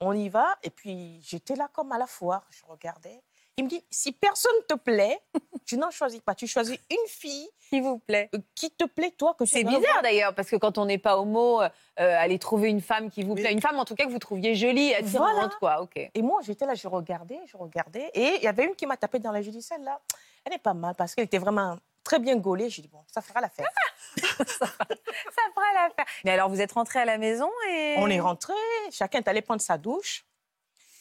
on 0.00 0.12
y 0.12 0.28
va. 0.28 0.56
Et 0.62 0.70
puis, 0.70 1.20
j'étais 1.22 1.54
là 1.54 1.68
comme 1.72 1.92
à 1.92 1.98
la 1.98 2.06
foire. 2.06 2.46
Je 2.50 2.62
regardais. 2.66 3.22
Il 3.56 3.64
me 3.64 3.68
dit, 3.68 3.84
si 3.90 4.10
personne 4.10 4.52
te 4.68 4.74
plaît, 4.74 5.20
tu 5.64 5.76
n'en 5.76 5.90
choisis 5.90 6.20
pas. 6.20 6.34
Tu 6.34 6.46
choisis 6.48 6.76
une 6.90 7.08
fille 7.08 7.48
S'il 7.60 7.82
vous 7.82 7.98
plaît. 7.98 8.28
euh, 8.34 8.38
qui 8.56 8.70
te 8.72 8.84
plaît, 8.84 9.12
toi, 9.16 9.34
que 9.38 9.44
tu 9.44 9.50
C'est 9.50 9.62
bizarre 9.64 10.02
d'ailleurs, 10.02 10.34
parce 10.34 10.50
que 10.50 10.56
quand 10.56 10.76
on 10.78 10.86
n'est 10.86 10.98
pas 10.98 11.16
homo, 11.18 11.62
euh, 11.62 11.68
aller 11.96 12.38
trouver 12.40 12.68
une 12.70 12.80
femme 12.80 13.10
qui 13.10 13.22
vous 13.22 13.34
plaît, 13.36 13.52
une 13.52 13.60
femme 13.60 13.78
en 13.78 13.84
tout 13.84 13.94
cas 13.94 14.06
que 14.06 14.10
vous 14.10 14.18
trouviez 14.18 14.54
jolie, 14.56 14.92
attirante, 14.92 15.32
Voilà. 15.32 15.50
quoi, 15.60 15.80
ok. 15.82 15.96
Et 16.12 16.22
moi, 16.22 16.40
j'étais 16.42 16.66
là, 16.66 16.74
je 16.74 16.88
regardais, 16.88 17.38
je 17.46 17.56
regardais. 17.56 18.10
Et 18.14 18.36
il 18.38 18.42
y 18.42 18.48
avait 18.48 18.64
une 18.64 18.74
qui 18.74 18.86
m'a 18.86 18.96
tapé 18.96 19.20
dans 19.20 19.30
la 19.30 19.40
joue. 19.40 19.52
Celle-là, 19.60 20.00
elle 20.44 20.54
est 20.54 20.58
pas 20.58 20.74
mal 20.74 20.94
parce 20.96 21.14
qu'elle 21.14 21.26
était 21.26 21.38
vraiment 21.38 21.76
très 22.02 22.18
bien 22.18 22.36
gaulée. 22.36 22.68
J'ai 22.70 22.82
dit, 22.82 22.88
bon, 22.88 23.04
ça 23.06 23.20
fera 23.22 23.40
l'affaire. 23.40 23.68
Ça 24.16 24.66
fera 24.66 25.72
l'affaire. 25.74 26.04
Mais 26.24 26.32
alors, 26.32 26.48
vous 26.48 26.60
êtes 26.60 26.72
rentré 26.72 26.98
à 27.00 27.04
la 27.04 27.18
maison 27.18 27.50
et... 27.70 27.94
On 27.98 28.08
est 28.08 28.20
rentré, 28.20 28.52
chacun 28.90 29.18
est 29.18 29.28
allé 29.28 29.42
prendre 29.42 29.60
sa 29.60 29.78
douche. 29.78 30.24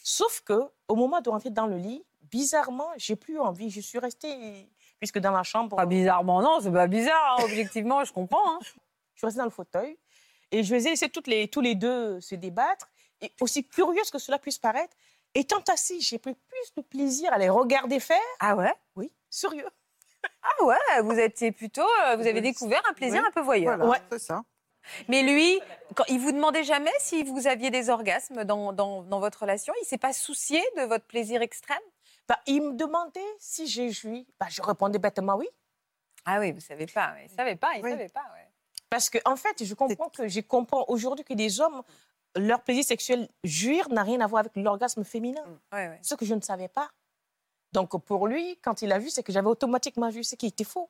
Sauf 0.04 0.42
que 0.42 0.62
au 0.88 0.96
moment 0.96 1.22
de 1.22 1.30
rentrer 1.30 1.50
dans 1.50 1.68
le 1.68 1.78
lit, 1.78 2.04
bizarrement, 2.38 2.90
j'ai 2.98 3.16
plus 3.16 3.40
envie. 3.40 3.70
Je 3.70 3.80
suis 3.80 4.00
restée, 4.00 4.68
puisque 5.00 5.20
dans 5.20 5.32
la 5.32 5.44
chambre, 5.44 5.78
Pas 5.78 5.86
bizarrement, 5.86 6.42
non, 6.42 6.60
c'est 6.62 6.72
pas 6.72 6.88
bizarre, 6.88 7.38
hein, 7.40 7.44
objectivement, 7.44 8.04
je 8.04 8.12
comprends. 8.12 8.56
hein. 8.56 8.60
je 9.14 9.20
suis 9.20 9.26
restée 9.28 9.38
dans 9.38 9.44
le 9.46 9.52
fauteuil. 9.52 9.98
Et 10.52 10.64
je 10.64 10.74
les 10.74 10.88
ai 10.88 10.90
laissés 10.92 11.10
toutes 11.10 11.28
les, 11.28 11.48
tous 11.48 11.62
les 11.62 11.76
deux 11.76 12.20
se 12.22 12.34
débattre. 12.36 12.88
Et 13.22 13.32
aussi 13.40 13.64
curieuse 13.68 14.10
que 14.10 14.18
cela 14.20 14.40
puisse 14.40 14.58
paraître, 14.58 14.96
étant 15.36 15.62
assis, 15.72 16.02
j'ai 16.02 16.18
pris 16.18 16.34
plus 16.34 16.74
de 16.76 16.82
plaisir 16.82 17.32
à 17.32 17.38
les 17.38 17.50
regarder 17.50 18.00
faire. 18.00 18.18
Ah 18.40 18.56
ouais? 18.56 18.74
Oui, 18.96 19.12
sérieux. 19.30 19.70
Ah 20.42 20.64
ouais, 20.66 21.02
vous 21.04 21.18
étiez 21.20 21.52
plutôt, 21.52 21.88
euh, 22.08 22.16
vous 22.16 22.26
avez 22.28 22.42
découvert 22.42 22.82
un 22.90 22.94
plaisir 22.94 23.22
Oui. 23.22 23.28
un 23.28 23.32
peu 23.32 23.42
voyeur. 23.42 23.78
Voilà, 23.78 23.92
Ouais. 23.92 24.02
c'est 24.12 24.20
ça. 24.20 24.44
Mais 25.08 25.22
lui, 25.24 25.62
quand, 25.96 26.04
il 26.10 26.20
vous 26.20 26.32
demandait 26.34 26.64
jamais 26.66 26.92
si 27.00 27.24
vous 27.24 27.48
aviez 27.48 27.70
des 27.70 27.90
orgasmes 27.90 28.44
dans, 28.44 28.74
dans, 28.74 29.04
dans 29.04 29.20
votre 29.20 29.40
relation? 29.42 29.74
Il 29.82 29.86
s'est 29.86 29.98
pas 29.98 30.12
soucié 30.14 30.62
de 30.78 30.82
votre 30.84 31.06
plaisir 31.06 31.42
extrême? 31.42 31.78
Bah, 32.28 32.40
il 32.48 32.62
me 32.62 32.74
demandait 32.74 33.20
si 33.38 33.68
j'ai 33.68 33.90
joui. 33.92 34.28
Bah, 34.40 34.48
je 34.50 34.62
répondais 34.62 35.00
bêtement 35.00 35.36
oui. 35.36 35.48
Ah 36.26 36.40
oui, 36.40 36.52
vous 36.52 36.62
savez 36.62 36.86
pas. 36.86 37.16
Il 37.22 37.30
savait 37.30 37.56
pas. 37.56 37.76
Il 37.76 37.84
Oui. 37.84 37.92
savait 37.92 38.10
pas. 38.10 38.22
Ouais. 38.34 38.48
Parce 38.90 39.10
que, 39.10 39.18
en 39.26 39.36
fait, 39.36 39.64
je 39.64 39.74
comprends 39.74 40.10
que 40.10 40.28
je 40.28 40.40
comprends 40.42 40.86
aujourd'hui 40.88 41.26
que 41.26 41.34
des 41.34 41.60
hommes, 41.60 41.82
leur 42.38 42.62
plaisir 42.64 42.84
sexuel 42.86 43.28
jouir 43.44 43.90
n'a 43.90 44.04
rien 44.04 44.22
à 44.22 44.28
voir 44.28 44.42
avec 44.42 44.56
l'orgasme 44.56 45.04
féminin. 45.04 45.44
Ouais, 45.74 45.90
ouais. 45.90 46.00
Ce 46.02 46.16
que 46.16 46.26
je 46.26 46.34
ne 46.34 46.42
savais 46.42 46.70
pas. 46.70 46.90
Donc, 47.74 47.98
pour 48.06 48.28
lui, 48.28 48.58
quand 48.64 48.82
il 48.84 48.92
a 48.92 49.00
vu, 49.00 49.10
c'est 49.10 49.24
que 49.24 49.34
j'avais 49.34 49.48
automatiquement 49.48 50.10
vu 50.10 50.24
ce 50.24 50.36
qui 50.36 50.46
était 50.46 50.64
faux. 50.64 50.90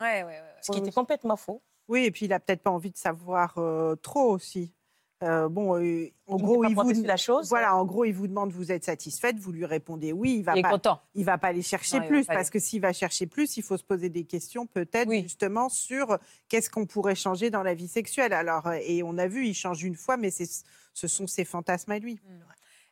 Ouais, 0.00 0.22
ouais, 0.22 0.24
ouais, 0.24 0.40
ouais. 0.40 0.54
Ce 0.60 0.70
qui 0.70 0.78
était 0.78 0.92
complètement 0.92 1.36
faux. 1.36 1.62
Oui, 1.88 2.04
et 2.04 2.10
puis 2.10 2.26
il 2.26 2.32
a 2.32 2.40
peut-être 2.40 2.62
pas 2.62 2.70
envie 2.70 2.90
de 2.90 2.96
savoir 2.96 3.54
euh, 3.58 3.96
trop 3.96 4.30
aussi. 4.30 4.72
Euh, 5.22 5.48
bon, 5.48 5.76
euh, 5.76 6.10
en 6.26 6.36
Il 6.36 6.42
gros, 6.42 6.64
il 6.64 6.74
vous, 6.74 7.02
la 7.04 7.16
chose? 7.16 7.48
voilà, 7.48 7.74
en 7.76 7.84
gros, 7.86 8.04
il 8.04 8.12
vous 8.12 8.26
demande, 8.26 8.50
vous 8.52 8.72
êtes 8.72 8.84
satisfaite, 8.84 9.38
vous 9.38 9.52
lui 9.52 9.64
répondez 9.64 10.12
oui, 10.12 10.36
il 10.38 10.42
va 10.42 10.54
Il 10.56 10.62
pas, 10.62 10.70
content. 10.70 11.00
il 11.14 11.24
va 11.24 11.38
pas 11.38 11.48
aller 11.48 11.62
chercher 11.62 12.00
Non, 12.00 12.06
plus, 12.06 12.26
parce 12.26 12.38
aller- 12.40 12.48
que 12.50 12.58
s'il 12.58 12.82
va 12.82 12.92
chercher 12.92 13.26
plus, 13.26 13.56
il 13.56 13.62
faut 13.62 13.76
se 13.76 13.84
poser 13.84 14.08
des 14.10 14.24
questions 14.24 14.66
peut-être 14.66 15.08
Oui. 15.08 15.22
justement 15.22 15.68
sur 15.68 16.18
qu'est-ce 16.48 16.68
qu'on 16.68 16.84
pourrait 16.84 17.14
changer 17.14 17.48
dans 17.48 17.62
la 17.62 17.74
vie 17.74 17.88
sexuelle. 17.88 18.32
Alors, 18.32 18.66
euh, 18.66 18.78
et 18.82 19.02
on 19.02 19.16
a 19.16 19.26
vu, 19.28 19.46
il 19.46 19.54
change 19.54 19.82
une 19.84 19.94
fois, 19.94 20.16
mais 20.16 20.30
ce 20.30 21.06
sont 21.08 21.26
ses 21.26 21.44
fantasmes 21.44 21.92
à 21.92 21.98
lui. 21.98 22.20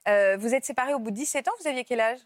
Euh, 0.09 0.37
vous 0.39 0.55
êtes 0.55 0.65
séparés 0.65 0.95
au 0.95 1.01
bout 1.01 1.11
de 1.11 1.17
17 1.17 1.49
ans? 1.49 1.53
Vous 1.61 1.67
aviez 1.69 1.85
quel 1.85 2.01
âge? 2.01 2.21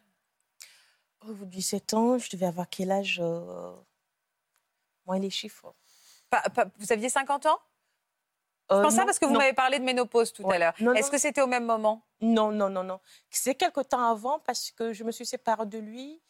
Au 1.26 1.32
bout 1.32 1.46
de 1.46 1.50
17 1.50 1.94
ans, 1.94 2.18
je 2.18 2.28
devais 2.30 2.46
avoir 2.46 2.68
quel 2.68 2.92
âge 2.92 3.18
euh, 3.22 3.72
Moins 5.06 5.18
les 5.18 5.30
chiffres. 5.30 5.74
Pas- 6.30 6.42
pas- 6.50 6.66
Vous 6.78 6.92
aviez 6.92 7.08
50 7.08 7.46
ans? 7.46 7.58
Je 8.70 8.74
Euh, 8.74 8.82
pense 8.82 8.94
ça 8.94 9.04
parce 9.04 9.18
que 9.18 9.26
vous 9.26 9.34
m'avez 9.34 9.52
parlé 9.52 9.78
de 9.78 9.84
ménopause 9.84 10.32
tout 10.32 10.48
à 10.50 10.58
l'heure. 10.58 10.74
Est-ce 10.96 11.10
que 11.10 11.18
c'était 11.18 11.40
au 11.40 11.46
même 11.46 11.64
moment? 11.64 12.02
Non, 12.20 12.50
non, 12.50 12.68
non, 12.68 12.82
non. 12.82 12.98
C'est 13.30 13.54
quelque 13.54 13.80
temps 13.82 14.02
avant 14.10 14.38
parce 14.40 14.70
que 14.72 14.92
je 14.92 15.04
me 15.04 15.12
suis 15.12 15.26
séparée 15.26 15.66
de 15.66 15.78
lui. 15.78 16.20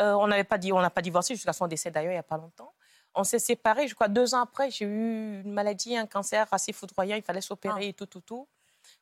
Euh, 0.00 0.12
on 0.14 0.26
n'avait 0.28 0.44
pas 0.44 0.58
dit, 0.58 0.72
on 0.72 0.80
n'a 0.80 0.90
pas 0.90 1.02
divorcé 1.02 1.34
jusqu'à 1.34 1.52
son 1.52 1.66
décès 1.66 1.90
d'ailleurs 1.90 2.12
il 2.12 2.14
n'y 2.16 2.20
a 2.20 2.22
pas 2.22 2.36
longtemps. 2.36 2.72
On 3.14 3.24
s'est 3.24 3.38
séparés. 3.38 3.88
Je 3.88 3.94
crois 3.94 4.08
deux 4.08 4.34
ans 4.34 4.42
après, 4.42 4.70
j'ai 4.70 4.84
eu 4.84 5.40
une 5.42 5.52
maladie, 5.52 5.96
un 5.96 6.06
cancer 6.06 6.46
assez 6.52 6.72
foudroyant. 6.72 7.16
Il 7.16 7.22
fallait 7.22 7.40
s'opérer 7.40 7.80
Ah. 7.84 7.88
et 7.88 7.92
tout, 7.94 8.06
tout, 8.06 8.20
tout. 8.20 8.46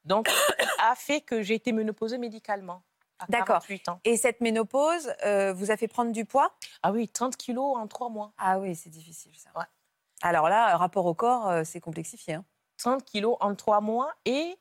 Donc, 0.05 0.29
a 0.81 0.95
fait 0.95 1.21
que 1.21 1.43
j'ai 1.43 1.55
été 1.55 1.73
ménopausée 1.73 2.19
médicalement. 2.19 2.83
D'accord. 3.29 3.61
48 3.61 3.89
ans. 3.89 4.01
Et 4.05 4.17
cette 4.17 4.41
ménopause 4.41 5.13
euh, 5.25 5.53
vous 5.55 5.71
a 5.71 5.77
fait 5.77 5.89
prendre 5.89 6.13
du 6.13 6.25
poids? 6.25 6.53
Ah 6.83 6.93
oui, 6.93 7.09
30 7.09 7.37
kilos 7.37 7.77
en 7.77 7.87
trois 7.89 8.09
mois. 8.11 8.33
Ah 8.39 8.59
oui, 8.59 8.75
c'est 8.77 8.91
difficile 8.91 9.33
ça. 9.37 9.51
Ouais. 9.59 9.65
Alors 10.23 10.49
là, 10.49 10.77
rapport 10.77 11.05
au 11.07 11.15
corps, 11.15 11.49
euh, 11.49 11.63
c'est 11.65 11.81
complexifié. 11.81 12.35
hein. 12.35 12.45
30 12.77 13.05
kilos 13.05 13.37
en 13.41 13.55
trois 13.55 13.81
mois. 13.81 14.13
Et 14.25 14.57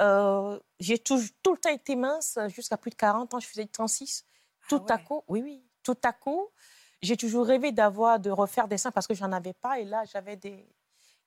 euh, 0.00 0.58
j'ai 0.78 0.98
tout, 0.98 1.20
tout 1.42 1.52
le 1.52 1.58
temps 1.58 1.70
été 1.70 1.96
mince 1.96 2.38
jusqu'à 2.48 2.76
plus 2.76 2.90
de 2.90 2.96
40 2.96 3.34
ans. 3.34 3.40
Je 3.40 3.46
faisais 3.46 3.66
36. 3.66 4.24
Tout 4.68 4.84
à 4.88 4.98
coup, 4.98 5.24
oui, 5.28 5.42
oui, 5.42 5.64
tout 5.82 5.98
à 6.04 6.12
coup, 6.12 6.48
j'ai 7.02 7.16
toujours 7.16 7.46
rêvé 7.46 7.72
d'avoir, 7.72 8.20
de 8.20 8.30
refaire 8.30 8.68
des 8.68 8.78
seins 8.78 8.92
parce 8.92 9.06
que 9.06 9.14
j'en 9.14 9.32
avais 9.32 9.52
pas. 9.54 9.80
Et 9.80 9.84
là, 9.84 10.04
j'avais 10.04 10.36
des, 10.36 10.64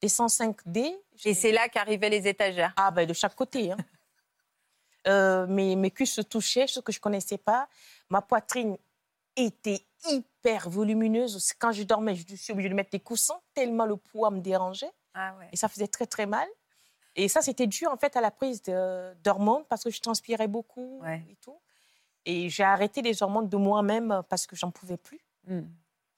des 0.02 0.08
105D. 0.08 0.96
Et 1.26 1.34
c'est 1.34 1.52
là 1.52 1.68
qu'arrivaient 1.68 2.10
les 2.10 2.28
étagères. 2.28 2.74
Ah, 2.78 2.92
ben 2.92 3.06
de 3.08 3.14
chaque 3.14 3.36
côté. 3.36 3.72
hein. 3.72 3.78
Euh, 5.06 5.46
mes, 5.48 5.76
mes 5.76 5.92
cuisses 5.92 6.14
se 6.14 6.22
touchaient, 6.22 6.66
ce 6.66 6.80
que 6.80 6.94
je 6.94 7.00
connaissais 7.02 7.38
pas. 7.38 7.68
Ma 8.10 8.22
poitrine 8.22 8.78
était 9.36 9.86
hyper 10.06 10.70
volumineuse. 10.70 11.52
Quand 11.60 11.74
je 11.74 11.84
dormais, 11.84 12.16
je 12.16 12.36
suis 12.38 12.54
obligée 12.54 12.70
de 12.70 12.74
mettre 12.74 12.92
des 12.92 13.02
coussins 13.02 13.40
tellement 13.54 13.86
le 13.86 13.98
poids 13.98 14.32
me 14.32 14.40
dérangeait. 14.40 14.94
Ah 15.14 15.36
ouais. 15.40 15.48
Et 15.52 15.56
ça 15.56 15.68
faisait 15.70 15.88
très, 15.88 16.06
très 16.06 16.26
mal. 16.26 16.48
Et 17.16 17.28
ça, 17.28 17.42
c'était 17.42 17.68
dû 17.68 17.86
en 17.86 17.98
fait 17.98 18.16
à 18.16 18.22
la 18.22 18.32
prise 18.32 18.62
d'hormones 18.64 19.66
parce 19.70 19.84
que 19.84 19.92
je 19.92 20.02
transpirais 20.02 20.48
beaucoup 20.48 21.00
Ouais. 21.04 21.24
et 21.30 21.36
tout. 21.36 21.60
Et 22.26 22.50
j'ai 22.50 22.64
arrêté 22.64 23.02
les 23.02 23.22
hormones 23.22 23.50
de 23.50 23.58
moi-même 23.58 24.24
parce 24.30 24.48
que 24.48 24.56
j'en 24.56 24.72
pouvais 24.72 24.98
plus. 24.98 25.20
Hmm. 25.46 25.64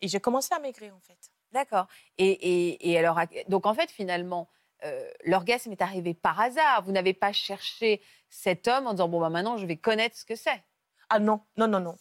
Et 0.01 0.08
j'ai 0.08 0.19
commencé 0.19 0.53
à 0.53 0.60
maigrir 0.60 0.95
en 0.95 0.99
fait. 0.99 1.17
D'accord. 1.51 1.88
Et, 2.17 2.29
et- 2.31 2.91
et 2.91 2.97
alors, 2.99 3.19
donc 3.49 3.65
en 3.65 3.73
fait, 3.73 3.89
finalement, 3.89 4.47
euh, 4.84 5.10
l'orgasme 5.25 5.71
est 5.71 5.81
arrivé 5.81 6.13
par 6.13 6.39
hasard. 6.39 6.84
Vous 6.84 6.91
n'avez 6.91 7.13
pas 7.13 7.34
cherché 7.34 8.01
cet 8.29 8.67
homme 8.67 8.88
en 8.88 8.91
disant 8.91 9.08
bon 9.10 9.19
bah 9.19 9.29
maintenant 9.29 9.58
je 9.58 9.65
vais 9.65 9.77
connaître 9.77 10.17
ce 10.17 10.25
que 10.25 10.36
c'est. 10.36 10.63
Ah 11.10 11.19
non, 11.19 11.41
non, 11.58 11.67
non, 11.67 11.79
non. 11.79 11.95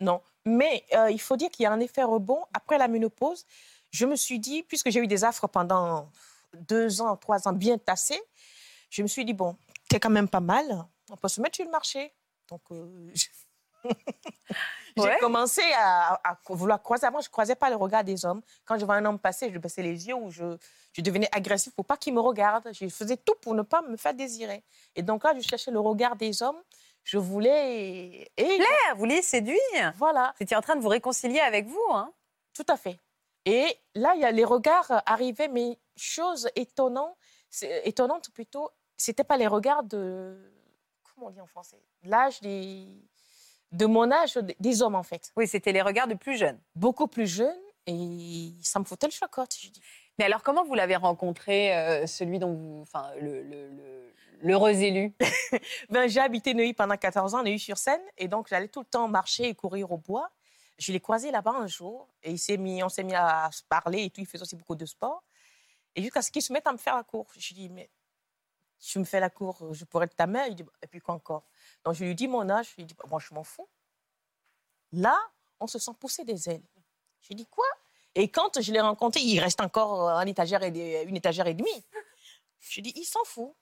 Non. 0.00 0.20
Mais 0.44 0.84
euh, 0.94 1.10
il 1.10 1.20
faut 1.20 1.36
dire 1.36 1.50
qu'il 1.50 1.64
y 1.64 1.66
a 1.66 1.72
un 1.72 1.80
effet 1.80 2.02
rebond. 2.02 2.44
Après 2.54 2.78
la 2.78 2.88
ménopause, 2.88 3.44
je 3.96 4.04
me 4.06 4.16
suis 4.16 4.38
dit, 4.38 4.62
puisque 4.62 4.90
j'ai 4.90 5.00
eu 5.00 5.06
des 5.06 5.24
affres 5.24 5.48
pendant 5.48 6.10
deux 6.54 7.00
ans, 7.00 7.16
trois 7.16 7.48
ans 7.48 7.52
bien 7.52 7.78
tassés, 7.78 8.20
je 8.90 9.02
me 9.02 9.08
suis 9.08 9.24
dit, 9.24 9.32
bon, 9.32 9.56
t'es 9.88 9.98
quand 9.98 10.10
même 10.10 10.28
pas 10.28 10.40
mal, 10.40 10.66
on 11.10 11.16
peut 11.16 11.28
se 11.28 11.40
mettre 11.40 11.56
sur 11.56 11.64
le 11.64 11.70
marché. 11.70 12.12
Donc, 12.50 12.60
euh, 12.70 13.10
j'ai 14.96 15.02
Ouais. 15.02 15.16
commencé 15.20 15.62
à, 15.76 16.14
à 16.24 16.38
vouloir 16.48 16.82
croiser. 16.82 17.06
Avant, 17.06 17.20
je 17.20 17.28
ne 17.28 17.30
croisais 17.30 17.54
pas 17.54 17.68
le 17.70 17.76
regard 17.76 18.02
des 18.04 18.24
hommes. 18.24 18.40
Quand 18.64 18.78
je 18.78 18.84
vois 18.84 18.94
un 18.96 19.04
homme 19.04 19.18
passer, 19.18 19.50
je 19.52 19.58
baissais 19.58 19.82
les 19.82 20.08
yeux 20.08 20.14
ou 20.14 20.30
je, 20.30 20.56
je 20.92 21.00
devenais 21.02 21.28
agressif 21.32 21.74
pour 21.74 21.84
pas 21.84 21.96
qu'il 21.96 22.14
me 22.14 22.20
regarde. 22.20 22.68
Je 22.72 22.88
faisais 22.88 23.16
tout 23.16 23.34
pour 23.42 23.54
ne 23.54 23.62
pas 23.62 23.82
me 23.82 23.96
faire 23.96 24.14
désirer. 24.14 24.64
Et 24.94 25.02
donc 25.02 25.24
là, 25.24 25.32
je 25.36 25.40
cherchais 25.46 25.70
le 25.70 25.80
regard 25.80 26.16
des 26.16 26.42
hommes. 26.42 26.60
Je 27.04 27.18
voulais... 27.18 28.28
Et 28.36 28.58
Ah, 28.60 28.92
Vous 28.94 29.00
vouliez 29.00 29.22
séduire? 29.22 29.92
voilà. 29.96 30.34
Étiez 30.40 30.56
en 30.56 30.60
train 30.62 30.76
de 30.76 30.80
vous 30.80 30.88
réconcilier 30.88 31.40
avec 31.40 31.66
vous. 31.66 31.86
Hein? 31.92 32.10
Tout 32.54 32.66
à 32.68 32.76
fait. 32.76 32.98
Et 33.46 33.78
là, 33.94 34.12
il 34.16 34.20
y 34.20 34.24
a 34.24 34.30
les 34.32 34.44
regards 34.44 34.90
euh, 34.90 34.98
arrivaient, 35.06 35.48
mais 35.48 35.78
chose 35.96 36.48
étonnante, 36.56 37.16
c'est- 37.48 37.82
étonnante 37.88 38.30
plutôt, 38.34 38.70
c'était 38.96 39.24
pas 39.24 39.36
les 39.38 39.46
regards 39.46 39.84
de 39.84 40.52
comment 41.14 41.28
on 41.28 41.30
dit 41.30 41.40
en 41.40 41.46
français, 41.46 41.80
l'âge 42.02 42.40
des 42.40 42.86
de 43.72 43.86
mon 43.86 44.10
âge 44.12 44.38
des 44.60 44.82
hommes 44.82 44.94
en 44.94 45.02
fait, 45.02 45.32
oui, 45.36 45.46
c'était 45.48 45.72
les 45.72 45.82
regards 45.82 46.06
de 46.08 46.14
plus 46.14 46.36
jeunes. 46.36 46.60
beaucoup 46.74 47.06
plus 47.08 47.26
jeunes 47.26 47.58
et 47.86 48.52
ça 48.62 48.78
me 48.80 48.84
foutait 48.84 49.06
le 49.06 49.12
chocotte. 49.12 49.54
Je 49.60 49.68
dis. 49.70 49.80
Mais 50.18 50.24
alors, 50.24 50.42
comment 50.42 50.64
vous 50.64 50.74
l'avez 50.74 50.96
rencontré, 50.96 51.76
euh, 51.76 52.06
celui 52.06 52.38
dont 52.38 52.52
vous. 52.54 52.80
Enfin, 52.82 53.10
le- 53.20 53.42
le- 53.42 53.68
le- 53.68 54.12
l'heureux 54.40 54.70
élu? 54.82 55.14
Ben, 55.90 56.08
j'ai 56.08 56.20
habité 56.20 56.54
Neuilly 56.54 56.74
pendant 56.74 56.96
14 56.96 57.34
ans, 57.34 57.42
Neuilly-sur-Seine, 57.42 58.00
et 58.18 58.26
donc 58.28 58.48
j'allais 58.48 58.68
tout 58.68 58.80
le 58.80 58.86
temps 58.86 59.08
marcher 59.08 59.48
et 59.48 59.54
courir 59.54 59.92
au 59.92 59.98
bois. 59.98 60.30
Je 60.78 60.92
l'ai 60.92 61.00
croisé 61.00 61.30
là-bas 61.30 61.52
un 61.52 61.66
jour, 61.66 62.06
et 62.22 62.32
il 62.32 62.38
s'est 62.38 62.56
mis, 62.58 62.82
on 62.82 62.88
s'est 62.88 63.02
mis 63.04 63.14
à 63.14 63.50
se 63.52 63.62
parler 63.62 64.04
et 64.04 64.10
tout. 64.10 64.20
Il 64.20 64.26
faisait 64.26 64.42
aussi 64.42 64.56
beaucoup 64.56 64.74
de 64.76 64.84
sport. 64.86 65.22
Et 65.94 66.02
jusqu'à 66.02 66.20
ce 66.20 66.30
qu'il 66.30 66.42
se 66.42 66.52
mette 66.52 66.66
à 66.66 66.72
me 66.72 66.76
faire 66.78 66.94
la 66.96 67.02
cour. 67.02 67.26
Je 67.36 67.48
lui 67.48 67.54
dis, 67.54 67.68
mais 67.70 67.88
tu 68.78 68.98
me 68.98 69.04
fais 69.04 69.20
la 69.20 69.30
cour, 69.30 69.72
je 69.72 69.84
pourrais 69.86 70.04
être 70.04 70.14
ta 70.16 70.26
mère. 70.26 70.46
Il 70.48 70.54
dit, 70.54 70.64
et 70.82 70.86
puis 70.86 71.00
quoi 71.00 71.14
encore? 71.14 71.44
Donc 71.84 71.94
je 71.94 72.04
lui 72.04 72.14
dis 72.14 72.28
mon 72.28 72.48
âge, 72.50 72.70
je 72.72 72.76
lui 72.76 72.84
dis, 72.84 72.94
bah, 72.94 73.04
moi 73.10 73.18
je 73.20 73.32
m'en 73.34 73.42
fous. 73.42 73.66
Là, 74.92 75.18
on 75.60 75.66
se 75.66 75.78
sent 75.78 75.92
pousser 75.98 76.24
des 76.24 76.48
ailes. 76.50 76.62
Je 77.22 77.28
lui 77.28 77.34
dis, 77.36 77.46
quoi? 77.46 77.64
Et 78.14 78.28
quand 78.28 78.60
je 78.60 78.72
l'ai 78.72 78.80
rencontré, 78.80 79.20
il 79.22 79.40
reste 79.40 79.60
encore 79.60 80.10
un 80.10 80.26
étagère 80.26 80.62
et 80.62 80.70
des- 80.70 81.04
une 81.06 81.16
étagère 81.16 81.46
et 81.46 81.54
demie. 81.54 81.84
Je 82.60 82.74
lui 82.76 82.82
dis, 82.82 82.92
il 82.96 83.04
s'en 83.04 83.24
fout. 83.24 83.54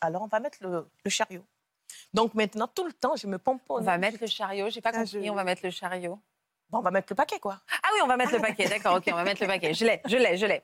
Alors 0.00 0.22
on 0.22 0.26
va 0.26 0.40
mettre 0.40 0.58
le, 0.62 0.88
le 1.04 1.10
chariot. 1.10 1.44
Donc 2.12 2.34
maintenant, 2.34 2.66
tout 2.68 2.84
le 2.86 2.92
temps, 2.92 3.16
je 3.16 3.26
me 3.26 3.38
pompe. 3.38 3.62
On 3.68 3.80
va 3.80 3.96
mettre 3.98 4.18
le 4.20 4.26
chariot. 4.26 4.68
J'ai 4.70 4.80
pas 4.80 4.90
Ah, 4.94 4.98
compris. 5.04 5.24
je- 5.24 5.30
On 5.30 5.34
va 5.34 5.44
mettre 5.44 5.62
le 5.64 5.70
chariot. 5.70 6.18
Bon, 6.70 6.78
on 6.78 6.82
va 6.82 6.90
mettre 6.90 7.06
le 7.10 7.14
paquet, 7.16 7.38
quoi. 7.38 7.60
Ah 7.82 7.88
oui, 7.94 8.00
on 8.02 8.06
va 8.06 8.16
mettre 8.16 8.32
le 8.32 8.40
paquet. 8.40 8.66
D'accord, 8.68 8.96
ok, 8.96 9.04
on 9.12 9.14
va 9.16 9.24
mettre 9.24 9.40
le 9.42 9.46
paquet. 9.48 9.74
Je 9.74 9.84
l'ai, 9.84 10.00
je 10.06 10.16
l'ai, 10.16 10.36
je 10.36 10.46
l'ai. 10.46 10.62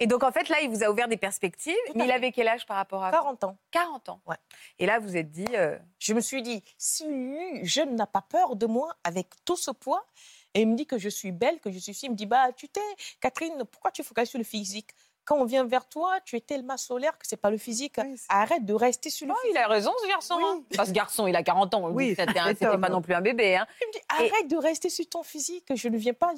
Et 0.00 0.06
donc, 0.06 0.22
en 0.22 0.30
fait, 0.30 0.48
là, 0.48 0.60
il 0.60 0.70
vous 0.70 0.84
a 0.84 0.90
ouvert 0.90 1.08
des 1.08 1.16
perspectives. 1.16 1.74
Mais 1.96 2.04
il 2.04 2.10
avait 2.12 2.30
quel 2.30 2.46
âge 2.46 2.64
par 2.66 2.76
rapport 2.76 3.02
à 3.04 3.10
vous? 3.10 3.16
40 3.16 3.44
ans. 3.44 3.56
40 3.72 4.08
ans. 4.10 4.20
Ouais. 4.26 4.36
Et 4.78 4.86
là, 4.86 5.00
vous 5.00 5.16
êtes 5.16 5.30
dit. 5.30 5.46
euh, 5.54 5.76
Je 5.98 6.14
me 6.14 6.20
suis 6.20 6.40
dit, 6.42 6.62
si 6.76 7.04
lui, 7.08 7.64
jeune, 7.64 7.96
n'a 7.96 8.06
pas 8.06 8.22
peur 8.22 8.54
de 8.54 8.66
moi 8.66 8.94
avec 9.02 9.26
tout 9.44 9.56
ce 9.56 9.70
poids, 9.72 10.06
et 10.54 10.60
il 10.62 10.68
me 10.68 10.76
dit 10.76 10.86
que 10.86 10.98
je 10.98 11.08
suis 11.08 11.32
belle, 11.32 11.58
que 11.60 11.70
je 11.70 11.78
suis 11.78 11.94
fille, 11.94 12.06
il 12.08 12.12
me 12.12 12.16
dit, 12.16 12.26
bah, 12.26 12.52
tu 12.52 12.68
t'es, 12.68 12.80
Catherine, 13.20 13.64
pourquoi 13.70 13.90
tu 13.90 14.02
focalises 14.04 14.30
sur 14.30 14.38
le 14.38 14.44
physique? 14.44 14.90
Quand 15.28 15.36
on 15.36 15.44
vient 15.44 15.64
vers 15.66 15.86
toi, 15.86 16.18
tu 16.24 16.36
es 16.36 16.40
tellement 16.40 16.78
solaire 16.78 17.18
que 17.18 17.26
c'est 17.26 17.36
pas 17.36 17.50
le 17.50 17.58
physique. 17.58 17.96
Oui, 18.02 18.18
Arrête 18.30 18.64
de 18.64 18.72
rester 18.72 19.10
sur 19.10 19.26
le 19.26 19.34
Oh, 19.34 19.36
physique. 19.42 19.54
il 19.54 19.58
a 19.62 19.68
raison, 19.68 19.92
ce 20.02 20.08
garçon. 20.08 20.36
Oui. 20.38 20.44
hein. 20.46 20.62
Enfin, 20.72 20.86
ce 20.86 20.92
garçon, 20.92 21.26
il 21.26 21.36
a 21.36 21.42
40 21.42 21.74
ans. 21.74 21.90
Oui, 21.90 22.14
C'était 22.16 22.32
pas 22.78 22.88
non 22.88 23.02
plus 23.02 23.12
un 23.12 23.20
bébé. 23.20 23.56
Hein. 23.56 23.66
Il 23.82 23.86
me 23.88 23.92
dit, 23.92 23.98
arrête 24.08 24.48
de 24.48 24.56
rester 24.56 24.88
sur 24.88 25.06
ton 25.06 25.22
physique, 25.22 25.66
je 25.74 25.88
ne 25.88 25.98
viens 25.98 26.14
pas. 26.14 26.32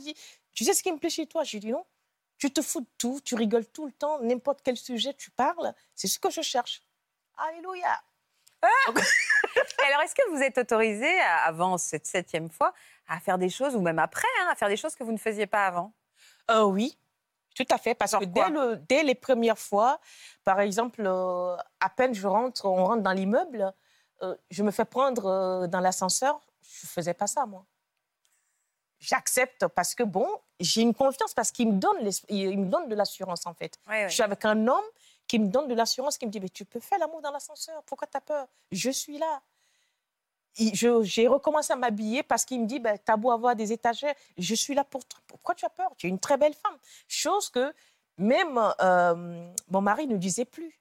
Tu 0.53 0.65
sais 0.65 0.75
ce 0.75 0.83
qui 0.83 0.91
me 0.91 0.99
plaît 0.99 1.09
chez 1.09 1.27
toi? 1.27 1.45
Je 1.45 1.53
lui 1.53 1.61
dis, 1.61 1.71
non. 1.71 1.85
Tu 2.37 2.51
te 2.53 2.63
fous 2.63 2.81
de 2.81 2.87
tout, 2.99 3.21
tu 3.25 3.37
rigoles 3.37 3.67
tout 3.67 3.87
le 3.87 3.93
temps, 3.93 4.19
n'importe 4.23 4.59
quel 4.65 4.77
sujet 4.77 5.15
tu 5.15 5.31
parles, 5.31 5.73
c'est 5.95 6.09
ce 6.09 6.19
que 6.19 6.29
je 6.31 6.41
cherche. 6.41 6.83
Alléluia. 7.39 8.01
Et 8.65 9.87
alors, 9.93 10.03
est-ce 10.03 10.15
que 10.15 10.29
vous 10.31 10.43
êtes 10.43 10.59
autorisé, 10.59 11.09
avant 11.45 11.79
cette 11.79 12.07
septième 12.07 12.51
fois, 12.51 12.73
à 13.09 13.21
faire 13.21 13.39
des 13.39 13.51
choses, 13.51 13.77
ou 13.77 13.81
même 13.81 13.99
après, 13.99 14.27
hein, 14.41 14.49
à 14.51 14.55
faire 14.57 14.69
des 14.69 14.77
choses 14.77 14.97
que 14.97 15.05
vous 15.05 15.13
ne 15.13 15.19
faisiez 15.19 15.47
pas 15.47 15.67
avant? 15.67 15.93
Euh, 16.51 16.63
oui, 16.65 16.99
tout 17.65 17.75
à 17.75 17.79
fait. 17.79 17.95
Parce 17.95 18.13
que 18.13 18.25
Genre 18.25 18.33
dès, 18.33 18.51
le- 18.51 18.77
dès 18.77 19.03
les 19.03 19.15
premières 19.15 19.59
fois, 19.59 20.01
par 20.45 20.61
exemple, 20.61 21.03
euh, 21.07 21.57
à 21.81 21.89
peine 21.91 22.15
je 22.15 22.27
rentre, 22.27 22.65
on 22.67 22.85
rentre 22.85 23.03
dans 23.03 23.13
l'immeuble, 23.13 23.73
euh, 24.23 24.37
je 24.51 24.63
me 24.63 24.71
fais 24.71 24.85
prendre 24.85 25.27
euh, 25.27 25.67
dans 25.67 25.81
l'ascenseur. 25.81 26.41
Je 26.63 26.87
ne 26.87 26.89
faisais 26.89 27.15
pas 27.15 27.27
ça, 27.27 27.47
moi. 27.47 27.65
J'accepte 28.99 29.67
parce 29.69 29.95
que, 29.95 30.03
bon, 30.03 30.29
j'ai 30.61 30.83
une 30.83 30.93
confiance, 30.95 31.33
parce 31.33 31.51
qu'il 31.51 31.69
me, 31.73 31.79
donne 31.79 31.97
il 32.29 32.59
me 32.59 32.67
donne 32.67 32.89
de 32.89 32.95
l'assurance, 32.95 33.47
en 33.47 33.55
fait. 33.55 33.79
Ouais, 33.89 34.03
ouais. 34.03 34.09
Je 34.11 34.15
suis 34.15 34.23
avec 34.23 34.45
un 34.45 34.67
homme 34.69 34.85
qui 35.27 35.39
me 35.39 35.49
donne 35.49 35.69
de 35.69 35.75
l'assurance, 35.75 36.19
qui 36.19 36.27
me 36.27 36.31
dit, 36.31 36.39
mais 36.41 36.51
tu 36.51 36.67
peux 36.67 36.81
faire 36.81 36.99
l'amour 36.99 37.23
dans 37.23 37.31
l'ascenseur, 37.31 37.83
pourquoi 37.85 38.07
tu 38.09 38.17
as 38.19 38.21
peur? 38.21 38.47
Je 38.73 38.91
suis 38.91 39.17
là. 39.17 39.41
J'ai 40.55 41.27
recommencé 41.29 41.73
à 41.73 41.77
m'habiller 41.77 42.23
parce 42.23 42.45
qu'il 42.45 42.61
me 42.61 42.67
dit, 42.67 42.81
ben, 42.81 42.99
t'as 43.05 43.17
beau 43.17 43.31
avoir 43.31 43.55
des 43.57 43.73
étagères, 43.73 44.15
je 44.37 44.55
suis 44.55 44.75
là 44.75 44.85
pour 44.85 45.05
toi. 45.05 45.21
Pourquoi 45.27 45.55
tu 45.55 45.65
as 45.65 45.71
peur? 45.71 45.91
Tu 45.97 46.07
es 46.07 46.11
une 46.11 46.19
très 46.19 46.37
belle 46.37 46.55
femme. 46.55 46.77
Chose 47.09 47.49
que 47.51 47.73
même 48.19 48.61
euh, 48.81 49.51
mon 49.71 49.81
mari 49.81 50.07
ne 50.07 50.17
disait 50.17 50.45
plus. 50.45 50.77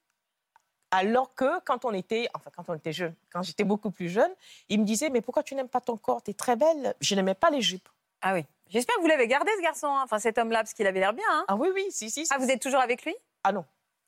Alors 0.91 1.35
que 1.35 1.59
quand 1.65 1.85
on 1.85 1.93
était, 1.93 2.27
enfin 2.33 2.49
quand 2.55 2.67
on 2.67 2.73
était 2.73 2.91
jeune, 2.93 3.13
quand 3.31 3.43
j'étais 3.43 3.63
beaucoup 3.63 3.91
plus 3.91 4.09
jeune, 4.09 4.31
il 4.69 4.79
me 4.79 4.85
disait, 4.85 5.09
mais 5.11 5.21
pourquoi 5.21 5.43
tu 5.43 5.53
n'aimes 5.53 5.69
pas 5.69 5.81
ton 5.81 5.97
corps? 5.97 6.23
Tu 6.23 6.31
es 6.31 6.33
très 6.33 6.55
belle. 6.55 6.95
Je 6.99 7.13
n'aimais 7.13 7.35
pas 7.35 7.51
les 7.51 7.61
jupes. 7.61 7.87
Ah 8.21 8.33
oui. 8.33 8.43
J'espère 8.67 8.95
que 8.95 9.01
vous 9.01 9.07
l'avez 9.07 9.27
gardé, 9.27 9.51
ce 9.57 9.61
garçon. 9.61 9.87
hein. 9.87 10.01
Enfin, 10.03 10.17
cet 10.19 10.37
homme-là, 10.39 10.59
parce 10.59 10.73
qu'il 10.73 10.85
avait 10.87 10.99
l'air 10.99 11.13
bien. 11.13 11.25
hein. 11.29 11.45
Ah 11.47 11.55
oui, 11.55 11.69
oui, 11.73 11.85
si, 11.91 12.09
si. 12.09 12.25
si. 12.25 12.33
Ah, 12.33 12.37
vous 12.39 12.49
êtes 12.49 12.61
toujours 12.61 12.79
avec 12.81 13.05
lui? 13.05 13.15
Ah 13.43 13.51
non. 13.51 13.65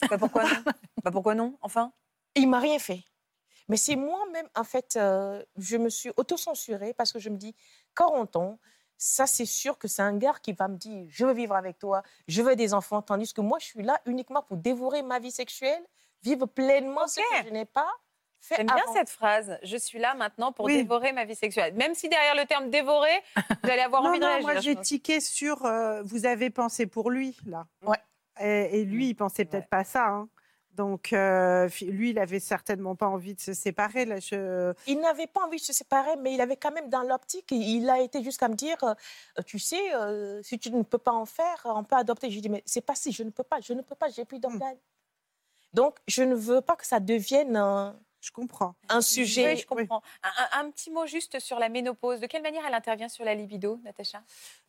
Bah, 0.09 0.17
Pourquoi 0.17 0.43
non? 0.65 0.71
Bah, 1.03 1.11
Pourquoi 1.11 1.35
non, 1.35 1.55
enfin? 1.61 1.91
Il 2.35 2.49
m'a 2.49 2.59
rien 2.59 2.79
fait. 2.79 3.01
Mais 3.71 3.77
c'est 3.77 3.95
moi-même, 3.95 4.47
en 4.55 4.63
fait, 4.65 4.97
euh, 4.97 5.41
je 5.57 5.77
me 5.77 5.89
suis 5.89 6.11
autocensurée 6.17 6.93
parce 6.93 7.11
que 7.13 7.19
je 7.19 7.29
me 7.29 7.37
dis, 7.37 7.55
40 7.95 8.35
ans, 8.35 8.59
ça 8.97 9.25
c'est 9.25 9.45
sûr 9.45 9.77
que 9.77 9.87
c'est 9.87 10.01
un 10.01 10.15
gars 10.17 10.35
qui 10.43 10.51
va 10.51 10.67
me 10.67 10.75
dire, 10.77 11.07
je 11.09 11.25
veux 11.25 11.33
vivre 11.33 11.55
avec 11.55 11.79
toi, 11.79 12.03
je 12.27 12.41
veux 12.41 12.55
des 12.57 12.73
enfants, 12.73 13.01
tandis 13.01 13.33
que 13.33 13.39
moi, 13.41 13.59
je 13.59 13.65
suis 13.67 13.81
là 13.81 13.99
uniquement 14.05 14.43
pour 14.43 14.57
dévorer 14.57 15.03
ma 15.03 15.19
vie 15.19 15.31
sexuelle, 15.31 15.81
vivre 16.21 16.45
pleinement 16.47 17.07
ce 17.07 17.21
que 17.21 17.47
je 17.47 17.49
n'ai 17.53 17.65
pas 17.65 17.87
fait 18.41 18.57
J'aime 18.57 18.65
bien 18.67 18.83
cette 18.93 19.09
phrase. 19.09 19.57
Je 19.63 19.77
suis 19.77 19.99
là 19.99 20.15
maintenant 20.15 20.51
pour 20.51 20.65
Oui. 20.65 20.75
dévorer 20.77 21.13
ma 21.13 21.23
vie 21.25 21.35
sexuelle. 21.35 21.73
Même 21.75 21.93
si 21.95 22.09
derrière 22.09 22.35
le 22.35 22.45
terme 22.45 22.69
dévorer, 22.69 23.23
vous 23.63 23.69
allez 23.69 23.81
avoir 23.83 24.01
Non, 24.03 24.09
envie 24.09 24.19
de 24.19 24.23
non, 24.25 24.31
réagir. 24.31 24.51
moi 24.51 24.59
j'ai 24.61 24.75
tiqué 24.75 25.19
sur. 25.21 25.63
euh, 25.65 26.01
vous 26.03 26.25
avez 26.25 26.49
pensé 26.49 26.87
pour 26.87 27.09
lui, 27.09 27.37
là. 27.45 27.65
Ouais. 27.83 27.97
Et, 28.39 28.81
et 28.81 28.85
lui, 28.85 29.09
il 29.09 29.13
pensait 29.15 29.45
peut-être 29.45 29.69
pas 29.69 29.83
ça. 29.83 30.07
hein. 30.07 30.27
Donc, 30.75 31.11
euh, 31.11 31.67
lui, 31.81 32.11
il 32.11 32.19
avait 32.19 32.39
certainement 32.39 32.95
pas 32.95 33.07
envie 33.07 33.35
de 33.35 33.41
se 33.41 33.53
séparer. 33.53 34.05
Là, 34.05 34.19
je... 34.19 34.73
Il 34.87 34.99
n'avait 34.99 35.27
pas 35.27 35.45
envie 35.45 35.57
de 35.57 35.63
se 35.63 35.73
séparer, 35.73 36.15
mais 36.17 36.33
il 36.33 36.41
avait 36.41 36.55
quand 36.55 36.71
même 36.71 36.89
dans 36.89 37.03
l'optique, 37.03 37.51
il 37.51 37.89
a 37.89 37.99
été 37.99 38.23
jusqu'à 38.23 38.47
me 38.47 38.55
dire, 38.55 38.77
euh, 38.83 38.93
tu 39.45 39.59
sais, 39.59 39.93
euh, 39.95 40.41
si 40.43 40.57
tu 40.59 40.71
ne 40.71 40.83
peux 40.83 40.97
pas 40.97 41.11
en 41.11 41.25
faire, 41.25 41.61
on 41.65 41.83
peut 41.83 41.97
adopter. 41.97 42.29
J'ai 42.29 42.41
dit, 42.41 42.49
mais 42.49 42.63
c'est 42.65 42.81
pas 42.81 42.95
si, 42.95 43.11
je 43.11 43.23
ne 43.23 43.31
peux 43.31 43.43
pas, 43.43 43.59
je 43.59 43.73
ne 43.73 43.81
peux 43.81 43.95
pas, 43.95 44.09
j'ai 44.09 44.23
plus 44.23 44.39
d'organes. 44.39 44.77
Donc, 45.73 45.97
je 46.07 46.23
ne 46.23 46.35
veux 46.35 46.61
pas 46.61 46.75
que 46.75 46.85
ça 46.85 46.99
devienne 46.99 47.55
un, 47.55 47.99
je 48.21 48.31
comprends. 48.31 48.75
un 48.89 49.01
sujet. 49.01 49.53
Oui, 49.53 49.57
je 49.57 49.65
comprends. 49.65 50.01
Un, 50.23 50.59
un- 50.59 50.65
un 50.65 50.71
petit 50.71 50.91
mot 50.91 51.05
juste 51.07 51.39
sur 51.39 51.59
la 51.59 51.69
ménopause. 51.69 52.19
De 52.19 52.27
quelle 52.27 52.43
manière 52.43 52.63
elle 52.67 52.73
intervient 52.73 53.09
sur 53.09 53.25
la 53.25 53.33
libido, 53.35 53.79
Natacha? 53.83 54.21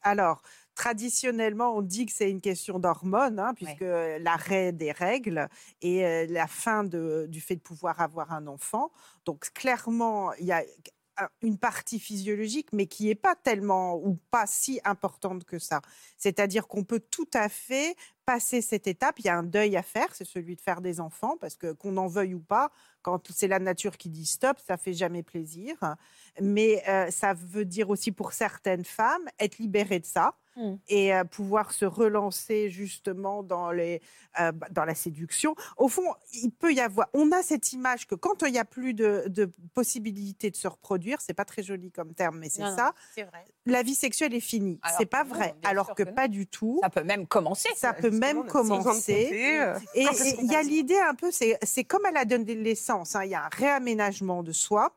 Alors, 0.02 0.42
traditionnellement, 0.74 1.76
on 1.76 1.82
dit 1.82 2.06
que 2.06 2.12
c'est 2.12 2.30
une 2.30 2.40
question 2.40 2.78
d'hormones, 2.78 3.38
hein, 3.38 3.54
puisque 3.54 3.80
l'arrêt 4.20 4.72
des 4.72 4.92
règles 4.92 5.48
et 5.80 6.04
euh, 6.04 6.26
la 6.28 6.46
fin 6.46 6.82
de- 6.84 7.26
du 7.28 7.40
fait 7.40 7.56
de 7.56 7.60
pouvoir 7.60 8.00
avoir 8.00 8.32
un 8.32 8.46
enfant. 8.46 8.90
Donc, 9.24 9.50
clairement, 9.52 10.32
il 10.34 10.46
y 10.46 10.52
a 10.52 10.62
une 11.42 11.58
partie 11.58 11.98
physiologique, 11.98 12.72
mais 12.72 12.86
qui 12.86 13.06
n'est 13.06 13.14
pas 13.14 13.34
tellement 13.34 13.96
ou 13.96 14.18
pas 14.30 14.46
si 14.46 14.80
importante 14.84 15.44
que 15.44 15.58
ça. 15.58 15.80
C'est-à-dire 16.16 16.66
qu'on 16.66 16.84
peut 16.84 17.00
tout 17.00 17.28
à 17.34 17.48
fait 17.48 17.96
passer 18.24 18.62
cette 18.62 18.86
étape. 18.86 19.18
Il 19.18 19.26
y 19.26 19.28
a 19.28 19.36
un 19.36 19.42
deuil 19.42 19.76
à 19.76 19.82
faire, 19.82 20.14
c'est 20.14 20.24
celui 20.24 20.56
de 20.56 20.60
faire 20.60 20.80
des 20.80 21.00
enfants, 21.00 21.36
parce 21.40 21.56
que 21.56 21.72
qu'on 21.72 21.96
en 21.96 22.06
veuille 22.06 22.34
ou 22.34 22.40
pas, 22.40 22.70
quand 23.02 23.30
c'est 23.32 23.48
la 23.48 23.58
nature 23.58 23.96
qui 23.96 24.08
dit 24.08 24.26
stop, 24.26 24.58
ça 24.58 24.76
fait 24.76 24.94
jamais 24.94 25.22
plaisir. 25.22 25.76
Mais 26.40 26.82
euh, 26.88 27.10
ça 27.10 27.34
veut 27.34 27.64
dire 27.64 27.90
aussi 27.90 28.12
pour 28.12 28.32
certaines 28.32 28.84
femmes 28.84 29.28
être 29.38 29.58
libérées 29.58 30.00
de 30.00 30.06
ça 30.06 30.34
Mm. 30.56 30.74
et 30.88 31.14
euh, 31.14 31.24
pouvoir 31.24 31.72
se 31.72 31.86
relancer 31.86 32.68
justement 32.68 33.42
dans, 33.42 33.70
les, 33.70 34.02
euh, 34.38 34.52
bah, 34.52 34.66
dans 34.70 34.84
la 34.84 34.94
séduction. 34.94 35.54
Au 35.78 35.88
fond, 35.88 36.04
il 36.34 36.50
peut 36.50 36.72
y 36.74 36.80
avoir. 36.80 37.08
On 37.14 37.32
a 37.32 37.42
cette 37.42 37.72
image 37.72 38.06
que 38.06 38.14
quand 38.14 38.42
il 38.42 38.52
n'y 38.52 38.58
a 38.58 38.64
plus 38.66 38.92
de, 38.92 39.24
de 39.28 39.50
possibilité 39.72 40.50
de 40.50 40.56
se 40.56 40.68
reproduire, 40.68 41.20
c'est 41.22 41.32
pas 41.32 41.46
très 41.46 41.62
joli 41.62 41.90
comme 41.90 42.12
terme, 42.14 42.38
mais 42.38 42.50
c'est 42.50 42.62
non. 42.62 42.76
ça. 42.76 42.94
C'est 43.14 43.22
vrai. 43.22 43.44
La 43.64 43.82
vie 43.82 43.94
sexuelle 43.94 44.34
est 44.34 44.40
finie. 44.40 44.78
C'est 44.98 45.06
pas 45.06 45.24
non, 45.24 45.30
vrai. 45.34 45.54
Alors 45.64 45.94
que, 45.94 46.02
pas 46.02 46.28
du 46.28 46.46
tout. 46.46 46.80
Ça 46.82 46.90
peut 46.90 47.04
même 47.04 47.26
commencer. 47.26 47.70
Ça 47.76 47.94
peut 47.94 48.10
même 48.10 48.44
commencer. 48.46 49.30
euh, 49.60 49.78
Et 49.94 50.06
c'est 50.12 50.30
et 50.30 50.38
il 50.42 50.50
y 50.52 50.54
a 50.54 50.62
l'idée 50.62 50.98
un 51.00 51.14
peu, 51.14 51.30
c'est 51.30 51.58
c'est 51.62 51.84
comme 51.84 52.04
à 52.04 52.10
l'adolescence, 52.10 53.16
hein, 53.16 53.24
il 53.24 53.30
y 53.30 53.34
a 53.34 53.44
un 53.46 53.50
réaménagement 53.52 54.42
de 54.42 54.52
soi. 54.52 54.94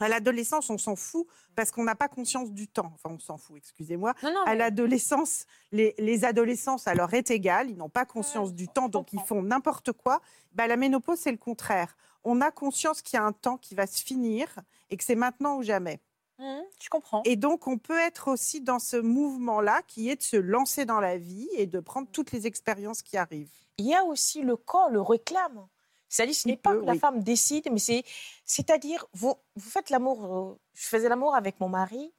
À 0.00 0.08
l'adolescence, 0.08 0.70
on 0.70 0.78
s'en 0.78 0.96
fout 0.96 1.26
parce 1.54 1.70
qu'on 1.70 1.84
n'a 1.84 1.94
pas 1.94 2.08
conscience 2.08 2.50
du 2.50 2.68
temps. 2.68 2.92
Enfin, 2.94 3.14
on 3.14 3.18
s'en 3.18 3.36
fout, 3.36 3.56
excusez-moi. 3.56 4.14
À 4.46 4.54
l'adolescence, 4.54 5.44
les, 5.72 5.94
les 5.98 6.24
adolescents, 6.24 6.78
ça 6.78 6.94
leur 6.94 7.12
est 7.14 7.30
égal, 7.30 7.70
ils 7.70 7.76
n'ont 7.76 7.90
pas 7.90 8.06
conscience 8.06 8.54
du 8.54 8.66
temps, 8.68 8.88
donc 8.88 9.12
ils 9.12 9.20
font 9.20 9.42
n'importe 9.42 9.92
quoi. 9.92 10.20
Bah, 10.52 10.66
la 10.66 10.76
ménopause, 10.76 11.18
c'est 11.18 11.30
le 11.30 11.36
contraire. 11.36 11.96
On 12.24 12.40
a 12.40 12.50
conscience 12.50 13.02
qu'il 13.02 13.16
y 13.16 13.20
a 13.20 13.24
un 13.24 13.32
temps 13.32 13.56
qui 13.56 13.74
va 13.74 13.86
se 13.86 14.02
finir 14.02 14.48
et 14.90 14.96
que 14.96 15.04
c'est 15.04 15.14
maintenant 15.14 15.56
ou 15.56 15.62
jamais. 15.62 16.00
Mhm, 16.38 16.62
je 16.82 16.88
comprends. 16.88 17.22
Et 17.24 17.36
donc, 17.36 17.66
on 17.66 17.76
peut 17.76 17.98
être 17.98 18.28
aussi 18.28 18.62
dans 18.62 18.78
ce 18.78 18.96
mouvement-là 18.96 19.82
qui 19.86 20.08
est 20.08 20.16
de 20.16 20.22
se 20.22 20.36
lancer 20.36 20.86
dans 20.86 21.00
la 21.00 21.18
vie 21.18 21.48
et 21.56 21.66
de 21.66 21.80
prendre 21.80 22.08
toutes 22.10 22.32
les 22.32 22.46
expériences 22.46 23.02
qui 23.02 23.18
arrivent. 23.18 23.52
Il 23.76 23.86
y 23.86 23.94
a 23.94 24.04
aussi 24.04 24.42
le 24.42 24.56
corps 24.56 24.90
le 24.90 25.00
réclame. 25.00 25.66
C'est-à-dire, 26.10 26.34
ce 26.34 26.48
n'est 26.48 26.56
pas 26.56 26.74
que 26.74 26.84
la 26.84 26.92
oui. 26.92 26.98
femme 26.98 27.22
décide, 27.22 27.68
mais 27.70 27.78
c'est, 27.78 28.02
c'est-à-dire, 28.44 29.06
vous, 29.14 29.34
vous 29.54 29.70
faites 29.70 29.90
l'amour. 29.90 30.24
euh, 30.24 30.58
je 30.74 30.86
faisais 30.86 31.08
l'amour 31.08 31.34
avec 31.36 31.60
mon 31.60 31.68
mari. 31.68 32.12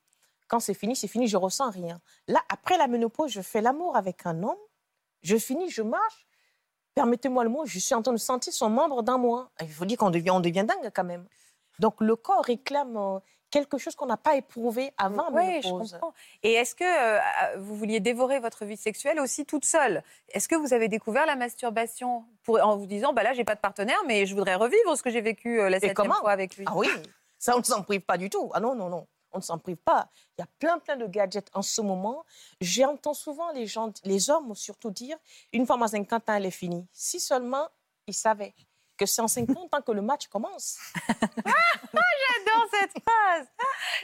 Quand 0.48 0.60
c'est 0.62 0.74
fini, 0.74 0.96
c'est 0.96 1.08
fini, 1.10 1.28
je 1.28 1.38
ressens 1.38 1.70
rien. 1.70 2.02
Là, 2.28 2.42
après 2.50 2.78
la 2.78 2.88
ménopause, 2.88 3.32
je 3.32 3.42
fais 3.42 3.62
l'amour 3.62 3.96
avec 3.98 4.26
un 4.26 4.42
homme. 4.44 4.58
Je 5.22 5.38
finis, 5.38 5.70
je 5.70 5.82
marche. 5.82 6.26
Permettez-moi 6.96 7.44
le 7.44 7.50
mot, 7.50 7.66
je 7.66 7.80
suis 7.80 7.94
en 7.94 8.02
train 8.02 8.14
de 8.14 8.18
sentir 8.18 8.52
son 8.54 8.70
membre 8.70 9.04
dans 9.04 9.20
moi. 9.20 9.52
Il 9.62 9.70
faut 9.72 9.86
dire 9.86 9.98
qu'on 9.98 10.10
devient, 10.10 10.32
on 10.32 10.40
devient 10.40 10.66
dingue 10.68 10.92
quand 10.94 11.04
même. 11.06 11.28
Donc 11.80 12.00
le 12.02 12.16
corps 12.16 12.44
réclame 12.44 12.98
euh, 12.98 13.20
quelque 13.52 13.78
chose 13.78 13.96
qu'on 13.96 14.08
n'a 14.08 14.18
pas 14.18 14.36
éprouvé 14.36 14.92
avant 14.98 15.30
la 15.30 15.36
Oui, 15.36 15.62
je 15.62 15.70
comprends. 15.70 16.14
Et 16.42 16.54
est-ce 16.54 16.74
que 16.74 16.84
euh, 16.84 17.58
vous 17.60 17.76
vouliez 17.76 18.00
dévorer 18.00 18.40
votre 18.40 18.66
vie 18.66 18.78
sexuelle 18.78 19.20
aussi 19.20 19.46
toute 19.46 19.66
seule? 19.66 20.04
Est-ce 20.30 20.48
que 20.48 20.56
vous 20.56 20.74
avez 20.74 20.88
découvert 20.88 21.26
la 21.26 21.36
masturbation 21.36 22.26
pour, 22.44 22.60
en 22.64 22.78
vous 22.78 22.88
disant, 22.88 23.14
bah 23.14 23.22
là, 23.22 23.34
j'ai 23.34 23.44
pas 23.44 23.56
de 23.56 23.60
partenaire, 23.60 24.00
mais 24.08 24.26
je 24.26 24.34
voudrais 24.34 24.56
revivre 24.56 24.98
ce 24.98 25.04
que 25.04 25.12
j'ai 25.12 25.22
vécu 25.22 25.60
euh, 25.60 25.70
la 25.70 25.80
septième 25.80 26.12
fois 26.12 26.32
avec 26.32 26.58
lui? 26.58 26.66
Ah 26.68 26.76
oui, 26.76 26.88
ça 27.38 27.56
on 27.56 27.60
ne 27.60 27.64
s'en 27.64 27.84
prive 27.84 28.02
pas 28.02 28.18
du 28.18 28.30
tout. 28.30 28.50
Ah 28.54 28.60
non, 28.60 28.74
non, 28.74 28.90
non, 28.90 29.06
on 29.34 29.38
ne 29.38 29.44
s'en 29.44 29.60
prive 29.60 29.78
pas. 29.78 30.10
Il 30.38 30.42
y 30.42 30.44
a 30.44 30.48
plein, 30.58 30.80
plein 30.80 30.96
de 30.96 31.06
gadgets 31.06 31.50
en 31.54 31.62
ce 31.62 31.82
moment. 31.82 32.26
J'entends 32.62 33.14
souvent 33.14 33.52
les 33.52 33.68
gens, 33.68 33.92
les 34.06 34.30
hommes 34.30 34.56
surtout 34.56 34.92
dire, 34.92 35.18
une 35.52 35.66
femme 35.66 35.84
à 35.84 35.90
50 35.90 36.30
ans, 36.30 36.34
elle 36.36 36.46
est 36.46 36.52
finie. 36.52 36.88
Si 36.94 37.20
seulement 37.20 37.68
ils 38.08 38.14
savaient 38.14 38.54
que 39.02 39.08
c'est 39.08 39.22
en 39.22 39.28
50 39.28 39.74
ans 39.74 39.82
que 39.82 39.92
le 39.92 40.02
match 40.04 40.28
commence. 40.28 40.78
J'adore 41.10 42.68
cette 42.72 43.04
phrase 43.04 43.48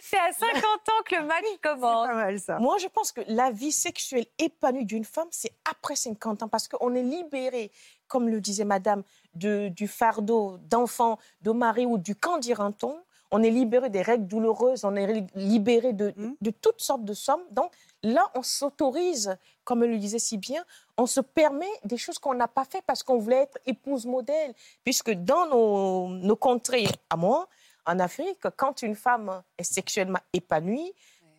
C'est 0.01 0.17
à 0.17 0.33
50 0.33 0.63
ans 0.65 1.03
que 1.05 1.15
le 1.15 1.25
match 1.25 1.45
commence. 1.61 2.07
Pas 2.07 2.13
mal 2.15 2.39
ça. 2.39 2.57
Moi, 2.59 2.77
je 2.79 2.87
pense 2.87 3.11
que 3.11 3.21
la 3.27 3.51
vie 3.51 3.71
sexuelle 3.71 4.25
épanouie 4.39 4.85
d'une 4.85 5.05
femme, 5.05 5.27
c'est 5.31 5.51
après 5.69 5.95
50 5.95 6.43
ans, 6.43 6.47
parce 6.47 6.67
qu'on 6.67 6.95
est 6.95 7.03
libéré, 7.03 7.71
comme 8.07 8.27
le 8.27 8.41
disait 8.41 8.65
madame, 8.65 9.03
de, 9.35 9.67
du 9.69 9.87
fardeau 9.87 10.57
d'enfant, 10.63 11.19
de 11.41 11.51
mari 11.51 11.85
ou 11.85 11.97
du 11.99 12.15
camp 12.15 12.37
dira-t-on. 12.39 12.97
On 13.29 13.43
est 13.43 13.49
libéré 13.51 13.89
des 13.89 14.01
règles 14.01 14.25
douloureuses, 14.25 14.85
on 14.85 14.95
est 14.95 15.27
libéré 15.35 15.91
de, 15.93 16.13
Mm. 16.17 16.35
de 16.39 16.49
toutes 16.49 16.79
sortes 16.81 17.03
de 17.03 17.13
sommes. 17.13 17.43
Donc, 17.51 17.71
Là, 18.03 18.29
on 18.35 18.43
s'autorise, 18.43 19.37
comme 19.63 19.83
elle 19.83 19.91
le 19.91 19.97
disait 19.97 20.19
si 20.19 20.37
bien, 20.37 20.63
on 20.97 21.05
se 21.07 21.19
permet 21.19 21.69
des 21.83 21.97
choses 21.97 22.19
qu'on 22.19 22.33
n'a 22.35 22.47
pas 22.47 22.63
fait 22.65 22.81
parce 22.85 23.01
qu'on 23.03 23.17
voulait 23.17 23.43
être 23.43 23.57
épouse 23.65 24.05
modèle. 24.05 24.53
Puisque 24.83 25.11
dans 25.11 25.47
nos, 25.47 26.09
nos 26.09 26.35
contrées, 26.35 26.87
à 27.09 27.17
moi, 27.17 27.47
en 27.85 27.99
Afrique, 27.99 28.39
quand 28.55 28.81
une 28.81 28.95
femme 28.95 29.41
est 29.57 29.63
sexuellement 29.63 30.19
épanouie, 30.33 30.93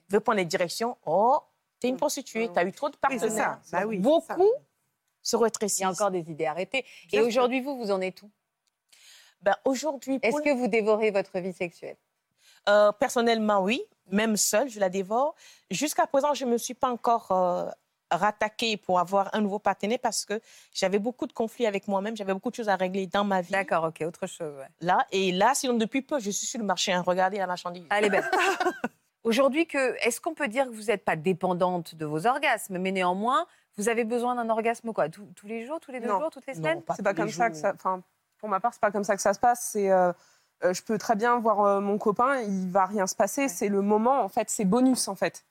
veut 0.08 0.20
prendre 0.20 0.38
les 0.38 0.44
directions, 0.46 0.96
oh, 1.06 1.38
t'es 1.78 1.88
une 1.88 1.96
prostituée, 1.96 2.50
t'as 2.52 2.64
eu 2.64 2.72
trop 2.72 2.88
de 2.88 2.94
Oui, 2.94 3.18
partenaires. 3.18 3.60
ça. 3.62 3.78
Bah 3.80 3.86
oui, 3.86 3.96
c'est 3.96 4.02
Beaucoup 4.02 4.26
ça. 4.26 4.36
se 5.22 5.36
rétrécissent. 5.36 5.78
Il 5.78 5.82
y 5.82 5.84
a 5.84 5.90
encore 5.90 6.10
des 6.10 6.28
idées 6.30 6.46
arrêtées. 6.46 6.84
Et 7.04 7.18
Bien 7.18 7.22
aujourd'hui, 7.22 7.60
vous, 7.60 7.76
vous 7.76 7.90
en 7.90 8.00
êtes 8.00 8.22
où? 8.22 8.30
Ben, 9.42 9.54
Aujourd'hui, 9.64 10.18
Est-ce 10.22 10.32
pour- 10.36 10.42
que 10.42 10.50
vous 10.50 10.66
dévorez 10.66 11.10
votre 11.12 11.38
vie 11.38 11.52
sexuelle? 11.52 11.96
Euh, 12.68 12.90
personnellement, 12.92 13.60
oui. 13.62 13.82
Même 14.10 14.36
seule, 14.36 14.68
je 14.68 14.80
la 14.80 14.88
dévore. 14.88 15.34
Jusqu'à 15.70 16.06
présent, 16.06 16.34
je 16.34 16.44
ne 16.44 16.50
me 16.52 16.58
suis 16.58 16.74
pas 16.74 16.90
encore 16.90 17.30
euh, 17.32 17.70
rattaquée 18.10 18.76
pour 18.76 18.98
avoir 18.98 19.28
un 19.34 19.40
nouveau 19.40 19.58
partenaire 19.58 19.98
parce 20.02 20.24
que 20.24 20.40
j'avais 20.72 20.98
beaucoup 20.98 21.26
de 21.26 21.32
conflits 21.32 21.66
avec 21.66 21.88
moi-même. 21.88 22.16
J'avais 22.16 22.32
beaucoup 22.32 22.50
de 22.50 22.54
choses 22.54 22.68
à 22.68 22.76
régler 22.76 23.06
dans 23.06 23.24
ma 23.24 23.40
vie. 23.42 23.52
D'accord, 23.52 23.84
ok, 23.84 24.02
autre 24.06 24.26
chose. 24.26 24.54
ouais. 24.56 24.68
Là, 24.80 25.06
et 25.12 25.32
là, 25.32 25.52
sinon, 25.54 25.74
depuis 25.74 26.02
peu, 26.02 26.18
je 26.18 26.30
suis 26.30 26.46
sur 26.46 26.58
le 26.60 26.64
marché. 26.66 26.92
Hein, 26.92 27.02
regardez 27.06 27.38
la 27.38 27.46
marchandise. 27.46 27.84
Elle 27.90 28.06
est 28.06 28.10
belle. 28.10 28.24
Aujourd'hui, 29.24 29.66
est-ce 30.02 30.20
qu'on 30.20 30.32
peut 30.34 30.48
dire 30.48 30.64
que 30.66 30.70
vous 30.70 30.84
n'êtes 30.84 31.04
pas 31.04 31.16
dépendante 31.16 31.94
de 31.94 32.06
vos 32.06 32.26
orgasmes, 32.26 32.78
mais 32.78 32.92
néanmoins, 32.92 33.46
vous 33.76 33.88
avez 33.88 34.04
besoin 34.04 34.34
d'un 34.36 34.48
orgasme 34.48 34.92
quoi 34.92 35.08
tous, 35.08 35.26
tous 35.36 35.46
les 35.46 35.66
jours, 35.66 35.80
tous 35.80 35.90
les 35.92 36.00
deux 36.00 36.06
Non. 36.08 36.20
jours, 36.20 36.30
toutes 36.30 36.46
les 36.46 36.54
Non, 36.54 36.60
semaines? 36.62 36.82
pas 36.82 36.94
C'est 36.94 37.02
pas 37.02 37.14
comme 37.14 37.28
ça 37.28 37.48
que 37.50 37.54
jours. 37.54 37.62
ça. 37.62 37.72
Enfin, 37.74 38.02
pour 38.38 38.48
ma 38.48 38.58
part, 38.60 38.72
c'est 38.72 38.80
pas 38.80 38.90
comme 38.90 39.04
ça 39.04 39.16
que 39.16 39.22
ça 39.22 39.34
se 39.34 39.40
passe. 39.40 39.68
C'est, 39.72 39.90
euh, 39.90 40.12
euh, 40.64 40.72
je 40.74 40.82
peux 40.82 40.98
très 40.98 41.16
bien 41.16 41.38
voir 41.38 41.60
euh, 41.60 41.80
mon 41.80 41.98
copain, 41.98 42.40
il 42.40 42.68
va 42.70 42.86
rien 42.86 43.06
se 43.06 43.14
passer. 43.14 43.42
Ouais. 43.42 43.48
C'est 43.48 43.68
le 43.68 43.82
moment, 43.82 44.22
en 44.22 44.28
fait, 44.28 44.50
c'est 44.50 44.64
bonus, 44.64 45.08
en 45.08 45.14
fait. 45.14 45.44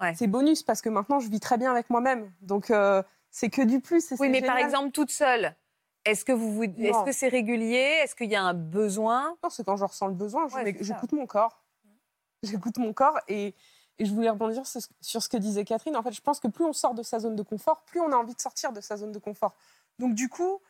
Ouais. 0.00 0.14
C'est 0.14 0.26
bonus 0.26 0.62
parce 0.62 0.82
que 0.82 0.88
maintenant, 0.88 1.20
je 1.20 1.28
vis 1.28 1.40
très 1.40 1.56
bien 1.58 1.70
avec 1.70 1.90
moi-même. 1.90 2.30
Donc, 2.40 2.70
euh, 2.70 3.02
c'est 3.30 3.50
que 3.50 3.62
du 3.62 3.80
plus. 3.80 4.12
Oui, 4.18 4.28
mais 4.28 4.42
par 4.42 4.58
exemple, 4.58 4.90
toute 4.90 5.10
seule, 5.10 5.54
est-ce 6.04 6.24
que 6.24 6.32
vous, 6.32 6.52
vous- 6.52 6.64
est-ce 6.64 7.04
que 7.04 7.12
c'est 7.12 7.28
régulier? 7.28 8.00
Est-ce 8.02 8.14
qu'il 8.14 8.30
y 8.30 8.36
a 8.36 8.42
un 8.42 8.54
besoin? 8.54 9.36
Non, 9.42 9.50
c'est 9.50 9.64
quand 9.64 9.76
je 9.76 9.84
ressens 9.84 10.08
le 10.08 10.14
besoin, 10.14 10.46
Ouais, 10.48 10.76
j'écoute 10.80 11.12
mon 11.12 11.26
corps. 11.26 11.62
J'écoute 12.42 12.76
mon 12.78 12.92
corps 12.92 13.18
et, 13.28 13.54
et 13.98 14.04
je 14.04 14.12
voulais 14.12 14.28
rebondir 14.28 14.66
sur 14.66 14.82
ce, 14.82 14.88
sur 15.00 15.22
ce 15.22 15.28
que 15.30 15.36
disait 15.38 15.64
Catherine. 15.64 15.96
En 15.96 16.02
fait, 16.02 16.12
je 16.12 16.20
pense 16.20 16.40
que 16.40 16.48
plus 16.48 16.64
on 16.64 16.72
sort 16.74 16.94
de 16.94 17.02
sa 17.02 17.18
zone 17.20 17.36
de 17.36 17.42
confort, 17.42 17.82
plus 17.86 18.00
on 18.00 18.12
a 18.12 18.16
envie 18.16 18.34
de 18.34 18.40
sortir 18.40 18.72
de 18.72 18.80
sa 18.82 18.96
zone 18.96 19.12
de 19.12 19.18
confort. 19.18 19.54
Donc, 19.98 20.14
du 20.14 20.28
coup, 20.28 20.60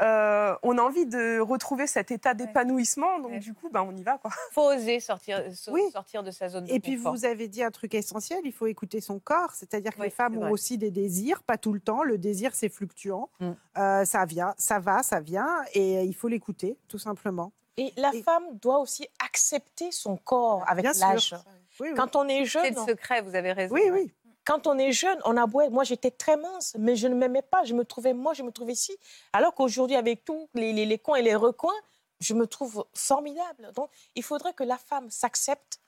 euh, 0.00 0.54
on 0.62 0.78
a 0.78 0.82
envie 0.82 1.06
de 1.06 1.38
retrouver 1.40 1.86
cet 1.86 2.10
état 2.10 2.34
d'épanouissement. 2.34 3.18
Donc, 3.18 3.32
Ouais. 3.32 3.38
du 3.38 3.52
coup, 3.54 3.68
ben, 3.70 3.82
on 3.82 3.94
y 3.94 4.02
va. 4.02 4.18
Quoi. 4.18 4.30
faut 4.52 4.62
oser 4.72 5.00
sortir, 5.00 5.44
so- 5.54 5.72
Oui. 5.72 5.82
sortir 5.92 6.22
de 6.22 6.30
sa 6.30 6.48
zone 6.48 6.64
de 6.64 6.72
Et 6.72 6.80
puis 6.80 6.96
confort 6.96 7.12
vous 7.14 7.24
avez 7.24 7.46
dit 7.48 7.62
un 7.62 7.70
truc 7.70 7.94
essentiel, 7.94 8.40
il 8.44 8.52
faut 8.52 8.66
écouter 8.66 9.00
son 9.00 9.18
corps, 9.18 9.52
c'est-à-dire 9.52 9.92
que 9.94 10.00
Oui, 10.00 10.06
les 10.06 10.10
femmes 10.10 10.38
ont 10.38 10.50
aussi 10.50 10.78
des 10.78 10.90
désirs, 10.90 11.42
pas 11.42 11.58
tout 11.58 11.72
le 11.72 11.80
temps. 11.80 12.02
Le 12.02 12.16
désir 12.18 12.54
c'est 12.54 12.68
fluctuant, 12.70 13.28
Mm. 13.40 13.50
Euh, 13.78 14.04
ça 14.04 14.24
vient, 14.24 14.54
ça 14.58 14.78
va, 14.78 15.02
ça 15.02 15.20
vient, 15.20 15.48
et 15.74 16.02
il 16.04 16.14
faut 16.14 16.28
l'écouter 16.28 16.76
tout 16.88 16.98
simplement. 16.98 17.52
Et 17.78 17.92
la 17.96 18.10
Et- 18.14 18.22
femme 18.22 18.44
doit 18.60 18.78
aussi 18.80 19.08
accepter 19.24 19.90
son 19.92 20.16
corps 20.16 20.62
avec 20.68 20.84
l'âge. 20.84 21.34
Oui, 21.80 21.88
oui. 21.88 21.94
Quand 21.96 22.16
on 22.16 22.28
est 22.28 22.44
jeune, 22.44 22.64
C'est 22.64 22.70
le 22.74 22.86
secret, 22.86 23.22
vous 23.22 23.34
avez 23.34 23.52
raison. 23.52 23.74
oui, 23.74 23.82
oui. 23.90 24.12
Quand 24.44 24.66
on 24.66 24.78
est 24.78 24.92
jeune, 24.92 25.18
on 25.24 25.36
a 25.36 25.46
beau 25.46 25.60
être- 25.60 25.70
Moi, 25.72 25.84
j'étais 25.84 26.10
très 26.10 26.36
mince, 26.36 26.74
mais 26.78 26.96
je 26.96 27.06
ne 27.08 27.14
m'aimais 27.14 27.42
pas. 27.42 27.64
Je 27.64 27.74
me 27.74 27.84
trouvais 27.84 28.12
moi, 28.12 28.34
je 28.34 28.42
me 28.42 28.50
trouvais 28.52 28.72
ici. 28.72 28.96
Alors 29.32 29.54
qu'aujourd'hui, 29.54 29.96
avec 29.96 30.24
tous 30.24 30.48
les, 30.54 30.72
les, 30.72 30.86
les 30.86 30.98
coins 30.98 31.16
et 31.16 31.22
les 31.22 31.34
recoins, 31.34 31.72
je 32.20 32.34
me 32.34 32.46
trouve 32.46 32.84
formidable. 32.94 33.72
Donc, 33.74 33.90
il 34.14 34.22
faudrait 34.22 34.52
que 34.54 34.64
la 34.64 34.78
femme 34.78 35.10
s'accepte, 35.10 35.80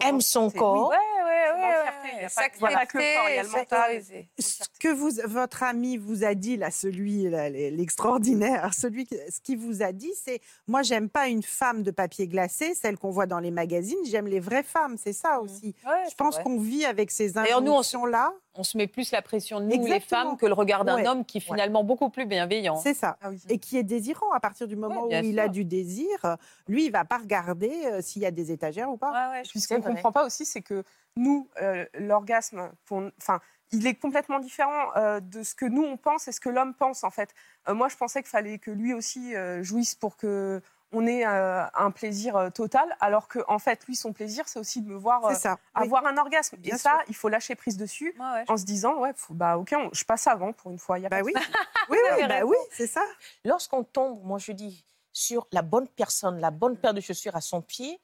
aime 0.00 0.20
son 0.20 0.50
corps. 0.58 0.88
Ouais, 0.88 1.15
ouais, 1.26 2.22
ouais. 2.22 2.28
pas 2.34 2.48
que 2.86 2.98
le 2.98 3.14
corps, 3.14 3.28
il 3.30 3.34
y 3.36 3.38
a 3.38 3.42
le 3.42 3.48
mental. 3.48 3.66
s'autoriser. 4.02 4.28
Ce 4.38 4.62
que 4.80 4.88
vous, 4.88 5.10
votre 5.26 5.62
ami 5.62 5.96
vous 5.96 6.24
a 6.24 6.34
dit, 6.34 6.56
là, 6.56 6.70
celui, 6.70 7.28
l'extraordinaire, 7.30 8.72
celui, 8.74 9.06
ce 9.30 9.40
qui 9.40 9.56
vous 9.56 9.82
a 9.82 9.92
dit, 9.92 10.12
c'est 10.14 10.40
moi, 10.66 10.82
j'aime 10.82 11.08
pas 11.08 11.28
une 11.28 11.42
femme 11.42 11.82
de 11.82 11.90
papier 11.90 12.26
glacé, 12.28 12.74
celle 12.74 12.98
qu'on 12.98 13.10
voit 13.10 13.26
dans 13.26 13.40
les 13.40 13.50
magazines, 13.50 13.98
j'aime 14.06 14.26
les 14.26 14.40
vraies 14.40 14.62
femmes, 14.62 14.96
c'est 14.98 15.12
ça 15.12 15.40
aussi. 15.40 15.74
Ouais, 15.86 16.04
Je 16.10 16.14
pense 16.14 16.38
qu'on 16.38 16.58
vit 16.58 16.84
avec 16.84 17.10
ces 17.10 17.36
injonctions-là. 17.38 18.32
on 18.58 18.62
se 18.62 18.78
met 18.78 18.86
plus 18.86 19.12
la 19.12 19.20
pression 19.20 19.60
de 19.60 19.64
nous, 19.66 19.70
les 19.70 19.76
Exactement. 19.76 20.30
femmes, 20.30 20.36
que 20.38 20.46
le 20.46 20.54
regard 20.54 20.84
d'un 20.86 20.96
Ouais. 20.96 21.06
homme 21.06 21.24
qui 21.26 21.38
est 21.38 21.40
finalement 21.42 21.84
beaucoup 21.84 22.08
plus 22.08 22.24
bienveillant. 22.24 22.76
C'est 22.76 22.94
ça. 22.94 23.18
Ah 23.20 23.28
oui. 23.30 23.38
Et 23.50 23.58
qui 23.58 23.76
est 23.76 23.82
désirant 23.82 24.32
à 24.32 24.40
partir 24.40 24.66
du 24.66 24.76
moment 24.76 25.06
Ouais, 25.06 25.20
où 25.20 25.24
il 25.24 25.38
a 25.38 25.48
du 25.48 25.64
désir, 25.66 26.36
lui, 26.66 26.86
il 26.86 26.90
va 26.90 27.04
pas 27.04 27.18
regarder 27.18 27.70
euh, 27.84 28.00
s'il 28.00 28.22
y 28.22 28.26
a 28.26 28.30
des 28.30 28.50
étagères 28.52 28.90
ou 28.90 28.96
pas. 28.96 29.10
Ouais, 29.10 29.38
ouais, 29.38 29.44
je 29.44 29.50
Puis 29.50 29.60
ce 29.60 29.68
qu'on 29.68 29.76
ne 29.76 29.82
comprend 29.82 30.10
pas 30.10 30.24
aussi, 30.24 30.46
c'est 30.46 30.62
que 30.62 30.82
nous, 31.16 31.48
euh, 31.62 31.84
l'orgasme, 31.94 32.70
enfin, 32.90 33.40
il 33.72 33.86
est 33.86 33.94
complètement 33.94 34.38
différent 34.38 34.90
euh, 34.96 35.20
de 35.20 35.42
ce 35.42 35.54
que 35.54 35.66
nous 35.66 35.82
on 35.82 35.96
pense 35.96 36.28
et 36.28 36.32
ce 36.32 36.40
que 36.40 36.48
l'homme 36.48 36.74
pense 36.74 37.04
en 37.04 37.10
fait. 37.10 37.34
Euh, 37.68 37.74
moi, 37.74 37.88
je 37.88 37.96
pensais 37.96 38.22
qu'il 38.22 38.30
fallait 38.30 38.58
que 38.58 38.70
lui 38.70 38.94
aussi 38.94 39.34
euh, 39.34 39.62
jouisse 39.62 39.94
pour 39.94 40.16
que 40.16 40.60
on 40.92 41.04
ait 41.06 41.26
euh, 41.26 41.64
un 41.74 41.90
plaisir 41.90 42.36
euh, 42.36 42.48
total, 42.48 42.96
alors 43.00 43.26
que 43.26 43.40
en 43.48 43.58
fait, 43.58 43.84
lui, 43.86 43.96
son 43.96 44.12
plaisir, 44.12 44.48
c'est 44.48 44.60
aussi 44.60 44.82
de 44.82 44.88
me 44.88 44.94
voir 44.94 45.24
euh. 45.24 45.30
Oui. 45.34 45.82
avoir 45.82 46.06
un 46.06 46.16
orgasme. 46.16 46.56
Bien 46.58 46.76
et 46.76 46.78
ça, 46.78 47.00
il 47.08 47.16
faut 47.16 47.28
lâcher 47.28 47.56
prise 47.56 47.76
dessus. 47.76 48.14
Ouais, 48.20 48.44
En 48.46 48.56
se 48.56 48.64
disant, 48.64 48.94
ouais, 49.00 49.10
faut- 49.16 49.34
bah 49.34 49.58
ok, 49.58 49.74
on- 49.76 49.90
je 49.92 50.04
passe 50.04 50.28
avant 50.28 50.52
pour 50.52 50.70
une 50.70 50.78
fois. 50.78 51.00
y 51.00 51.06
a 51.06 51.08
Bah 51.08 51.18
pas 51.18 51.22
oui, 51.24 51.32
oui, 51.90 51.98
oui, 52.18 52.26
bah 52.28 52.44
oui, 52.44 52.56
c'est 52.70 52.86
ça. 52.86 53.02
Lorsqu'on 53.44 53.82
tombe, 53.82 54.22
moi, 54.22 54.38
je 54.38 54.52
dis, 54.52 54.84
sur 55.12 55.48
la 55.50 55.62
bonne 55.62 55.88
personne, 55.88 56.38
la 56.38 56.52
bonne 56.52 56.76
paire 56.76 56.94
de 56.94 57.00
chaussures 57.00 57.34
à 57.34 57.40
son 57.40 57.62
pied, 57.62 57.98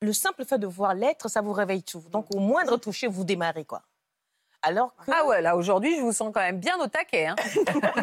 le 0.00 0.12
simple 0.12 0.44
fait 0.44 0.58
de 0.58 0.66
voir 0.66 0.94
l'être, 0.94 1.28
ça 1.28 1.40
vous 1.40 1.52
réveille 1.52 1.82
tout. 1.82 2.04
Donc, 2.10 2.26
au 2.34 2.38
moindre 2.38 2.76
toucher, 2.76 3.06
vous 3.06 3.24
démarrez, 3.24 3.64
quoi. 3.64 3.82
Alors 4.62 4.94
que... 4.96 5.10
Ah 5.12 5.24
ouais, 5.26 5.40
là 5.42 5.56
aujourd'hui, 5.56 5.96
je 5.96 6.00
vous 6.00 6.12
sens 6.12 6.30
quand 6.34 6.40
même 6.40 6.58
bien 6.58 6.78
au 6.80 6.86
taquet. 6.86 7.26
hein. 7.26 7.36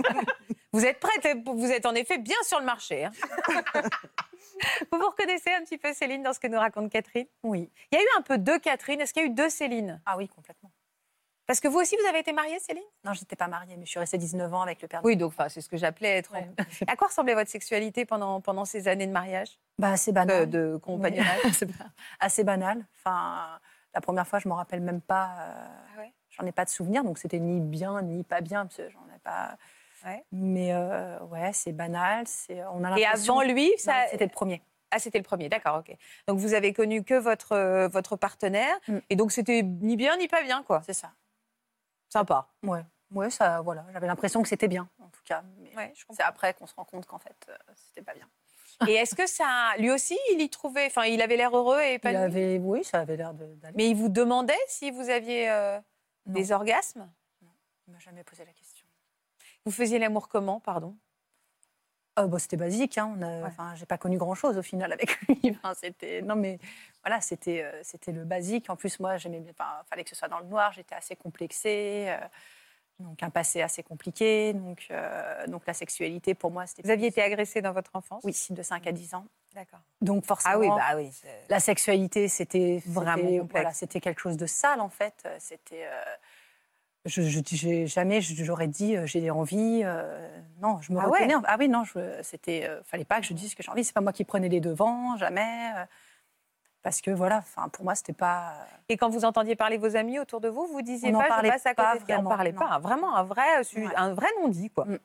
vous 0.73 0.85
êtes 0.85 0.99
prête, 0.99 1.27
vous 1.45 1.71
êtes 1.71 1.85
en 1.85 1.93
effet 1.95 2.17
bien 2.17 2.37
sur 2.43 2.59
le 2.59 2.65
marché. 2.65 3.05
hein. 3.05 3.11
vous 4.91 4.97
vous 4.99 5.07
reconnaissez 5.09 5.51
un 5.53 5.63
petit 5.63 5.77
peu 5.77 5.93
Céline 5.93 6.23
dans 6.23 6.33
ce 6.33 6.39
que 6.39 6.47
nous 6.47 6.59
raconte 6.59 6.91
Catherine? 6.91 7.27
Oui. 7.43 7.69
Il 7.91 7.95
y 7.95 7.97
a 7.97 8.03
eu 8.03 8.07
un 8.17 8.21
peu 8.21 8.37
deux 8.37 8.59
Catherine. 8.59 9.01
Est-ce 9.01 9.13
qu'il 9.13 9.23
y 9.23 9.25
a 9.25 9.29
eu 9.29 9.33
deux 9.33 9.49
Céline? 9.49 10.01
Ah 10.05 10.15
oui, 10.17 10.27
complètement. 10.27 10.71
Parce 11.53 11.59
que 11.61 11.67
vous 11.67 11.77
aussi, 11.79 11.95
vous 12.01 12.07
avez 12.09 12.17
été 12.17 12.33
mariée, 12.33 12.57
Céline? 12.59 12.81
Non, 13.03 13.13
j'étais 13.13 13.35
pas 13.35 13.47
mariée, 13.47 13.75
mais 13.77 13.85
je 13.85 13.91
suis 13.91 13.99
restée 13.99 14.17
19 14.17 14.51
ans 14.55 14.63
avec 14.63 14.81
le 14.81 14.87
père. 14.87 15.01
Oui, 15.03 15.15
donc 15.15 15.33
enfin, 15.37 15.49
c'est 15.49 15.61
ce 15.61 15.69
que 15.69 15.77
j'appelais 15.77 16.17
être. 16.17 16.33
en-. 16.33 16.47
À 16.91 16.95
quoi 16.95 17.09
ressemblait 17.09 17.35
votre 17.35 17.51
sexualité 17.51 18.05
pendant, 18.05 18.41
pendant 18.41 18.65
ces 18.65 18.87
années 18.87 19.05
de 19.05 19.11
mariage, 19.11 19.59
Bah, 19.77 19.93
de, 19.93 20.11
banal. 20.11 20.49
de 20.49 20.77
compagnonnage 20.77 21.41
assez 22.19 22.43
banal. 22.43 22.83
Enfin, 22.97 23.59
la 23.93 24.01
première 24.01 24.25
fois, 24.27 24.39
je 24.39 24.47
me 24.49 24.53
rappelle 24.55 24.81
même 24.81 24.99
pas. 24.99 25.29
euh, 25.41 25.65
Ah 25.95 25.99
ouais? 25.99 26.11
J'en 26.31 26.43
ai 26.47 26.51
pas 26.51 26.65
de 26.65 26.71
souvenir, 26.71 27.03
donc 27.03 27.19
c'était 27.19 27.37
ni 27.37 27.59
bien 27.61 28.01
ni 28.01 28.23
pas 28.23 28.41
bien, 28.41 28.65
parce 28.65 28.77
que 28.77 28.89
j'en 28.89 29.05
ai 29.15 29.19
pas. 29.19 29.55
Ouais. 30.07 30.25
Mais 30.31 30.73
euh, 30.73 31.19
ouais, 31.25 31.51
c'est 31.53 31.71
banal. 31.71 32.23
C'est 32.25 32.63
on 32.73 32.83
a 32.83 32.97
Et 32.97 33.05
avant 33.05 33.43
lui, 33.43 33.71
ça. 33.77 33.93
c'était 34.09 34.25
le 34.25 34.31
premier. 34.31 34.63
Ah, 34.89 34.97
c'était 34.97 35.19
le 35.19 35.23
premier, 35.23 35.49
d'accord, 35.49 35.77
ok. 35.87 35.95
Donc 36.27 36.39
vous 36.39 36.55
avez 36.55 36.73
connu 36.73 37.03
que 37.03 37.13
votre, 37.13 37.51
euh, 37.51 37.87
votre 37.89 38.15
partenaire, 38.15 38.75
Mm. 38.87 38.97
et 39.11 39.15
donc 39.15 39.31
c'était 39.31 39.61
ni 39.61 39.95
bien 39.97 40.17
ni 40.17 40.27
pas 40.27 40.41
bien, 40.41 40.63
quoi. 40.63 40.81
C'est 40.85 40.93
ça. 40.93 41.11
Sympa. 42.14 42.47
Ouais, 42.61 42.82
ouais, 43.09 43.32
ça, 43.32 43.61
voilà. 43.61 43.84
J'avais 43.91 44.05
l'impression 44.05 44.43
que 44.43 44.47
c'était 44.47 44.68
bien, 44.68 44.88
en 44.99 45.07
tout 45.09 45.24
cas. 45.26 45.43
Mais 45.57 45.76
Ouais, 45.76 45.93
c'est 46.11 46.22
après 46.22 46.53
qu'on 46.53 46.68
se 46.68 46.76
rend 46.76 46.86
compte 46.86 47.07
qu'en 47.07 47.18
fait, 47.18 47.36
euh, 47.49 47.55
c'était 47.76 48.03
pas 48.03 48.14
bien. 48.14 48.30
Et 48.88 48.93
est-ce 48.93 49.16
que 49.16 49.26
ça, 49.26 49.74
lui 49.80 49.89
aussi, 49.89 50.16
il 50.32 50.39
y 50.39 50.47
trouvait, 50.47 50.86
enfin, 50.86 51.05
il 51.05 51.24
avait 51.24 51.38
l'air 51.38 51.57
heureux 51.57 51.80
et 51.82 51.89
Il 51.89 51.95
épanoui? 51.95 52.22
avait, 52.24 52.57
oui, 52.59 52.84
ça 52.84 52.99
avait 52.99 53.18
l'air 53.18 53.34
de- 53.34 53.55
d'aller. 53.55 53.74
Mais 53.76 53.89
il 53.89 53.95
vous 53.95 54.09
demandait 54.09 54.53
si 54.68 54.91
vous 54.91 55.09
aviez 55.09 55.49
euh, 55.49 55.80
Non. 56.28 56.34
des 56.34 56.51
orgasmes? 56.51 57.11
Il 57.88 57.93
m'a 57.93 57.99
jamais 57.99 58.24
posé 58.24 58.45
la 58.45 58.53
question. 58.53 58.86
Vous 59.66 59.72
faisiez 59.72 59.97
l'amour 59.97 60.28
comment, 60.30 60.59
pardon? 60.59 60.95
Euh, 62.20 62.28
bon, 62.28 62.38
c'était 62.38 62.57
basique. 62.57 62.97
Hein. 62.97 63.18
Ouais. 63.20 63.49
j'ai 63.76 63.86
pas 63.86 63.97
connu 63.97 64.18
grand 64.18 64.36
chose 64.36 64.57
au 64.57 64.61
final 64.61 64.91
avec 64.91 65.20
lui. 65.28 65.39
Enfin, 65.64 65.74
c'était, 65.74 66.22
non 66.22 66.36
mais 66.36 66.59
voilà, 67.03 67.22
c'était, 67.22 67.64
euh, 67.64 67.80
c'était 67.84 68.11
le 68.11 68.24
basique. 68.24 68.70
En 68.70 68.76
plus, 68.76 68.99
moi, 68.99 69.18
j'aimais 69.18 69.39
bien. 69.39 69.51
Enfin, 69.57 69.84
fallait 69.89 70.03
que 70.03 70.09
ce 70.09 70.16
soit 70.16 70.28
dans 70.28 70.39
le 70.39 70.45
noir. 70.45 70.72
J'étais 70.74 70.95
assez 70.95 71.16
complexée. 71.16 72.05
euh, 72.07 72.18
donc 72.99 73.24
un 73.24 73.32
passé 73.32 73.61
assez 73.61 73.82
compliqué. 73.82 74.53
Donc, 74.53 74.88
euh, 74.91 75.47
donc 75.47 75.66
la 75.66 75.74
sexualité 75.74 76.36
pour 76.36 76.51
moi, 76.51 76.68
c'était. 76.68 76.84
Vous 76.84 76.91
aviez 76.91 77.07
été 77.07 77.22
agressé 77.22 77.61
dans 77.61 77.72
votre 77.74 77.91
enfance? 77.95 78.22
Oui, 78.24 78.36
de 78.51 78.61
5 78.64 78.86
à 78.86 78.91
10 78.91 79.16
ans. 79.16 79.26
D'accord. 79.55 79.82
Donc 80.01 80.26
forcément. 80.26 80.55
Ah 80.55 80.59
oui, 80.59 80.68
bah 80.70 80.95
oui. 80.95 81.11
La 81.49 81.59
sexualité, 81.59 82.28
c'était 82.28 82.82
Vraiment. 82.86 83.47
Voilà, 83.49 83.74
c'était 83.74 83.99
quelque 83.99 84.22
chose 84.22 84.38
de 84.38 84.45
sale 84.45 84.80
en 84.80 84.89
fait. 84.89 85.28
C'était. 85.39 85.88
Euh, 87.05 87.09
je, 87.09 87.21
je, 87.21 87.85
jamais 87.85 88.21
je- 88.21 88.43
j'aurais 88.43 88.67
dit 88.67 88.95
euh, 88.97 89.05
j'ai 89.05 89.29
envie. 89.31 89.81
euh, 89.83 90.27
non, 90.61 90.79
je 90.81 90.91
me 90.93 90.99
Ah 90.99 91.09
ouais. 91.09 91.27
Ah 91.45 91.55
oui, 91.59 91.67
non, 91.69 91.83
je, 91.83 91.99
c'était. 92.21 92.65
euh, 92.67 92.81
fallait 92.83 93.05
pas 93.05 93.19
que 93.19 93.25
je 93.25 93.33
dise 93.33 93.55
que 93.55 93.63
j'ai 93.63 93.71
envie. 93.71 93.83
C'est 93.83 93.93
pas 93.93 94.01
moi 94.01 94.13
qui 94.13 94.23
prenais 94.23 94.49
les 94.49 94.61
devants, 94.61 95.17
jamais. 95.17 95.71
euh, 95.77 95.85
parce 96.81 96.99
que 96.99 97.11
voilà, 97.11 97.37
enfin 97.37 97.69
pour 97.69 97.85
moi 97.85 97.95
c'était 97.95 98.11
pas. 98.13 98.53
Et 98.89 98.97
quand 98.97 99.09
vous 99.09 99.23
entendiez 99.23 99.55
parler 99.55 99.77
vos 99.77 99.95
amis 99.95 100.19
autour 100.19 100.41
de 100.41 100.49
vous, 100.49 100.67
vous 100.67 100.81
disiez 100.81 101.09
On 101.15 101.17
pas, 101.17 101.23
je 101.23 101.29
parlait 101.29 101.49
passe 101.49 101.65
à 101.65 101.73
pas 101.73 101.95
de. 101.97 102.13
On 102.13 102.23
parlait 102.23 102.51
non. 102.51 102.59
pas. 102.59 102.79
Vraiment 102.79 103.15
un 103.15 103.23
vrai, 103.23 103.59
euh, 103.59 103.79
Ouais. 103.79 103.95
un 103.95 104.13
vrai 104.13 104.27
non-dit, 104.41 104.69
quoi. 104.69 104.85
Mm. 104.85 104.99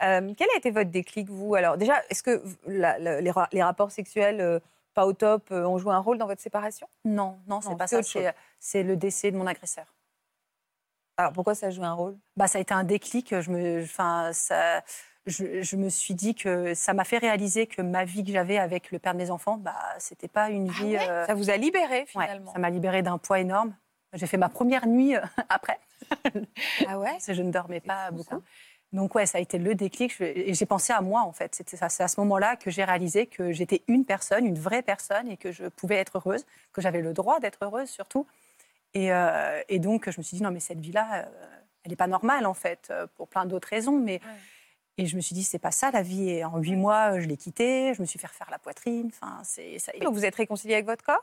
Euh, 0.00 0.32
quel 0.36 0.46
a 0.54 0.56
été 0.58 0.70
votre 0.70 0.90
déclic, 0.90 1.28
vous 1.28 1.56
Alors, 1.56 1.76
déjà, 1.76 1.94
est-ce 2.08 2.22
que 2.22 2.36
v- 2.44 2.56
la- 2.68 3.00
la- 3.00 3.20
les, 3.20 3.32
ra- 3.32 3.48
les 3.50 3.64
rapports 3.64 3.90
sexuels 3.90 4.40
euh, 4.40 4.60
pas 4.94 5.06
au 5.06 5.12
top 5.12 5.50
euh, 5.50 5.64
ont 5.66 5.76
joué 5.78 5.92
un 5.92 5.98
rôle 5.98 6.18
dans 6.18 6.26
votre 6.28 6.40
séparation? 6.40 6.86
Non, 7.04 7.36
non, 7.48 7.60
c'est 7.60 7.76
pas 7.76 7.88
ça. 7.88 8.00
c'est 8.60 8.84
le 8.84 8.96
décès 8.96 9.32
de 9.32 9.36
mon 9.36 9.46
agresseur. 9.48 9.86
Alors 11.18 11.32
pourquoi 11.32 11.54
ça 11.56 11.70
joue 11.70 11.82
un 11.84 11.92
rôle? 11.92 12.16
Bah, 12.36 12.46
ça 12.46 12.58
a 12.58 12.60
été 12.60 12.72
un 12.72 12.84
déclic. 12.84 13.38
Je 13.40 13.50
me, 13.50 13.82
enfin, 13.82 14.30
ça, 14.32 14.82
je, 15.26 15.62
je 15.62 15.76
me 15.76 15.88
suis 15.88 16.14
dit 16.14 16.34
que 16.36 16.74
ça 16.74 16.94
m'a 16.94 17.02
fait 17.04 17.18
réaliser 17.18 17.66
que 17.66 17.82
ma 17.82 18.04
vie 18.04 18.24
que 18.24 18.30
j'avais 18.30 18.56
avec 18.56 18.92
le 18.92 19.00
père 19.00 19.14
de 19.14 19.18
mes 19.18 19.30
enfants, 19.30 19.56
bah, 19.56 19.74
c'était 19.98 20.28
pas 20.28 20.48
une 20.48 20.68
vie. 20.68 20.96
euh, 20.96 21.26
Ça 21.26 21.34
vous 21.34 21.50
a 21.50 21.56
libéré 21.56 22.00
ouais, 22.00 22.06
finalement? 22.06 22.52
ça 22.52 22.58
m'a 22.60 22.70
libérée 22.70 23.02
d'un 23.02 23.18
poids 23.18 23.40
énorme. 23.40 23.74
J'ai 24.12 24.26
fait 24.28 24.36
ma 24.36 24.48
première 24.48 24.86
nuit 24.86 25.16
euh, 25.16 25.20
après. 25.48 25.78
Ah 26.86 26.98
ouais? 26.98 27.10
Parce 27.10 27.26
que 27.26 27.34
je 27.34 27.42
ne 27.42 27.50
dormais 27.50 27.80
pas 27.80 28.10
beaucoup. 28.12 28.40
Donc 28.92 29.14
ouais, 29.16 29.26
ça 29.26 29.36
a 29.38 29.40
été 29.40 29.58
le 29.58 29.74
déclic. 29.74 30.14
Je- 30.16 30.22
Et 30.24 30.54
j'ai 30.54 30.64
pensé 30.66 30.92
à 30.92 31.00
moi 31.02 31.22
en 31.22 31.32
fait. 31.32 31.60
C'est 31.66 31.82
à 31.82 32.08
ce 32.08 32.20
moment-là 32.20 32.54
que 32.56 32.70
j'ai 32.70 32.84
réalisé 32.84 33.26
que 33.26 33.52
j'étais 33.52 33.82
une 33.88 34.04
personne, 34.06 34.46
une 34.46 34.58
vraie 34.58 34.82
personne, 34.82 35.28
et 35.28 35.36
que 35.36 35.50
je 35.52 35.64
pouvais 35.66 35.96
être 35.96 36.16
heureuse, 36.18 36.46
que 36.72 36.80
j'avais 36.80 37.02
le 37.02 37.12
droit 37.12 37.38
d'être 37.40 37.58
heureuse 37.62 37.90
surtout. 37.90 38.24
Et, 38.94 39.12
euh, 39.12 39.60
et 39.68 39.78
donc 39.78 40.08
je 40.10 40.18
me 40.18 40.22
suis 40.22 40.36
dit 40.36 40.42
non 40.42 40.50
mais 40.50 40.60
cette 40.60 40.80
vie-là, 40.80 41.24
euh, 41.24 41.46
elle 41.84 41.90
n'est 41.90 41.96
pas 41.96 42.06
normale 42.06 42.46
en 42.46 42.54
fait, 42.54 42.88
euh, 42.90 43.06
pour 43.16 43.28
plein 43.28 43.44
d'autres 43.46 43.68
raisons. 43.68 43.98
Mais 43.98 44.20
et 44.96 45.06
je 45.06 45.14
me 45.16 45.20
suis 45.20 45.34
dit 45.34 45.44
c'est 45.44 45.58
pas 45.58 45.70
ça 45.70 45.90
la 45.90 46.02
vie. 46.02 46.28
Et 46.30 46.44
en 46.44 46.58
huit 46.58 46.74
mois, 46.76 47.20
je 47.20 47.26
l'ai 47.26 47.36
quittée. 47.36 47.92
Je 47.94 48.00
me 48.00 48.06
suis 48.06 48.18
fait 48.18 48.26
refaire 48.26 48.48
la 48.50 48.58
poitrine. 48.58 49.10
Enfin 49.12 49.40
c'est 49.44 49.78
ça. 49.78 49.92
Donc 50.00 50.14
vous 50.14 50.24
êtes 50.24 50.34
réconcilié 50.34 50.74
avec 50.74 50.86
votre 50.86 51.04
corps? 51.04 51.22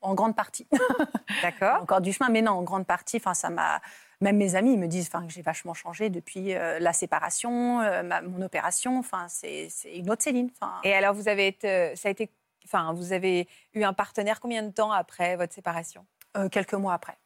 En 0.00 0.14
grande 0.14 0.34
partie. 0.34 0.66
D'accord. 1.42 1.80
encore 1.82 2.00
du 2.00 2.12
chemin, 2.12 2.28
mais 2.28 2.42
non, 2.42 2.52
en 2.52 2.62
grande 2.62 2.86
partie, 2.86 3.18
enfin, 3.18 3.34
ça 3.34 3.50
m'a. 3.50 3.80
Même 4.20 4.36
mes 4.36 4.54
amis 4.56 4.76
me 4.76 4.86
disent 4.88 5.08
que 5.08 5.18
j'ai 5.28 5.42
vachement 5.42 5.74
changé 5.74 6.08
depuis 6.10 6.54
euh, 6.54 6.78
la 6.80 6.92
séparation, 6.92 7.80
euh, 7.80 8.02
ma- 8.02 8.20
mon 8.22 8.42
opération. 8.42 8.98
Enfin, 8.98 9.26
c'est 9.28 9.68
une 9.94 10.10
autre 10.10 10.22
Céline. 10.22 10.50
Enfin, 10.60 10.74
Et 10.84 10.92
alors 10.94 11.14
vous 11.14 11.28
avez 11.28 11.46
été, 11.48 11.94
ça 11.96 12.08
a 12.08 12.10
été, 12.10 12.30
enfin 12.64 12.92
vous 12.94 13.12
avez 13.12 13.48
eu 13.74 13.82
un 13.84 13.92
partenaire 13.92 14.40
combien 14.40 14.62
de 14.64 14.70
temps 14.72 14.90
après 14.92 15.36
votre 15.36 15.52
séparation? 15.52 16.04
Euh, 16.36 16.48
quelques 16.48 16.74
mois 16.74 16.94
après. 16.94 17.16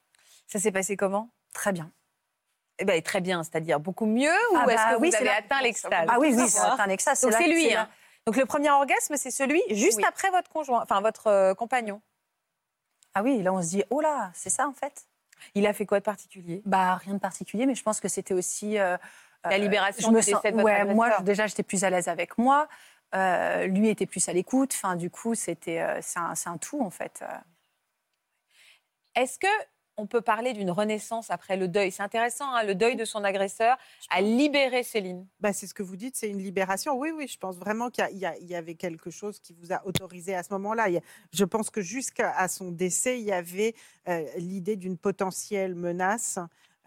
Ça 0.46 0.58
s'est 0.58 0.72
passé 0.72 0.96
comment? 0.96 1.30
Très 1.52 1.72
bien. 1.72 1.90
Eh 2.78 2.84
ben, 2.84 3.00
très 3.02 3.20
bien, 3.20 3.42
c'est-à-dire 3.42 3.80
beaucoup 3.80 4.06
mieux 4.06 4.30
ou 4.52 4.56
Ah 4.56 4.64
est-ce 4.68 4.76
bah 4.76 4.94
que 4.94 5.00
oui, 5.00 5.08
vous 5.08 5.12
c'est 5.16 5.20
avez 5.28 5.30
atteint 5.30 5.62
l'extase? 5.62 6.06
Ah 6.08 6.18
oui, 6.18 6.34
oui, 6.36 6.48
c'est 6.48 6.60
atteint 6.60 6.86
l'extase. 6.86 7.20
Donc 7.22 7.32
c'est 7.32 7.48
lui. 7.48 7.74
hein. 7.74 7.88
Donc 8.26 8.36
le 8.36 8.44
premier 8.44 8.70
orgasme, 8.70 9.16
c'est 9.16 9.30
celui 9.30 9.62
juste 9.70 9.98
Oui. 9.98 10.04
après 10.06 10.30
votre 10.30 10.50
conjoint, 10.50 10.82
enfin 10.82 11.00
votre 11.00 11.28
euh, 11.28 11.54
compagnon. 11.54 12.02
Ah 13.14 13.22
oui, 13.22 13.42
là, 13.42 13.52
on 13.52 13.62
se 13.62 13.68
dit, 13.68 13.84
oh 13.90 14.00
là, 14.00 14.30
c'est 14.34 14.50
ça 14.50 14.68
en 14.68 14.74
fait 14.74 15.06
Il 15.54 15.66
a 15.66 15.72
fait 15.72 15.86
quoi 15.86 16.00
de 16.00 16.04
particulier? 16.04 16.60
Bah, 16.66 16.96
rien 16.96 17.14
de 17.14 17.18
particulier, 17.18 17.64
mais 17.64 17.74
je 17.74 17.82
pense 17.82 17.98
que 18.00 18.08
c'était 18.08 18.34
aussi. 18.34 18.78
euh, 18.78 18.98
La 19.44 19.54
euh, 19.54 19.58
libération 19.58 20.08
je 20.08 20.12
me 20.14 20.20
du 20.20 20.30
sens- 20.30 20.42
décès 20.42 20.52
de 20.52 20.56
votre 20.60 20.66
ouais, 20.66 20.84
moi, 20.94 21.20
déjà, 21.20 21.46
j'étais 21.46 21.62
plus 21.62 21.82
à 21.84 21.88
l'aise 21.90 22.08
avec 22.08 22.36
moi. 22.36 22.68
Euh, 23.14 23.66
lui 23.68 23.88
était 23.88 24.04
plus 24.06 24.28
à 24.28 24.32
l'écoute. 24.34 24.72
Enfin, 24.74 24.96
du 24.96 25.08
coup, 25.08 25.34
c'était, 25.34 25.80
euh, 25.80 25.98
c'est 26.02 26.18
un, 26.18 26.34
c'est 26.34 26.50
un 26.50 26.58
tout 26.58 26.82
en 26.82 26.90
fait. 26.90 27.22
Est-ce 29.16 29.38
que 29.38 29.46
on 29.98 30.06
peut 30.06 30.20
parler 30.20 30.52
d'une 30.52 30.70
renaissance 30.70 31.30
après 31.30 31.56
le 31.56 31.68
deuil? 31.68 31.90
C'est 31.90 32.02
intéressant, 32.02 32.44
hein, 32.54 32.64
le 32.64 32.74
deuil 32.74 32.96
de 32.96 33.06
son 33.06 33.24
agresseur 33.24 33.78
a 34.10 34.20
libéré 34.20 34.82
Céline. 34.82 35.26
Bah, 35.40 35.54
c'est 35.54 35.66
ce 35.66 35.72
que 35.72 35.82
vous 35.82 35.96
dites, 35.96 36.16
c'est 36.16 36.28
une 36.28 36.42
libération. 36.42 36.98
Oui, 36.98 37.12
oui, 37.16 37.26
je 37.26 37.38
pense 37.38 37.56
vraiment 37.56 37.88
qu'il 37.88 38.06
y 38.12 38.54
avait 38.54 38.74
quelque 38.74 39.10
chose 39.10 39.40
qui 39.40 39.54
vous 39.54 39.72
a 39.72 39.84
autorisé 39.86 40.34
à 40.34 40.42
ce 40.42 40.52
moment-là. 40.52 40.88
Je 41.32 41.44
pense 41.44 41.70
que 41.70 41.80
jusqu'à 41.80 42.46
son 42.48 42.70
décès, 42.72 43.18
il 43.18 43.24
y 43.24 43.32
avait 43.32 43.74
euh, 44.08 44.22
l'idée 44.36 44.76
d'une 44.76 44.98
potentielle 44.98 45.74
menace. 45.74 46.38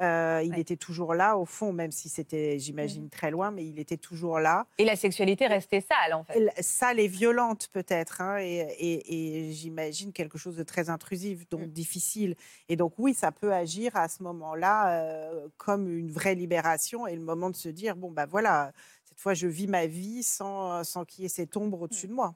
Euh, 0.02 0.42
il 0.46 0.52
Ouais. 0.54 0.62
était 0.62 0.78
toujours 0.78 1.14
là, 1.14 1.38
au 1.38 1.44
fond, 1.46 1.74
même 1.74 1.92
si 1.92 2.08
c'était, 2.08 2.58
j'imagine, 2.58 3.10
très 3.10 3.32
loin, 3.32 3.52
mais 3.52 3.66
il 3.66 3.80
était 3.80 3.98
toujours 3.98 4.40
là. 4.40 4.66
Et 4.78 4.86
la 4.86 4.96
sexualité 4.96 5.46
restait 5.48 5.82
sale, 5.82 6.14
en 6.14 6.24
fait. 6.24 6.54
Sale 6.62 7.00
et 7.02 7.08
violente 7.10 7.68
peut-être, 7.74 8.22
hein, 8.22 8.38
et, 8.40 8.60
et- 8.80 9.48
et 9.50 9.52
j'imagine 9.52 10.14
quelque 10.14 10.38
chose 10.38 10.56
de 10.56 10.64
très 10.64 10.90
intrusif, 10.90 11.50
donc 11.50 11.64
Mm. 11.64 11.72
difficile. 11.72 12.36
Et 12.70 12.78
donc 12.78 12.94
oui, 12.98 13.14
ça 13.14 13.34
peut 13.34 13.54
agir 13.54 13.96
à 13.98 14.08
ce 14.08 14.24
moment-là 14.24 15.02
euh, 15.04 15.48
comme 15.58 15.90
une 15.90 16.12
vraie 16.12 16.36
libération 16.36 17.06
et 17.06 17.16
le 17.16 17.22
moment 17.22 17.50
de 17.50 17.56
se 17.58 17.68
dire 17.70 17.96
bon 17.98 18.10
bah 18.12 18.26
voilà, 18.26 18.72
cette 19.04 19.20
fois 19.20 19.34
je 19.34 19.48
vis 19.48 19.68
ma 19.68 19.86
vie 19.86 20.24
sans, 20.24 20.84
sans 20.86 21.04
qu'il 21.04 21.24
y 21.24 21.26
ait 21.26 21.30
cette 21.30 21.58
ombre 21.58 21.82
au-dessus 21.82 22.08
Mm. 22.08 22.12
de 22.12 22.16
moi. 22.16 22.36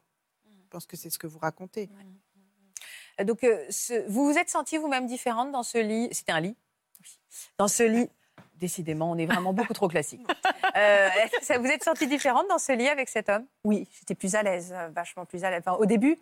Je 0.51 0.67
pense 0.69 0.85
que 0.85 0.97
c'est 0.97 1.09
ce 1.09 1.17
que 1.19 1.27
vous 1.27 1.39
racontez. 1.39 1.89
Donc, 3.23 3.43
euh, 3.43 3.63
ce- 3.69 4.05
vous 4.09 4.25
vous 4.25 4.37
êtes 4.37 4.49
sentie 4.49 4.77
vous-même 4.77 5.05
différente 5.05 5.51
dans 5.51 5.61
ce 5.63 5.77
lit? 5.77 6.09
C'était 6.11 6.31
un 6.31 6.39
lit? 6.41 6.55
Dans 7.57 7.67
ce 7.67 7.83
lit 7.83 8.09
Décidément, 8.55 9.11
on 9.11 9.17
est 9.17 9.25
vraiment 9.25 9.51
beaucoup 9.53 9.73
trop 9.73 9.87
classique. 9.87 10.21
Euh, 10.75 11.09
vous 11.59 11.67
êtes 11.67 11.83
sentie 11.83 12.07
différente 12.07 12.47
dans 12.47 12.57
ce 12.57 12.71
lit 12.71 12.87
avec 12.87 13.09
cet 13.09 13.29
homme? 13.29 13.45
Oui, 13.63 13.87
j'étais 13.99 14.15
plus 14.15 14.35
à 14.35 14.41
l'aise, 14.41 14.73
euh, 14.75 14.89
vachement 14.89 15.25
plus 15.25 15.43
à 15.43 15.51
l'aise. 15.51 15.61
Enfin, 15.65 15.77
au 15.77 15.85
début, 15.85 16.17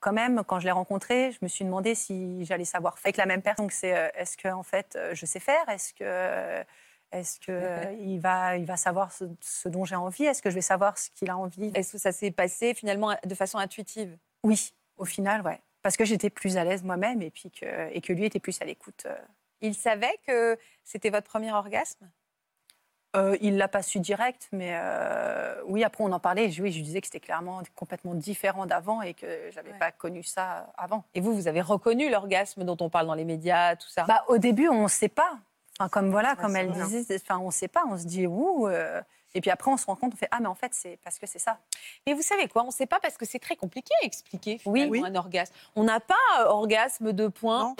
quand 0.00 0.12
même, 0.12 0.42
quand 0.46 0.58
je 0.58 0.64
l'ai 0.64 0.72
rencontré, 0.72 1.30
je 1.32 1.38
me 1.42 1.48
suis 1.48 1.64
demandé 1.64 1.94
si 1.94 2.44
j'allais 2.44 2.64
savoir 2.64 2.98
faire 2.98 3.08
avec 3.08 3.18
la 3.18 3.26
même 3.26 3.42
personne. 3.42 3.68
C'est 3.70 3.94
euh, 3.96 4.08
est-ce 4.14 4.36
que 4.36 4.48
en 4.48 4.62
fait, 4.62 4.98
je 5.12 5.26
sais 5.26 5.40
faire? 5.40 5.68
Est-ce 5.68 5.92
que 5.94 6.64
est-ce 7.12 7.38
que 7.38 7.52
euh, 7.52 7.92
il 8.00 8.18
va 8.18 8.56
il 8.56 8.64
va 8.64 8.76
savoir 8.76 9.12
ce, 9.12 9.24
ce 9.40 9.68
dont 9.68 9.84
j'ai 9.84 9.96
envie? 9.96 10.24
Est-ce 10.24 10.42
que 10.42 10.50
je 10.50 10.56
vais 10.56 10.60
savoir 10.60 10.98
ce 10.98 11.10
qu'il 11.10 11.30
a 11.30 11.36
envie? 11.36 11.70
Est-ce 11.74 11.92
que 11.92 11.98
ça 11.98 12.10
s'est 12.10 12.32
passé 12.32 12.74
finalement 12.74 13.14
de 13.24 13.34
façon 13.34 13.58
intuitive? 13.58 14.16
Oui, 14.42 14.74
au 14.96 15.04
final, 15.04 15.42
ouais, 15.42 15.60
parce 15.82 15.96
que 15.96 16.04
j'étais 16.04 16.30
plus 16.30 16.56
à 16.56 16.64
l'aise 16.64 16.82
moi-même 16.82 17.22
et 17.22 17.30
puis 17.30 17.50
que 17.50 17.90
et 17.92 18.00
que 18.00 18.12
lui 18.12 18.24
était 18.24 18.40
plus 18.40 18.60
à 18.60 18.64
l'écoute. 18.64 19.06
Euh. 19.64 19.68
Il 19.68 19.74
savait 19.74 20.18
que 20.26 20.58
c'était 20.84 21.10
votre 21.10 21.28
premier 21.28 21.52
orgasme? 21.52 22.10
Euh, 23.16 23.36
il 23.40 23.56
l'a 23.58 23.68
pas 23.68 23.82
su 23.82 24.00
direct, 24.00 24.48
mais 24.50 24.72
euh, 24.74 25.54
oui, 25.66 25.84
après 25.84 26.02
on 26.02 26.10
en 26.10 26.18
parlait. 26.18 26.50
Je, 26.50 26.60
oui, 26.60 26.72
je 26.72 26.78
lui 26.78 26.82
disais 26.82 27.00
que 27.00 27.06
c'était 27.06 27.20
clairement 27.20 27.62
complètement 27.76 28.12
différent 28.14 28.66
d'avant 28.66 29.02
et 29.02 29.14
que 29.14 29.50
j'avais 29.52 29.70
Ouais. 29.70 29.78
pas 29.78 29.92
connu 29.92 30.24
ça 30.24 30.72
avant. 30.76 31.04
Et 31.14 31.20
vous, 31.20 31.32
vous 31.32 31.46
avez 31.46 31.60
reconnu 31.60 32.10
l'orgasme 32.10 32.64
dont 32.64 32.76
on 32.80 32.90
parle 32.90 33.06
dans 33.06 33.14
les 33.14 33.24
médias, 33.24 33.76
tout 33.76 33.88
ça? 33.88 34.02
Bah, 34.04 34.24
au 34.26 34.38
début, 34.38 34.66
on 34.68 34.82
ne 34.82 34.88
sait 34.88 35.08
pas. 35.08 35.38
Enfin, 35.78 35.88
comme 35.88 36.10
voilà, 36.10 36.34
comme 36.34 36.56
elle 36.56 36.72
disait, 36.72 37.20
enfin, 37.22 37.38
on 37.38 37.46
ne 37.46 37.50
sait 37.52 37.68
pas. 37.68 37.84
On 37.88 37.96
se 37.96 38.04
dit 38.04 38.26
ouh. 38.26 38.66
euh, 38.66 39.00
et 39.34 39.40
puis 39.40 39.50
après, 39.50 39.70
on 39.70 39.76
se 39.76 39.86
rend 39.86 39.96
compte, 39.96 40.12
on 40.14 40.16
fait 40.16 40.28
ah, 40.30 40.38
mais 40.40 40.46
en 40.46 40.54
fait, 40.54 40.72
c'est 40.72 40.98
parce 41.02 41.18
que 41.18 41.26
c'est 41.26 41.38
ça. 41.38 41.58
Mais 42.06 42.12
vous 42.14 42.22
savez 42.22 42.48
quoi? 42.48 42.62
On 42.62 42.68
ne 42.68 42.72
sait 42.72 42.86
pas 42.86 43.00
parce 43.00 43.16
que 43.16 43.26
c'est 43.26 43.38
très 43.38 43.56
compliqué 43.56 43.92
à 44.02 44.06
expliquer 44.06 44.60
Oui. 44.64 44.82
finalement 44.84 45.02
Oui. 45.02 45.10
un 45.10 45.14
orgasme. 45.16 45.52
On 45.76 45.84
n'a 45.84 46.00
pas 46.00 46.14
euh, 46.40 46.44
orgasme 46.46 47.12
de 47.12 47.28
points. 47.28 47.74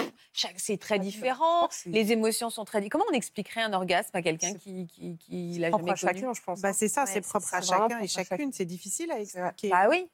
C'est 0.56 0.78
très 0.78 0.98
différent. 0.98 1.68
Les 1.86 2.12
émotions 2.12 2.50
sont 2.50 2.64
très. 2.64 2.88
Comment 2.88 3.04
on 3.10 3.14
expliquerait 3.14 3.62
un 3.62 3.72
orgasme 3.72 4.10
à 4.16 4.22
quelqu'un 4.22 4.54
qui 4.54 4.86
qui, 4.88 5.16
qui 5.18 5.58
l'a 5.58 5.70
propre 5.70 5.84
jamais 5.84 6.10
à 6.10 6.12
connu? 6.12 6.20
chacun, 6.20 6.32
je 6.34 6.42
pense. 6.42 6.60
Bah, 6.60 6.72
c'est 6.72 6.88
ça, 6.88 7.04
Ouais, 7.04 7.10
c'est 7.12 7.20
propre 7.20 7.54
à 7.54 7.60
chacun 7.60 8.00
et 8.00 8.08
chacune. 8.08 8.52
C'est 8.52 8.64
difficile 8.64 9.10
à 9.12 9.20
expliquer. 9.20 9.68
Bah 9.70 9.86
oui. 9.88 10.08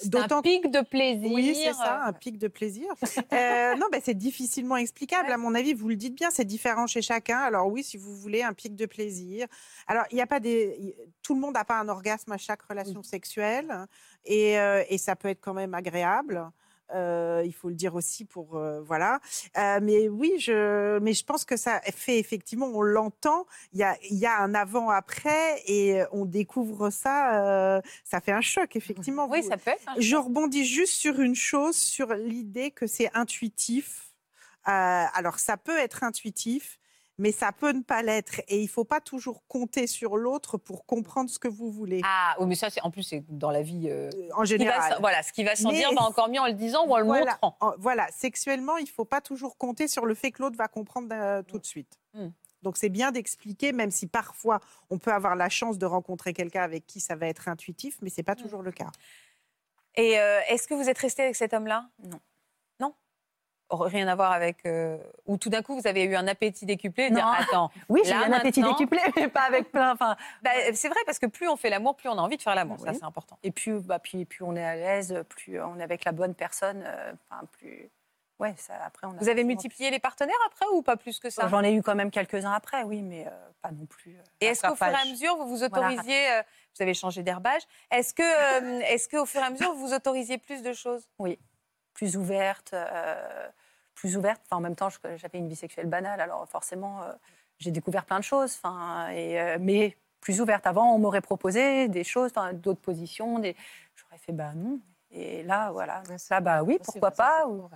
C'est 0.00 0.14
un 0.14 0.22
D'autant 0.22 0.42
pic 0.42 0.70
de 0.70 0.80
plaisir. 0.80 1.32
Oui, 1.32 1.54
c'est 1.56 1.72
ça, 1.72 2.04
un 2.04 2.12
pic 2.12 2.38
de 2.38 2.48
plaisir. 2.48 2.86
Euh, 3.32 3.74
non, 3.76 3.86
bah, 3.92 3.98
c'est 4.02 4.14
difficilement 4.14 4.76
explicable. 4.76 5.28
Ouais. 5.28 5.34
À 5.34 5.36
mon 5.36 5.54
avis, 5.54 5.74
vous 5.74 5.88
le 5.88 5.96
dites 5.96 6.14
bien, 6.14 6.30
c'est 6.30 6.44
différent 6.44 6.86
chez 6.86 7.02
chacun. 7.02 7.38
Alors 7.38 7.66
oui, 7.66 7.82
si 7.82 7.96
vous 7.96 8.16
voulez 8.16 8.42
un 8.42 8.52
pic 8.52 8.74
de 8.74 8.86
plaisir. 8.86 9.46
Alors, 9.86 10.04
il 10.10 10.14
n'y 10.14 10.22
a 10.22 10.26
pas 10.26 10.40
des. 10.40 10.96
Tout 11.22 11.34
le 11.34 11.40
monde 11.40 11.54
n'a 11.54 11.64
pas 11.64 11.78
un 11.78 11.88
orgasme 11.88 12.32
à 12.32 12.38
chaque 12.38 12.62
relation 12.62 13.02
sexuelle, 13.02 13.86
et, 14.24 14.58
euh, 14.58 14.82
et 14.88 14.98
ça 14.98 15.16
peut 15.16 15.28
être 15.28 15.40
quand 15.40 15.54
même 15.54 15.74
agréable. 15.74 16.50
Euh, 16.94 17.42
il 17.44 17.52
faut 17.52 17.68
le 17.68 17.74
dire 17.74 17.94
aussi 17.94 18.24
pour 18.24 18.56
euh, 18.56 18.80
voilà. 18.82 19.20
Euh, 19.56 19.78
mais 19.82 20.08
oui, 20.08 20.34
je 20.38 20.98
mais 21.00 21.12
je 21.12 21.24
pense 21.24 21.44
que 21.44 21.56
ça 21.56 21.80
fait 21.94 22.18
effectivement, 22.18 22.66
on 22.66 22.82
l'entend. 22.82 23.46
Il 23.72 23.78
y 23.78 23.82
a 23.82 23.96
il 24.10 24.16
y 24.16 24.26
a 24.26 24.38
un 24.40 24.54
avant 24.54 24.90
après 24.90 25.62
et 25.66 26.02
on 26.12 26.24
découvre 26.24 26.90
ça. 26.90 27.80
ça 28.04 28.20
fait 28.20 28.32
un 28.32 28.40
choc 28.40 28.74
effectivement. 28.76 29.28
Oui, 29.30 29.42
Vous- 29.42 29.48
ça 29.48 29.56
peut 29.56 29.70
être. 29.70 29.88
un 29.88 30.00
je 30.00 30.16
rebondis 30.16 30.64
juste 30.64 30.94
sur 30.94 31.20
une 31.20 31.34
chose, 31.34 31.76
sur 31.76 32.14
l'idée 32.14 32.70
que 32.70 32.86
c'est 32.86 33.10
intuitif. 33.14 34.04
Alors, 34.64 35.38
ça 35.38 35.56
peut 35.56 35.78
être 35.78 36.04
intuitif, 36.04 36.77
mais 37.18 37.32
ça 37.32 37.52
peut 37.52 37.72
ne 37.72 37.82
pas 37.82 38.02
l'être. 38.02 38.40
Et 38.48 38.58
il 38.60 38.64
ne 38.64 38.68
faut 38.68 38.84
pas 38.84 39.00
toujours 39.00 39.44
compter 39.48 39.86
sur 39.86 40.16
l'autre 40.16 40.56
pour 40.56 40.86
comprendre 40.86 41.28
ce 41.28 41.38
que 41.38 41.48
vous 41.48 41.70
voulez. 41.70 42.00
Ah 42.04 42.36
oui, 42.38 42.46
mais 42.46 42.54
ça, 42.54 42.70
c'est 42.70 42.80
en 42.82 42.90
plus, 42.90 43.02
c'est 43.02 43.24
dans 43.28 43.50
la 43.50 43.62
vie. 43.62 43.88
euh, 43.90 44.08
Euh, 44.14 44.28
en 44.32 44.36
ce 44.36 44.38
va 44.38 44.44
général. 44.44 44.96
voilà, 45.00 45.22
ce 45.22 45.32
qui 45.32 45.44
va 45.44 45.52
Mais- 45.64 45.72
dire 45.72 45.92
va 45.92 46.02
encore 46.02 46.28
mieux 46.28 46.40
en 46.40 46.46
le 46.46 46.52
disant 46.54 46.86
ou 46.86 46.94
en 46.94 46.98
le 46.98 47.04
Voilà. 47.04 47.38
montrant. 47.42 47.56
En- 47.60 47.74
voilà, 47.78 48.06
sexuellement, 48.12 48.76
il 48.78 48.84
ne 48.84 48.88
faut 48.88 49.04
pas 49.04 49.20
toujours 49.20 49.56
compter 49.58 49.88
sur 49.88 50.06
le 50.06 50.14
fait 50.14 50.30
que 50.30 50.42
l'autre 50.42 50.56
va 50.56 50.68
comprendre 50.68 51.08
euh, 51.12 51.42
tout 51.42 51.58
de 51.58 51.66
suite. 51.66 51.98
Mm. 52.14 52.28
Donc 52.62 52.76
c'est 52.76 52.88
bien 52.88 53.12
d'expliquer, 53.12 53.72
même 53.72 53.90
si 53.92 54.06
parfois 54.08 54.58
on 54.90 54.98
peut 54.98 55.12
avoir 55.12 55.36
la 55.36 55.48
chance 55.48 55.78
de 55.78 55.86
rencontrer 55.86 56.32
quelqu'un 56.32 56.62
avec 56.62 56.86
qui 56.86 56.98
ça 57.00 57.14
va 57.14 57.26
être 57.28 57.48
intuitif, 57.48 57.98
mais 58.02 58.10
c'est 58.10 58.24
pas 58.24 58.34
toujours 58.34 58.62
le 58.62 58.72
cas. 58.72 58.90
Et 59.94 60.18
euh, 60.18 60.40
est-ce 60.48 60.66
que 60.68 60.74
vous 60.74 60.88
êtes 60.88 60.98
resté 60.98 61.22
avec 61.22 61.36
cet 61.36 61.52
homme-là? 61.54 61.88
Non 62.02 62.18
Rien 63.70 64.08
à 64.08 64.14
voir 64.14 64.32
avec. 64.32 64.64
euh, 64.66 64.96
Ou 65.26 65.36
tout 65.36 65.50
d'un 65.50 65.62
coup, 65.62 65.78
vous 65.78 65.86
avez 65.86 66.04
eu 66.04 66.16
un 66.16 66.26
appétit 66.26 66.64
décuplé 66.64 67.10
dire. 67.10 67.26
Attends. 67.26 67.70
Oui, 67.88 68.00
j'ai 68.04 68.12
eu 68.12 68.14
un 68.14 68.32
appétit 68.32 68.62
décuplé, 68.62 68.98
mais 69.16 69.28
pas 69.28 69.42
avec 69.42 69.70
plein. 69.70 69.92
Enfin, 69.92 70.16
Bah, 70.42 70.50
c'est 70.72 70.88
vrai, 70.88 71.00
parce 71.04 71.18
que 71.18 71.26
plus 71.26 71.48
on 71.48 71.56
fait 71.56 71.68
l'amour, 71.70 71.94
plus 71.96 72.08
on 72.08 72.12
a 72.18 72.20
envie 72.22 72.36
de 72.38 72.42
faire 72.42 72.54
l'amour. 72.54 72.78
Ça, 72.80 72.90
Oui. 72.92 72.96
c'est 72.98 73.04
important. 73.04 73.38
et 73.42 73.50
puis, 73.50 73.72
bah, 73.72 73.98
puis, 73.98 74.24
plus 74.24 74.42
on 74.44 74.56
est 74.56 74.64
à 74.64 74.74
l'aise, 74.74 75.22
plus 75.28 75.60
on 75.60 75.78
est 75.78 75.82
avec 75.82 76.04
la 76.04 76.12
bonne 76.12 76.34
personne. 76.34 76.82
euh, 76.86 77.12
Enfin, 77.30 77.42
plus. 77.52 77.90
Ouais, 78.38 78.54
ça, 78.56 78.74
après 78.86 79.06
on. 79.06 79.10
a 79.10 79.16
Vous 79.18 79.28
avez 79.28 79.42
multiplié 79.44 79.90
les 79.90 79.98
partenaires 79.98 80.36
après 80.46 80.64
ou 80.72 80.80
pas 80.80 80.96
plus 80.96 81.18
que 81.18 81.28
ça? 81.28 81.48
J'en 81.48 81.62
ai 81.64 81.72
eu 81.74 81.82
quand 81.82 81.96
même 81.96 82.10
quelques-uns 82.12 82.52
après, 82.52 82.84
oui, 82.84 83.02
mais 83.02 83.26
euh, 83.26 83.30
pas 83.60 83.72
non 83.72 83.84
plus. 83.84 84.16
euh, 84.16 84.22
Et 84.40 84.46
est-ce 84.46 84.62
qu'au 84.66 84.76
fur 84.76 84.86
et 84.86 84.94
à 84.94 85.04
mesure, 85.04 85.36
vous 85.36 85.48
vous 85.48 85.64
autorisiez, 85.64 86.30
euh, 86.30 86.42
vous 86.76 86.82
avez 86.82 86.94
changé 86.94 87.22
d'herbage, 87.24 87.62
est-ce 87.90 88.14
que, 88.14 88.82
est-ce 88.84 89.08
qu'au 89.08 89.26
fur 89.26 89.40
et 89.40 89.44
à 89.44 89.50
mesure, 89.50 89.74
vous 89.74 89.88
vous 89.88 89.92
autorisiez 89.94 90.38
plus 90.38 90.62
de 90.62 90.72
choses? 90.72 91.06
Plus 91.94 92.16
ouverte, 92.16 92.74
plus 93.98 94.16
ouverte. 94.16 94.40
Enfin, 94.46 94.56
en 94.58 94.60
même 94.60 94.76
temps, 94.76 94.88
j'avais 95.16 95.38
une 95.38 95.48
vie 95.48 95.56
sexuelle 95.56 95.86
banale, 95.86 96.20
alors 96.20 96.48
forcément, 96.48 97.02
euh, 97.02 97.12
j'ai 97.58 97.72
découvert 97.72 98.04
plein 98.04 98.18
de 98.18 98.24
choses. 98.24 98.54
Enfin, 98.62 99.08
et, 99.08 99.40
euh, 99.40 99.58
mais 99.60 99.96
plus 100.20 100.40
ouverte. 100.40 100.66
Avant, 100.68 100.94
on 100.94 100.98
m'aurait 100.98 101.20
proposé 101.20 101.88
des 101.88 102.04
choses, 102.04 102.30
enfin, 102.30 102.52
d'autres 102.52 102.80
positions. 102.80 103.40
Des... 103.40 103.56
J'aurais 103.96 104.18
fait 104.18 104.32
bah 104.32 104.52
non. 104.54 104.80
Et 105.10 105.42
là, 105.42 105.72
voilà. 105.72 106.02
Là, 106.30 106.40
bah 106.40 106.62
oui, 106.62 106.78
pourquoi 106.82 107.10
pas. 107.10 107.46
ou- 107.48 107.68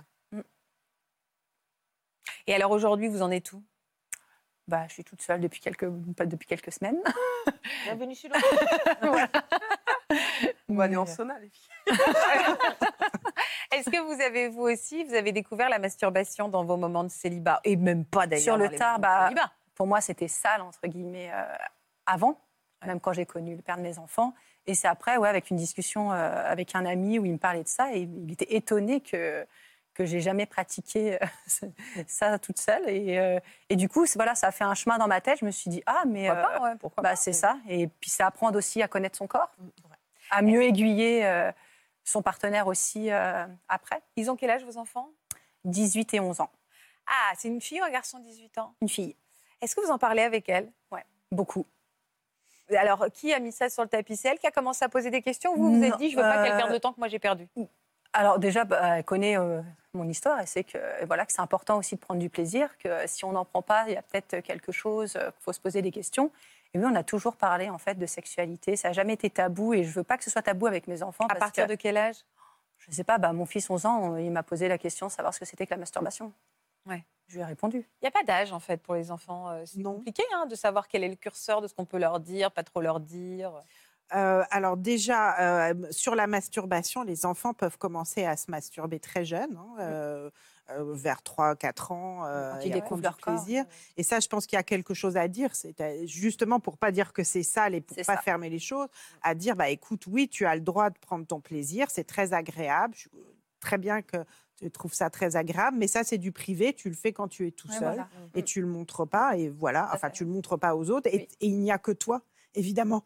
Et 2.47 2.55
alors 2.55 2.71
aujourd'hui, 2.71 3.09
vous 3.09 3.21
en 3.21 3.31
êtes 3.31 3.51
où? 3.51 3.61
Bah, 4.67 4.85
je 4.87 4.93
suis 4.93 5.03
toute 5.03 5.21
seule 5.21 5.41
depuis 5.41 5.59
quelques, 5.59 5.89
pas 6.15 6.25
depuis 6.25 6.47
quelques 6.47 6.71
semaines. 6.71 7.01
Bienvenue 7.83 8.15
sur 8.15 8.29
le 8.29 8.35
On 10.69 10.75
va 10.75 10.83
aller 10.85 10.95
en 10.95 11.03
euh, 11.03 11.05
sauna, 11.05 11.37
les 11.39 11.49
filles. 11.49 11.69
Est-ce 13.75 13.89
que 13.89 13.99
vous 14.01 14.21
avez, 14.21 14.47
vous 14.49 14.63
aussi, 14.63 15.03
vous 15.03 15.13
avez 15.13 15.31
découvert 15.31 15.69
la 15.69 15.79
masturbation 15.79 16.47
dans 16.47 16.63
vos 16.63 16.77
moments 16.77 17.03
de 17.03 17.09
célibat 17.09 17.59
Et 17.63 17.75
même 17.75 18.05
pas 18.05 18.27
d'ailleurs. 18.27 18.43
Sur 18.43 18.57
le 18.57 18.69
tard, 18.69 18.99
bah, 18.99 19.29
pour 19.75 19.87
moi, 19.87 20.01
c'était 20.01 20.27
sale, 20.27 20.61
entre 20.61 20.85
guillemets, 20.87 21.31
euh, 21.33 21.43
avant, 22.05 22.39
même 22.85 22.99
quand 22.99 23.13
j'ai 23.13 23.25
connu 23.25 23.55
le 23.55 23.61
père 23.61 23.77
de 23.77 23.81
mes 23.81 23.97
enfants. 23.97 24.33
Et 24.65 24.75
c'est 24.75 24.87
après, 24.87 25.17
ouais, 25.17 25.29
avec 25.29 25.49
une 25.49 25.57
discussion 25.57 26.11
euh, 26.11 26.51
avec 26.51 26.75
un 26.75 26.85
ami 26.85 27.19
où 27.19 27.25
il 27.25 27.33
me 27.33 27.37
parlait 27.37 27.63
de 27.63 27.67
ça 27.67 27.93
et 27.93 28.01
il 28.01 28.31
était 28.31 28.55
étonné 28.55 29.01
que 29.01 29.45
que 29.93 30.05
j'ai 30.05 30.19
jamais 30.19 30.45
pratiqué 30.45 31.19
euh, 31.21 31.67
ça 32.07 32.39
toute 32.39 32.59
seule. 32.59 32.87
Et, 32.89 33.19
euh, 33.19 33.39
et 33.69 33.75
du 33.75 33.89
coup, 33.89 34.05
voilà, 34.15 34.35
ça 34.35 34.47
a 34.47 34.51
fait 34.51 34.63
un 34.63 34.73
chemin 34.73 34.97
dans 34.97 35.07
ma 35.07 35.21
tête. 35.21 35.39
Je 35.39 35.45
me 35.45 35.51
suis 35.51 35.69
dit, 35.69 35.83
ah, 35.85 36.03
mais 36.07 36.27
Pourquoi 36.27 36.49
euh, 36.49 36.57
pas, 36.57 36.63
ouais, 36.63 36.75
pourquoi 36.79 37.03
bah, 37.03 37.15
c'est 37.15 37.33
ça. 37.33 37.57
Et 37.67 37.87
puis, 37.87 38.09
c'est 38.09 38.23
apprendre 38.23 38.57
aussi 38.57 38.81
à 38.81 38.87
connaître 38.87 39.17
son 39.17 39.27
corps, 39.27 39.51
à 40.31 40.41
mieux 40.41 40.63
aiguiller 40.63 41.25
euh, 41.25 41.51
son 42.03 42.21
partenaire 42.21 42.67
aussi 42.67 43.11
euh, 43.11 43.45
après. 43.67 44.01
Ils 44.15 44.29
ont 44.29 44.35
quel 44.35 44.49
âge, 44.49 44.63
vos 44.63 44.77
enfants? 44.77 45.09
18 45.65 46.13
et 46.15 46.19
11 46.19 46.41
ans. 46.41 46.51
Ah, 47.07 47.33
c'est 47.37 47.47
une 47.47 47.61
fille 47.61 47.81
ou 47.81 47.83
un 47.83 47.89
garçon 47.89 48.19
de 48.19 48.25
18 48.25 48.57
ans? 48.57 48.75
Une 48.81 48.89
fille, 48.89 49.15
Est-ce 49.61 49.75
que 49.75 49.81
vous 49.81 49.91
en 49.91 49.97
parlez 49.97 50.21
avec 50.21 50.49
elle? 50.49 50.71
Beaucoup. 51.31 51.65
Alors, 52.69 53.07
qui 53.11 53.33
a 53.33 53.39
mis 53.39 53.51
ça 53.51 53.69
sur 53.69 53.83
le 53.83 53.89
tapis? 53.89 54.15
C'est 54.15 54.29
elle 54.29 54.39
qui 54.39 54.47
a 54.47 54.51
commencé 54.51 54.85
à 54.85 54.89
poser 54.89 55.09
des 55.09 55.21
questions 55.21 55.55
Vous 55.55 55.75
vous 55.75 55.83
êtes 55.83 55.97
dit, 55.97 56.09
je 56.11 56.15
veux 56.15 56.21
pas 56.21 56.43
qu'elle 56.43 56.53
euh, 56.53 56.57
perde 56.57 56.73
de 56.73 56.77
temps 56.77 56.93
que 56.93 56.99
moi 56.99 57.07
j'ai 57.07 57.19
perdu? 57.19 57.47
Alors 58.13 58.37
déjà, 58.37 58.63
bah, 58.63 58.97
elle 58.99 59.03
connaît 59.03 59.37
euh, 59.37 59.61
mon 59.93 60.07
histoire 60.07 60.39
et 60.39 60.45
c'est 60.45 60.63
que 60.63 60.77
voilà 61.05 61.25
que 61.25 61.31
c'est 61.31 61.41
important 61.41 61.77
aussi 61.77 61.95
de 61.95 61.99
prendre 61.99 62.19
du 62.19 62.29
plaisir, 62.29 62.77
que 62.77 62.89
si 63.07 63.25
on 63.25 63.31
n'en 63.31 63.43
prend 63.43 63.63
pas, 63.63 63.85
il 63.87 63.93
y 63.93 63.97
a 63.97 64.03
peut-être 64.03 64.39
quelque 64.41 64.71
chose, 64.71 65.15
euh, 65.15 65.31
qu'il 65.31 65.41
faut 65.41 65.53
se 65.53 65.59
poser 65.59 65.81
des 65.81 65.91
questions. 65.91 66.31
Et 66.73 66.79
oui, 66.79 66.85
on 66.87 66.95
a 66.95 67.03
toujours 67.03 67.35
parlé 67.35 67.69
en 67.69 67.77
fait 67.77 67.95
de 67.95 68.05
sexualité, 68.05 68.75
ça 68.75 68.89
n'a 68.89 68.93
jamais 68.93 69.13
été 69.13 69.29
tabou 69.29 69.73
et 69.73 69.83
je 69.83 69.91
veux 69.91 70.03
pas 70.03 70.17
que 70.17 70.23
ce 70.23 70.31
soit 70.31 70.41
tabou 70.41 70.65
avec 70.67 70.87
mes 70.87 71.03
enfants. 71.03 71.25
À 71.25 71.27
parce 71.29 71.39
partir 71.39 71.65
que, 71.67 71.71
de 71.71 71.75
quel 71.75 71.97
âge? 71.97 72.17
Je 72.79 72.91
sais 72.91 73.03
pas, 73.03 73.17
bah, 73.17 73.31
mon 73.31 73.45
fils 73.45 73.69
11 73.69 73.85
ans, 73.85 73.99
on- 74.01 74.17
il 74.17 74.31
m'a 74.31 74.43
posé 74.43 74.67
la 74.67 74.77
question 74.77 75.07
de 75.07 75.11
savoir 75.11 75.33
ce 75.33 75.39
que 75.39 75.45
c'était 75.45 75.65
que 75.65 75.71
la 75.71 75.77
masturbation. 75.77 76.33
Ouais. 76.87 77.03
Je 77.27 77.35
lui 77.35 77.41
ai 77.41 77.45
répondu. 77.45 77.77
Il 77.77 78.03
n'y 78.03 78.07
a 78.07 78.11
pas 78.11 78.23
d'âge 78.23 78.51
en 78.51 78.59
fait 78.59 78.77
pour 78.81 78.95
les 78.95 79.09
enfants. 79.11 79.49
euh, 79.49 79.63
C'est 79.65 79.81
compliqué 79.83 80.23
hein, 80.35 80.45
de 80.47 80.55
savoir 80.55 80.87
quel 80.87 81.03
est 81.03 81.09
le 81.09 81.15
curseur 81.15 81.61
de 81.61 81.67
ce 81.67 81.73
qu'on 81.73 81.85
peut 81.85 81.97
leur 81.99 82.19
dire, 82.19 82.51
pas 82.51 82.63
trop 82.63 82.81
leur 82.81 82.99
dire. 82.99 83.53
Euh, 84.13 84.43
alors 84.51 84.75
déjà, 84.75 85.69
euh, 85.69 85.73
sur 85.91 86.13
la 86.15 86.27
masturbation, 86.27 87.03
les 87.03 87.25
enfants 87.25 87.53
peuvent 87.53 87.77
commencer 87.77 88.25
à 88.25 88.35
se 88.35 88.51
masturber 88.51 88.99
très 88.99 89.23
jeunes, 89.25 89.55
hein, 89.57 89.75
euh, 89.79 90.29
euh, 90.69 90.93
vers 90.93 91.21
3-4 91.23 91.91
ans, 91.91 92.25
euh, 92.25 92.51
Quand 92.53 92.59
et 92.61 92.67
ils 92.67 92.71
découvrent 92.73 93.01
leur 93.03 93.15
du 93.17 93.21
corps. 93.21 93.33
plaisir. 93.35 93.65
Et 93.97 94.03
ça, 94.03 94.19
je 94.19 94.27
pense 94.27 94.45
qu'il 94.47 94.55
y 94.55 94.59
a 94.59 94.63
quelque 94.63 94.93
chose 94.93 95.17
à 95.17 95.27
dire, 95.27 95.55
c'est 95.55 95.79
à- 95.81 96.05
justement 96.05 96.59
pour 96.59 96.77
pas 96.77 96.91
dire 96.91 97.11
que 97.13 97.23
c'est 97.23 97.43
sale 97.43 97.75
et 97.75 97.81
pour 97.81 97.97
pas 97.97 98.03
ça. 98.03 98.17
fermer 98.17 98.49
les 98.49 98.59
choses, 98.59 98.87
à 99.21 99.35
dire, 99.35 99.55
bah 99.55 99.69
écoute, 99.69 100.07
oui, 100.07 100.29
tu 100.29 100.45
as 100.45 100.55
le 100.55 100.61
droit 100.61 100.89
de 100.89 100.97
prendre 100.99 101.25
ton 101.27 101.41
plaisir, 101.41 101.87
c'est 101.89 102.05
très 102.05 102.33
agréable, 102.33 102.93
je- 102.95 103.09
très 103.59 103.77
bien 103.77 104.01
que 104.01 104.17
tu 104.55 104.69
trouves 104.71 104.93
ça 104.93 105.09
très 105.09 105.35
agréable, 105.35 105.77
mais 105.77 105.87
ça, 105.87 106.03
c'est 106.03 106.17
du 106.17 106.31
privé, 106.31 106.73
tu 106.73 106.87
le 106.89 106.95
fais 106.95 107.11
quand 107.11 107.27
tu 107.27 107.47
es 107.47 107.51
tout 107.51 107.67
Ouais, 107.67 107.73
seul 107.73 107.93
voilà. 107.95 108.07
et 108.35 108.43
tu 108.43 108.61
le 108.61 108.67
montres 108.67 109.07
pas, 109.07 109.35
et 109.37 109.49
voilà, 109.49 109.89
enfin, 109.93 110.09
tu 110.09 110.23
le 110.23 110.29
montres 110.31 110.57
pas 110.57 110.75
aux 110.75 110.89
autres, 110.89 111.07
et, 111.11 111.17
Oui. 111.17 111.27
et 111.41 111.47
il 111.47 111.59
n'y 111.59 111.71
a 111.71 111.77
que 111.77 111.91
toi, 111.91 112.21
évidemment, 112.55 113.03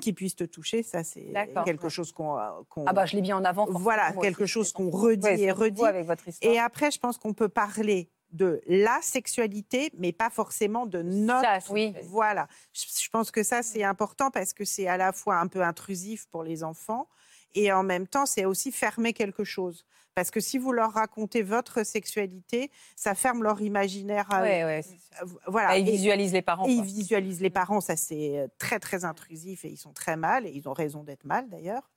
qui 0.00 0.12
puisse 0.12 0.36
te 0.36 0.44
toucher, 0.44 0.82
ça, 0.82 1.02
c'est 1.04 1.32
quelque 1.64 1.88
chose 1.88 2.12
qu'on... 2.12 2.36
euh, 2.38 2.42
qu'on- 2.68 2.84
Ah 2.86 2.92
bah 2.92 3.06
je 3.06 3.16
l'ai 3.16 3.22
mis 3.22 3.32
en 3.32 3.44
avant. 3.44 3.66
voilà, 3.70 4.12
quelque 4.12 4.44
aussi, 4.44 4.52
chose 4.52 4.72
qu'on 4.72 4.90
redit 4.90 5.24
Ouais, 5.26 5.40
et 5.40 5.50
redit. 5.52 5.84
avec 5.84 6.06
votre 6.06 6.28
histoire. 6.28 6.52
Et 6.52 6.58
après, 6.58 6.90
je 6.90 6.98
pense 6.98 7.18
qu'on 7.18 7.32
peut 7.34 7.48
parler 7.48 8.10
de 8.32 8.60
la 8.66 8.98
sexualité, 9.02 9.90
mais 9.98 10.12
pas 10.12 10.30
forcément 10.30 10.86
de 10.86 11.02
notre. 11.02 11.42
Ça, 11.42 11.60
c'est- 11.60 11.72
Oui. 11.72 11.94
Voilà. 12.04 12.46
Je, 12.72 12.84
je 13.02 13.08
pense 13.10 13.30
que 13.30 13.42
ça, 13.42 13.62
c'est 13.62 13.82
important 13.82 14.30
parce 14.30 14.52
que 14.52 14.64
c'est 14.64 14.86
à 14.86 14.96
la 14.96 15.12
fois 15.12 15.36
un 15.38 15.46
peu 15.48 15.62
intrusif 15.62 16.26
pour 16.30 16.42
les 16.44 16.62
enfants 16.62 17.08
et 17.54 17.72
en 17.72 17.82
même 17.82 18.06
temps, 18.06 18.26
c'est 18.26 18.44
aussi 18.44 18.70
fermer 18.70 19.12
quelque 19.12 19.42
chose. 19.44 19.84
Parce 20.14 20.30
que 20.30 20.40
si 20.40 20.58
vous 20.58 20.72
leur 20.72 20.92
racontez 20.92 21.42
votre 21.42 21.84
sexualité, 21.84 22.70
ça 22.96 23.14
ferme 23.14 23.42
leur 23.42 23.60
imaginaire. 23.62 24.26
à 24.32 24.40
eux. 24.40 24.44
Ouais. 24.44 24.82
Euh, 25.22 25.26
Voilà. 25.46 25.68
Ah, 25.70 25.78
ils 25.78 25.84
visualisent 25.90 26.32
les 26.32 26.42
parents. 26.42 26.66
et 26.66 26.72
ils 26.72 26.82
visualisent 26.82 27.40
les 27.40 27.50
parents, 27.50 27.80
ça 27.80 27.96
c'est 27.96 28.38
euh, 28.38 28.48
très 28.58 28.78
très 28.80 29.04
intrusif 29.04 29.64
et 29.64 29.68
ils 29.68 29.76
sont 29.76 29.92
très 29.92 30.16
mal 30.16 30.46
et 30.46 30.50
ils 30.50 30.68
ont 30.68 30.72
raison 30.72 31.02
d'être 31.04 31.24
mal 31.24 31.48
d'ailleurs. 31.48 31.90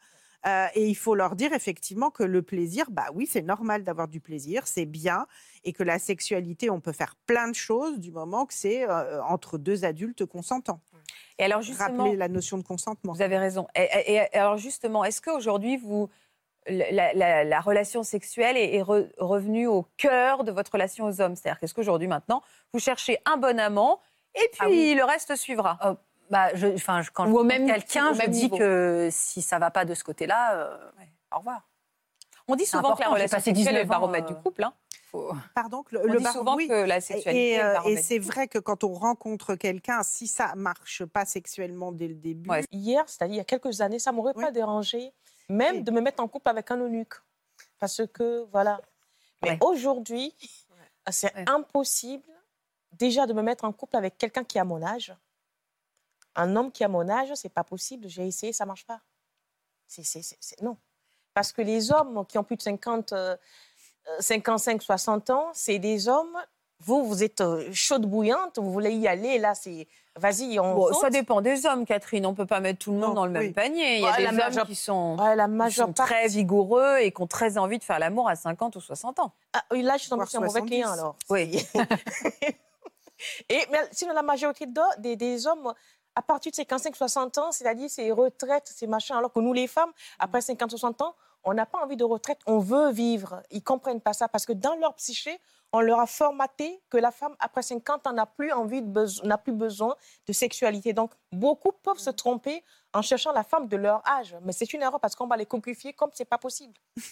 Euh, 0.45 0.65
et 0.75 0.87
il 0.89 0.95
faut 0.95 1.15
leur 1.15 1.37
dire 1.37 1.53
effectivement 1.53 2.09
que 2.09 2.23
le 2.23 2.41
plaisir, 2.41 2.91
bah 2.91 3.05
oui, 3.13 3.25
c'est 3.25 3.41
normal 3.41 3.85
d'avoir 3.85 4.09
du 4.09 4.19
plaisir, 4.19 4.67
c'est 4.67 4.85
bien, 4.85 5.25
et 5.63 5.71
que 5.71 5.83
la 5.83 5.99
sexualité, 5.99 6.69
on 6.69 6.81
peut 6.81 6.91
faire 6.91 7.15
plein 7.25 7.47
de 7.47 7.55
choses 7.55 7.97
du 7.97 8.11
moment 8.11 8.45
que 8.45 8.53
c'est 8.53 8.83
euh, 8.83 9.23
entre 9.23 9.57
deux 9.57 9.85
adultes 9.85 10.25
consentants. 10.25 10.81
Et 11.39 11.43
alors 11.45 11.61
justement, 11.61 12.03
Rappeler 12.03 12.17
la 12.17 12.27
notion 12.27 12.57
de 12.57 12.63
consentement. 12.63 13.13
Vous 13.13 13.21
avez 13.21 13.37
raison. 13.37 13.67
Et, 13.73 13.87
et- 14.05 14.13
et 14.33 14.37
alors 14.37 14.57
justement, 14.57 15.05
est-ce 15.05 15.21
qu'aujourd'hui, 15.21 15.77
vous, 15.77 16.09
la, 16.67 17.13
la- 17.13 17.43
la 17.43 17.59
relation 17.61 18.03
sexuelle 18.03 18.57
est, 18.57 18.75
est 18.75 18.81
re- 18.83 19.09
revenue 19.17 19.67
au 19.67 19.85
cœur 19.97 20.43
de 20.43 20.51
votre 20.51 20.71
relation 20.71 21.05
aux 21.05 21.21
hommes 21.21 21.35
C'est-à-dire 21.35 21.59
qu'est-ce 21.59 21.73
qu'aujourd'hui, 21.73 22.07
maintenant, 22.07 22.41
vous 22.73 22.79
cherchez 22.79 23.19
un 23.25 23.37
bon 23.37 23.59
amant 23.59 23.99
et 24.35 24.47
puis 24.51 24.59
Ah 24.61 24.67
oui. 24.69 24.93
le 24.95 25.03
reste 25.03 25.35
suivra 25.35 25.77
Bah, 26.29 26.49
je, 26.55 26.67
enfin, 26.67 27.01
je- 27.01 27.11
quand 27.11 27.27
Ou 27.29 27.37
au 27.39 27.41
je 27.43 27.47
même- 27.47 27.67
quelqu'un, 27.67 28.13
je 28.13 28.17
même 28.19 28.31
dis 28.31 28.43
niveau. 28.43 28.57
que 28.57 29.09
si 29.11 29.41
ça 29.41 29.59
va 29.59 29.69
pas 29.71 29.85
de 29.85 29.93
ce 29.93 30.03
côté-là, 30.03 30.53
euh, 30.55 30.77
au 31.35 31.39
revoir. 31.39 31.61
On 32.47 32.55
dit 32.55 32.65
souvent 32.65 32.93
que 32.95 33.01
la 33.01 33.09
relation 33.09 33.39
sexuelle 33.39 33.75
est 33.75 33.79
le 33.79 33.83
19 33.83 33.85
ans, 33.85 33.99
baromètre 34.01 34.31
euh, 34.31 34.35
du 34.35 34.41
couple. 34.41 34.63
hein. 34.63 34.73
Faut- 35.13 35.31
Pardon, 35.53 35.85
le, 35.91 35.99
On 36.01 36.11
le 36.11 36.17
dit 36.17 36.23
bar- 36.23 36.33
souvent 36.33 36.55
oui. 36.55 36.67
que 36.67 36.73
la 36.73 36.97
Et, 36.97 37.01
sexualité 37.01 37.61
euh, 37.63 37.79
et 37.83 37.97
c'est 38.01 38.17
vrai 38.17 38.47
que 38.47 38.57
quand 38.57 38.83
on 38.83 38.93
rencontre 38.93 39.53
quelqu'un, 39.53 40.01
si 40.01 40.25
ça 40.27 40.55
marche 40.55 41.05
pas 41.05 41.23
sexuellement 41.23 41.91
dès 41.91 42.07
le 42.07 42.15
début, 42.15 42.49
Ouais. 42.49 42.65
Hier, 42.71 43.03
c'est-à-dire 43.07 43.35
il 43.35 43.37
y 43.37 43.41
a 43.41 43.45
quelques 43.45 43.79
années, 43.81 43.99
ça 43.99 44.11
m'aurait 44.11 44.33
Oui. 44.35 44.43
pas 44.43 44.49
dérangé, 44.51 45.13
même 45.49 45.83
de 45.83 45.91
me 45.91 46.01
mettre 46.01 46.23
en 46.23 46.27
couple 46.27 46.49
avec 46.49 46.71
un 46.71 46.77
eunuque. 46.77 47.13
Parce 47.77 48.01
que, 48.11 48.47
voilà. 48.51 48.81
Mais 49.43 49.51
Ouais. 49.51 49.57
aujourd'hui, 49.61 50.33
c'est 51.11 51.31
Ouais. 51.35 51.45
impossible 51.47 52.27
déjà 52.91 53.27
de 53.27 53.33
me 53.33 53.43
mettre 53.43 53.65
en 53.65 53.71
couple 53.71 53.97
avec 53.97 54.17
quelqu'un 54.17 54.43
qui 54.43 54.57
a 54.57 54.63
mon 54.63 54.81
âge. 54.81 55.15
Un 56.35 56.55
homme 56.55 56.71
qui 56.71 56.83
a 56.83 56.87
mon 56.87 57.07
âge, 57.07 57.31
c'est 57.35 57.49
pas 57.53 57.63
possible. 57.63 58.07
J'ai 58.07 58.25
essayé, 58.25 58.51
ça 58.51 58.65
marche 58.65 58.85
pas. 58.87 59.01
C'est, 59.85 60.03
c'est- 60.03 60.23
c'est- 60.23 60.37
c'est- 60.41 60.61
non. 60.63 60.77
Parce 61.35 61.51
que 61.51 61.61
les 61.61 61.91
hommes 61.91 62.25
qui 62.25 62.37
ont 62.39 62.43
plus 62.43 62.57
de 62.57 62.61
50, 62.63 63.13
euh, 63.13 63.35
euh, 64.09 64.17
55, 64.19 64.81
60 64.81 65.29
ans, 65.29 65.49
c'est 65.53 65.79
des 65.79 66.07
hommes. 66.07 66.37
Vous, 66.79 67.05
vous 67.05 67.23
êtes 67.23 67.39
euh, 67.41 67.69
chaude 67.71 68.05
bouillante, 68.05 68.57
vous 68.59 68.71
voulez 68.71 68.91
y 68.91 69.07
aller, 69.07 69.39
là, 69.39 69.55
c'est. 69.55 69.87
Vas-y, 70.15 70.59
on. 70.59 70.75
Bon, 70.75 70.93
ça 70.93 71.09
dépend 71.09 71.41
des 71.41 71.65
hommes, 71.65 71.85
Catherine. 71.85 72.25
On 72.25 72.31
ne 72.31 72.35
peut 72.35 72.45
pas 72.45 72.59
mettre 72.59 72.79
tout 72.79 72.91
le 72.91 72.97
monde 72.99 73.09
Non, 73.09 73.13
dans 73.15 73.25
le 73.25 73.31
même 73.31 73.53
panier. 73.53 73.95
Il 73.95 74.01
y 74.01 74.05
a 74.05 74.11
Ouais, 74.11 74.17
des 74.17 74.23
la 74.37 74.47
hommes 74.47 74.65
qui 74.67 74.75
sont, 74.75 75.17
Ouais, 75.17 75.35
la 75.35 75.47
qui 75.69 75.75
sont 75.75 75.91
très 75.93 76.27
vigoureux 76.27 76.97
et 76.99 77.11
qui 77.11 77.21
ont 77.21 77.25
très 77.27 77.57
envie 77.57 77.79
de 77.79 77.83
faire 77.83 77.97
l'amour 77.99 78.29
à 78.29 78.35
50 78.35 78.75
ou 78.75 78.79
60 78.81 79.17
ans. 79.19 79.31
Ah, 79.53 79.63
oui, 79.71 79.81
là, 79.81 79.93
je 79.95 80.01
suis 80.01 80.09
tombée 80.09 80.25
sur 80.27 80.39
un 80.39 80.45
mauvais 80.45 80.59
70. 80.59 80.69
client, 80.71 80.91
alors. 80.91 81.15
Oui. 81.29 81.65
Et, 83.49 83.59
mais 83.71 83.79
sinon, 83.91 84.13
la 84.13 84.21
majorité 84.23 84.65
de- 84.65 85.01
des, 85.01 85.15
des 85.15 85.47
hommes, 85.47 85.73
à 86.15 86.21
partir 86.21 86.51
de 86.51 86.55
55-60 86.57 87.39
ans, 87.39 87.51
c'est-à-dire 87.51 87.89
c'est 87.89 88.11
retraite, 88.11 88.63
c'est 88.75 88.87
machin, 88.87 89.17
alors 89.17 89.31
que 89.31 89.39
nous, 89.39 89.53
les 89.53 89.67
femmes, 89.67 89.91
après 90.19 90.39
50-60 90.39 91.01
ans, 91.03 91.15
on 91.43 91.53
n'a 91.53 91.65
pas 91.65 91.79
envie 91.79 91.97
de 91.97 92.03
retraite, 92.03 92.39
on 92.45 92.59
veut 92.59 92.91
vivre. 92.91 93.41
Ils 93.51 93.63
comprennent 93.63 94.01
pas 94.01 94.13
ça 94.13 94.27
parce 94.27 94.45
que 94.45 94.53
dans 94.53 94.75
leur 94.75 94.95
psyché, 94.95 95.39
on 95.73 95.81
leur 95.81 95.99
a 95.99 96.05
formaté 96.05 96.81
que 96.89 96.97
la 96.97 97.11
femme, 97.11 97.35
après 97.39 97.63
50 97.63 98.07
ans, 98.07 98.13
n'a 98.13 98.27
plus 98.27 98.51
envie, 98.51 98.81
de 98.81 99.27
n'a 99.27 99.37
plus 99.37 99.51
besoin 99.51 99.95
de 100.27 100.33
sexualité. 100.33 100.93
Donc, 100.93 101.11
beaucoup 101.31 101.71
peuvent 101.71 101.97
se 101.97 102.11
tromper 102.11 102.63
en 102.93 103.01
cherchant 103.01 103.33
la 103.33 103.43
femme 103.43 103.67
de 103.67 103.75
leur 103.75 104.07
âge. 104.07 104.37
Mais 104.43 104.53
c'est 104.53 104.71
une 104.73 104.83
erreur 104.83 104.99
parce 104.99 105.15
qu'on 105.15 105.27
va 105.27 105.35
les 105.35 105.47
coquifier 105.47 105.93
comme 105.93 106.11
c'est 106.13 106.25
pas 106.25 106.37
possible. 106.37 106.73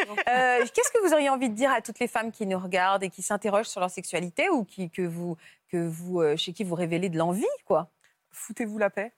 Euh, 0.00 0.64
Qu'est-ce 0.74 0.90
que 0.90 1.06
vous 1.06 1.12
auriez 1.12 1.28
envie 1.28 1.50
de 1.50 1.54
dire 1.54 1.70
à 1.70 1.82
toutes 1.82 1.98
les 1.98 2.08
femmes 2.08 2.32
qui 2.32 2.46
nous 2.46 2.58
regardent 2.58 3.02
et 3.04 3.10
qui 3.10 3.20
s'interrogent 3.20 3.68
sur 3.68 3.78
leur 3.78 3.90
sexualité 3.90 4.48
ou 4.48 4.64
qui, 4.64 4.90
que 4.90 5.02
vous, 5.02 5.36
que 5.68 5.76
vous, 5.76 6.22
euh, 6.22 6.34
chez 6.34 6.54
qui 6.54 6.64
vous 6.64 6.74
révélez 6.74 7.10
de 7.10 7.18
l'envie, 7.18 7.44
quoi? 7.66 7.90
Foutez-vous 8.30 8.78
la 8.78 8.88
paix. 8.88 9.12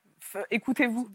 Écoutez-vous. 0.50 1.08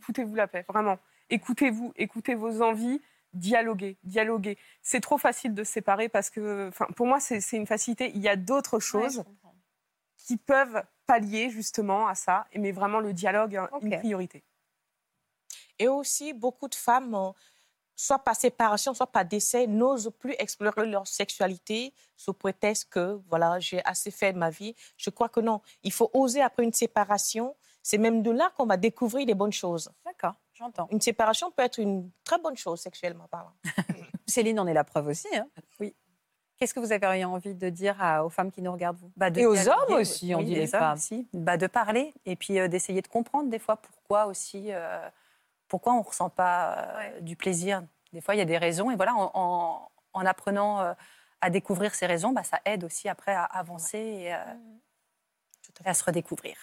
Foutez-vous 0.00 0.34
la 0.34 0.48
paix, 0.48 0.64
vraiment. 0.66 0.96
Écoutez-vous, 1.32 1.94
écoutez 1.96 2.34
vos 2.34 2.60
envies, 2.60 3.00
dialoguez, 3.32 3.96
dialoguez. 4.04 4.58
C'est 4.82 5.00
trop 5.00 5.16
facile 5.16 5.54
de 5.54 5.64
se 5.64 5.72
séparer 5.72 6.10
parce 6.10 6.28
que, 6.28 6.70
pour 6.94 7.06
moi, 7.06 7.20
c'est 7.20 7.40
une 7.52 7.66
facilité. 7.66 8.12
Il 8.14 8.20
y 8.20 8.28
a 8.28 8.36
d'autres 8.36 8.80
choses 8.80 9.24
qui 10.18 10.36
peuvent 10.36 10.82
pallier 11.06 11.48
justement 11.48 12.06
à 12.06 12.14
ça, 12.14 12.46
mais 12.54 12.70
vraiment 12.70 13.00
le 13.00 13.14
dialogue, 13.14 13.56
hein, 13.56 13.70
une 13.80 13.98
priorité. 13.98 14.44
Et 15.78 15.88
aussi, 15.88 16.34
beaucoup 16.34 16.68
de 16.68 16.74
femmes, 16.74 17.14
euh, 17.14 17.30
soit 17.96 18.18
par 18.18 18.36
séparation, 18.36 18.92
soit 18.92 19.06
par 19.06 19.24
décès, 19.24 19.66
n'osent 19.66 20.12
plus 20.18 20.34
explorer 20.38 20.86
leur 20.86 21.06
sexualité 21.06 21.94
sous 22.14 22.34
prétexte 22.34 22.90
que, 22.90 23.22
voilà, 23.30 23.58
j'ai 23.58 23.82
assez 23.86 24.10
fait 24.10 24.34
de 24.34 24.38
ma 24.38 24.50
vie. 24.50 24.76
Je 24.98 25.08
crois 25.08 25.30
que 25.30 25.40
non. 25.40 25.62
Il 25.82 25.92
faut 25.92 26.10
oser 26.12 26.42
après 26.42 26.62
une 26.62 26.74
séparation. 26.74 27.56
C'est 27.82 27.96
même 27.96 28.22
de 28.22 28.30
là 28.30 28.52
qu'on 28.54 28.66
va 28.66 28.76
découvrir 28.76 29.26
les 29.26 29.34
bonnes 29.34 29.52
choses. 29.52 29.90
D'accord, 30.04 30.34
j'entends. 30.54 30.88
Une 30.90 31.00
séparation 31.00 31.50
peut 31.50 31.62
être 31.62 31.78
une 31.78 32.10
très 32.24 32.38
bonne 32.38 32.56
chose 32.56 32.80
sexuellement 32.80 33.26
parlant. 33.28 33.52
Céline 34.26 34.58
en 34.60 34.66
est 34.66 34.74
la 34.74 34.84
preuve 34.84 35.08
aussi. 35.08 35.28
hein. 35.36 35.46
Oui. 35.80 35.94
Qu'est-ce 36.58 36.74
que 36.74 36.80
vous 36.80 36.92
avez 36.92 37.24
envie 37.24 37.54
de 37.54 37.68
dire 37.70 38.00
à- 38.00 38.24
aux 38.24 38.28
femmes 38.28 38.52
qui 38.52 38.62
nous 38.62 38.70
regardent, 38.72 38.98
vous? 38.98 39.10
Bah, 39.16 39.30
de 39.30 39.40
Et 39.40 39.46
aux 39.46 39.68
hommes 39.68 39.92
aussi, 39.94 40.32
on 40.34 40.38
oui, 40.38 40.44
dit 40.44 40.54
les 40.54 40.74
hommes 40.74 40.80
femmes. 40.80 40.94
aussi. 40.96 41.28
Bah, 41.32 41.56
de 41.56 41.66
parler 41.66 42.14
et 42.24 42.36
puis 42.36 42.58
euh, 42.60 42.68
d'essayer 42.68 43.02
de 43.02 43.08
comprendre 43.08 43.50
des 43.50 43.58
fois 43.58 43.76
pourquoi 43.76 44.26
aussi, 44.26 44.68
euh, 44.72 45.08
pourquoi 45.68 45.94
on 45.94 45.98
ne 45.98 46.04
ressent 46.04 46.30
pas 46.30 46.76
euh, 47.00 47.20
du 47.20 47.34
plaisir. 47.36 47.82
Des 48.12 48.20
fois, 48.20 48.34
il 48.34 48.38
y 48.38 48.42
a 48.42 48.44
des 48.46 48.58
raisons 48.58 48.90
et 48.90 48.96
voilà, 48.96 49.14
en, 49.14 49.30
en- 49.34 49.88
en 50.14 50.26
apprenant 50.26 50.94
à 51.40 51.50
découvrir 51.50 51.94
ces 51.94 52.04
raisons, 52.06 52.30
bah, 52.32 52.44
ça 52.44 52.60
aide 52.66 52.84
aussi 52.84 53.08
après 53.08 53.32
à 53.32 53.42
avancer 53.44 53.98
et, 53.98 54.26
et 54.26 54.34
à 55.86 55.94
se 55.94 56.04
redécouvrir. 56.04 56.54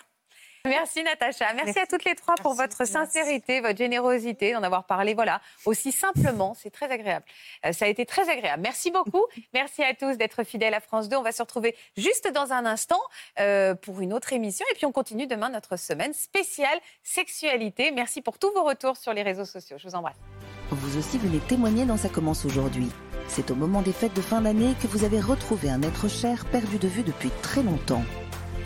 Merci 0.66 1.03
Natacha. 1.03 1.45
Merci, 1.53 1.66
Merci. 1.66 1.80
à 1.80 1.86
toutes 1.86 2.03
les 2.05 2.16
trois 2.16 2.36
pour 2.36 2.55
Merci. 2.55 2.76
votre 2.78 2.89
sincérité, 2.89 3.62
votre 3.62 3.78
générosité, 3.78 4.53
d'en 4.53 4.64
avoir 4.64 4.86
parlé 4.86 5.14
voilà, 5.14 5.41
aussi 5.66 5.91
simplement. 5.91 6.53
C'est 6.53 6.70
très 6.70 6.91
agréable. 6.91 7.26
Euh, 7.66 7.72
ça 7.72 7.86
a 7.86 7.88
été 7.88 8.05
très 8.05 8.30
agréable. 8.30 8.62
Merci 8.62 8.91
beaucoup. 8.91 9.26
Merci 9.53 9.84
à 9.84 9.93
tous 9.93 10.18
d'être 10.18 10.43
fidèles 10.43 10.74
à 10.74 10.82
France 10.82 11.07
2. 11.07 11.16
On 11.16 11.22
va 11.22 11.32
se 11.32 11.41
retrouver 11.41 11.76
juste 11.97 12.32
dans 12.34 12.51
un 12.51 12.66
instant 12.66 12.99
euh, 13.39 13.74
pour 13.74 14.01
une 14.01 14.14
autre 14.14 14.34
émission. 14.34 14.66
Et 14.72 14.76
puis 14.76 14.86
on 14.86 14.91
continue 14.91 15.28
demain 15.28 15.49
notre 15.49 15.78
semaine 15.78 16.14
spéciale 16.14 16.78
sexualité. 17.03 17.91
Merci 17.91 18.22
pour 18.22 18.38
tous 18.38 18.51
vos 18.51 18.64
retours 18.64 18.97
sur 18.97 19.14
les 19.14 19.24
réseaux 19.24 19.45
sociaux. 19.45 19.78
Je 19.80 19.88
vous 19.88 19.95
embrasse. 19.95 20.18
Vous 20.72 20.97
aussi 20.97 21.18
venez 21.18 21.39
témoigner 21.39 21.86
dans 21.86 21.97
Ça 21.97 22.10
commence 22.10 22.45
aujourd'hui. 22.45 22.89
C'est 23.28 23.51
au 23.51 23.55
moment 23.55 23.82
des 23.82 23.93
fêtes 23.93 24.14
de 24.14 24.22
fin 24.22 24.41
d'année 24.41 24.74
que 24.82 24.88
vous 24.88 25.03
avez 25.03 25.20
retrouvé 25.20 25.70
un 25.70 25.82
être 25.84 26.07
cher 26.07 26.45
perdu 26.45 26.78
de 26.78 26.88
vue 26.88 27.03
depuis 27.03 27.30
très 27.41 27.64
longtemps. 27.64 28.03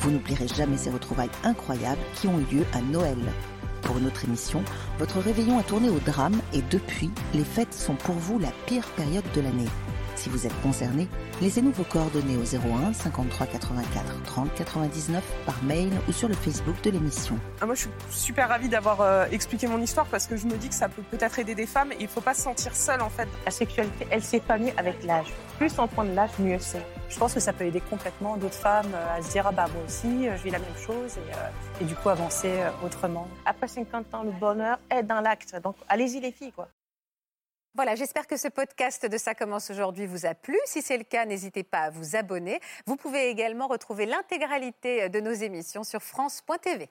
Vous 0.03 0.11
n'oublierez 0.11 0.49
jamais 0.49 0.75
ces 0.75 0.89
retrouvailles 0.89 1.29
incroyables 1.45 2.01
qui 2.15 2.27
ont 2.27 2.37
eu 2.37 2.55
lieu 2.55 2.65
à 2.73 2.81
Noël. 2.81 3.17
Pour 3.83 3.97
une 3.97 4.07
autre 4.07 4.25
émission, 4.25 4.61
votre 4.99 5.19
réveillon 5.19 5.57
a 5.57 5.63
tourné 5.63 5.89
au 5.89 5.99
drame 5.99 6.41
et 6.51 6.61
depuis, 6.63 7.09
les 7.33 7.45
fêtes 7.45 7.73
sont 7.73 7.95
pour 7.95 8.15
vous 8.15 8.37
la 8.37 8.49
pire 8.65 8.85
période 8.97 9.23
de 9.33 9.39
l'année. 9.39 9.69
Si 10.17 10.27
vous 10.27 10.45
êtes 10.45 10.61
concerné, 10.61 11.07
laissez-nous 11.41 11.71
vos 11.71 11.85
coordonnées 11.85 12.35
au 12.35 12.43
01 12.43 12.91
53 12.91 13.47
84 13.47 14.23
30 14.23 14.53
99 14.53 15.23
par 15.45 15.63
mail 15.63 15.89
ou 16.09 16.11
sur 16.11 16.27
le 16.27 16.33
Facebook 16.33 16.81
de 16.83 16.89
l'émission. 16.89 17.39
Ah, 17.61 17.65
moi, 17.65 17.75
je 17.75 17.81
suis 17.83 17.91
super 18.09 18.49
ravie 18.49 18.67
d'avoir 18.67 18.99
euh, 18.99 19.25
expliqué 19.31 19.67
mon 19.67 19.81
histoire 19.81 20.07
parce 20.07 20.27
que 20.27 20.35
je 20.35 20.45
me 20.45 20.57
dis 20.57 20.67
que 20.67 20.75
ça 20.75 20.89
peut 20.89 21.03
peut-être 21.11 21.39
aider 21.39 21.55
des 21.55 21.65
femmes 21.65 21.93
et 21.93 21.97
il 22.01 22.03
ne 22.03 22.09
faut 22.09 22.21
pas 22.21 22.33
se 22.33 22.41
sentir 22.41 22.75
seule 22.75 23.01
en 23.01 23.09
fait. 23.09 23.29
La 23.45 23.51
sexualité, 23.51 24.05
elle 24.09 24.23
s'épanouit 24.23 24.73
avec 24.75 25.01
l'âge. 25.05 25.33
Plus 25.57 25.71
on 25.79 25.87
prend 25.87 26.03
de 26.03 26.11
l'âge, 26.11 26.31
mieux 26.39 26.59
c'est. 26.59 26.85
Je 27.13 27.19
pense 27.19 27.35
que 27.35 27.39
ça 27.39 27.53
peut 27.53 27.65
aider 27.65 27.79
complètement 27.79 28.37
d'autres 28.37 28.55
femmes 28.55 28.91
euh, 28.95 29.17
à 29.17 29.21
se 29.21 29.29
dire 29.29 29.45
ah 29.45 29.51
bah 29.51 29.67
moi 29.71 29.83
aussi 29.85 30.27
euh, 30.27 30.35
je 30.35 30.43
vis 30.43 30.49
la 30.49 30.57
même 30.57 30.75
chose 30.75 31.15
et, 31.17 31.33
euh, 31.33 31.81
et 31.81 31.85
du 31.85 31.93
coup 31.93 32.09
avancer 32.09 32.51
autrement. 32.83 33.27
Après 33.45 33.67
50 33.67 34.15
ans, 34.15 34.23
le 34.23 34.31
bonheur 34.31 34.79
est 34.89 35.03
dans 35.03 35.21
l'acte. 35.21 35.55
Donc 35.63 35.75
allez-y 35.87 36.19
les 36.19 36.31
filles, 36.31 36.51
quoi. 36.51 36.69
Voilà, 37.75 37.93
j'espère 37.93 38.25
que 38.25 38.35
ce 38.35 38.47
podcast 38.47 39.05
de 39.05 39.17
Ça 39.17 39.35
commence 39.35 39.69
aujourd'hui 39.69 40.07
vous 40.07 40.25
a 40.25 40.33
plu. 40.33 40.57
Si 40.65 40.81
c'est 40.81 40.97
le 40.97 41.03
cas, 41.03 41.25
n'hésitez 41.25 41.63
pas 41.63 41.81
à 41.81 41.89
vous 41.91 42.15
abonner. 42.15 42.59
Vous 42.87 42.95
pouvez 42.95 43.29
également 43.29 43.67
retrouver 43.67 44.07
l'intégralité 44.07 45.09
de 45.09 45.19
nos 45.19 45.33
émissions 45.33 45.83
sur 45.83 46.01
France.tv. 46.01 46.89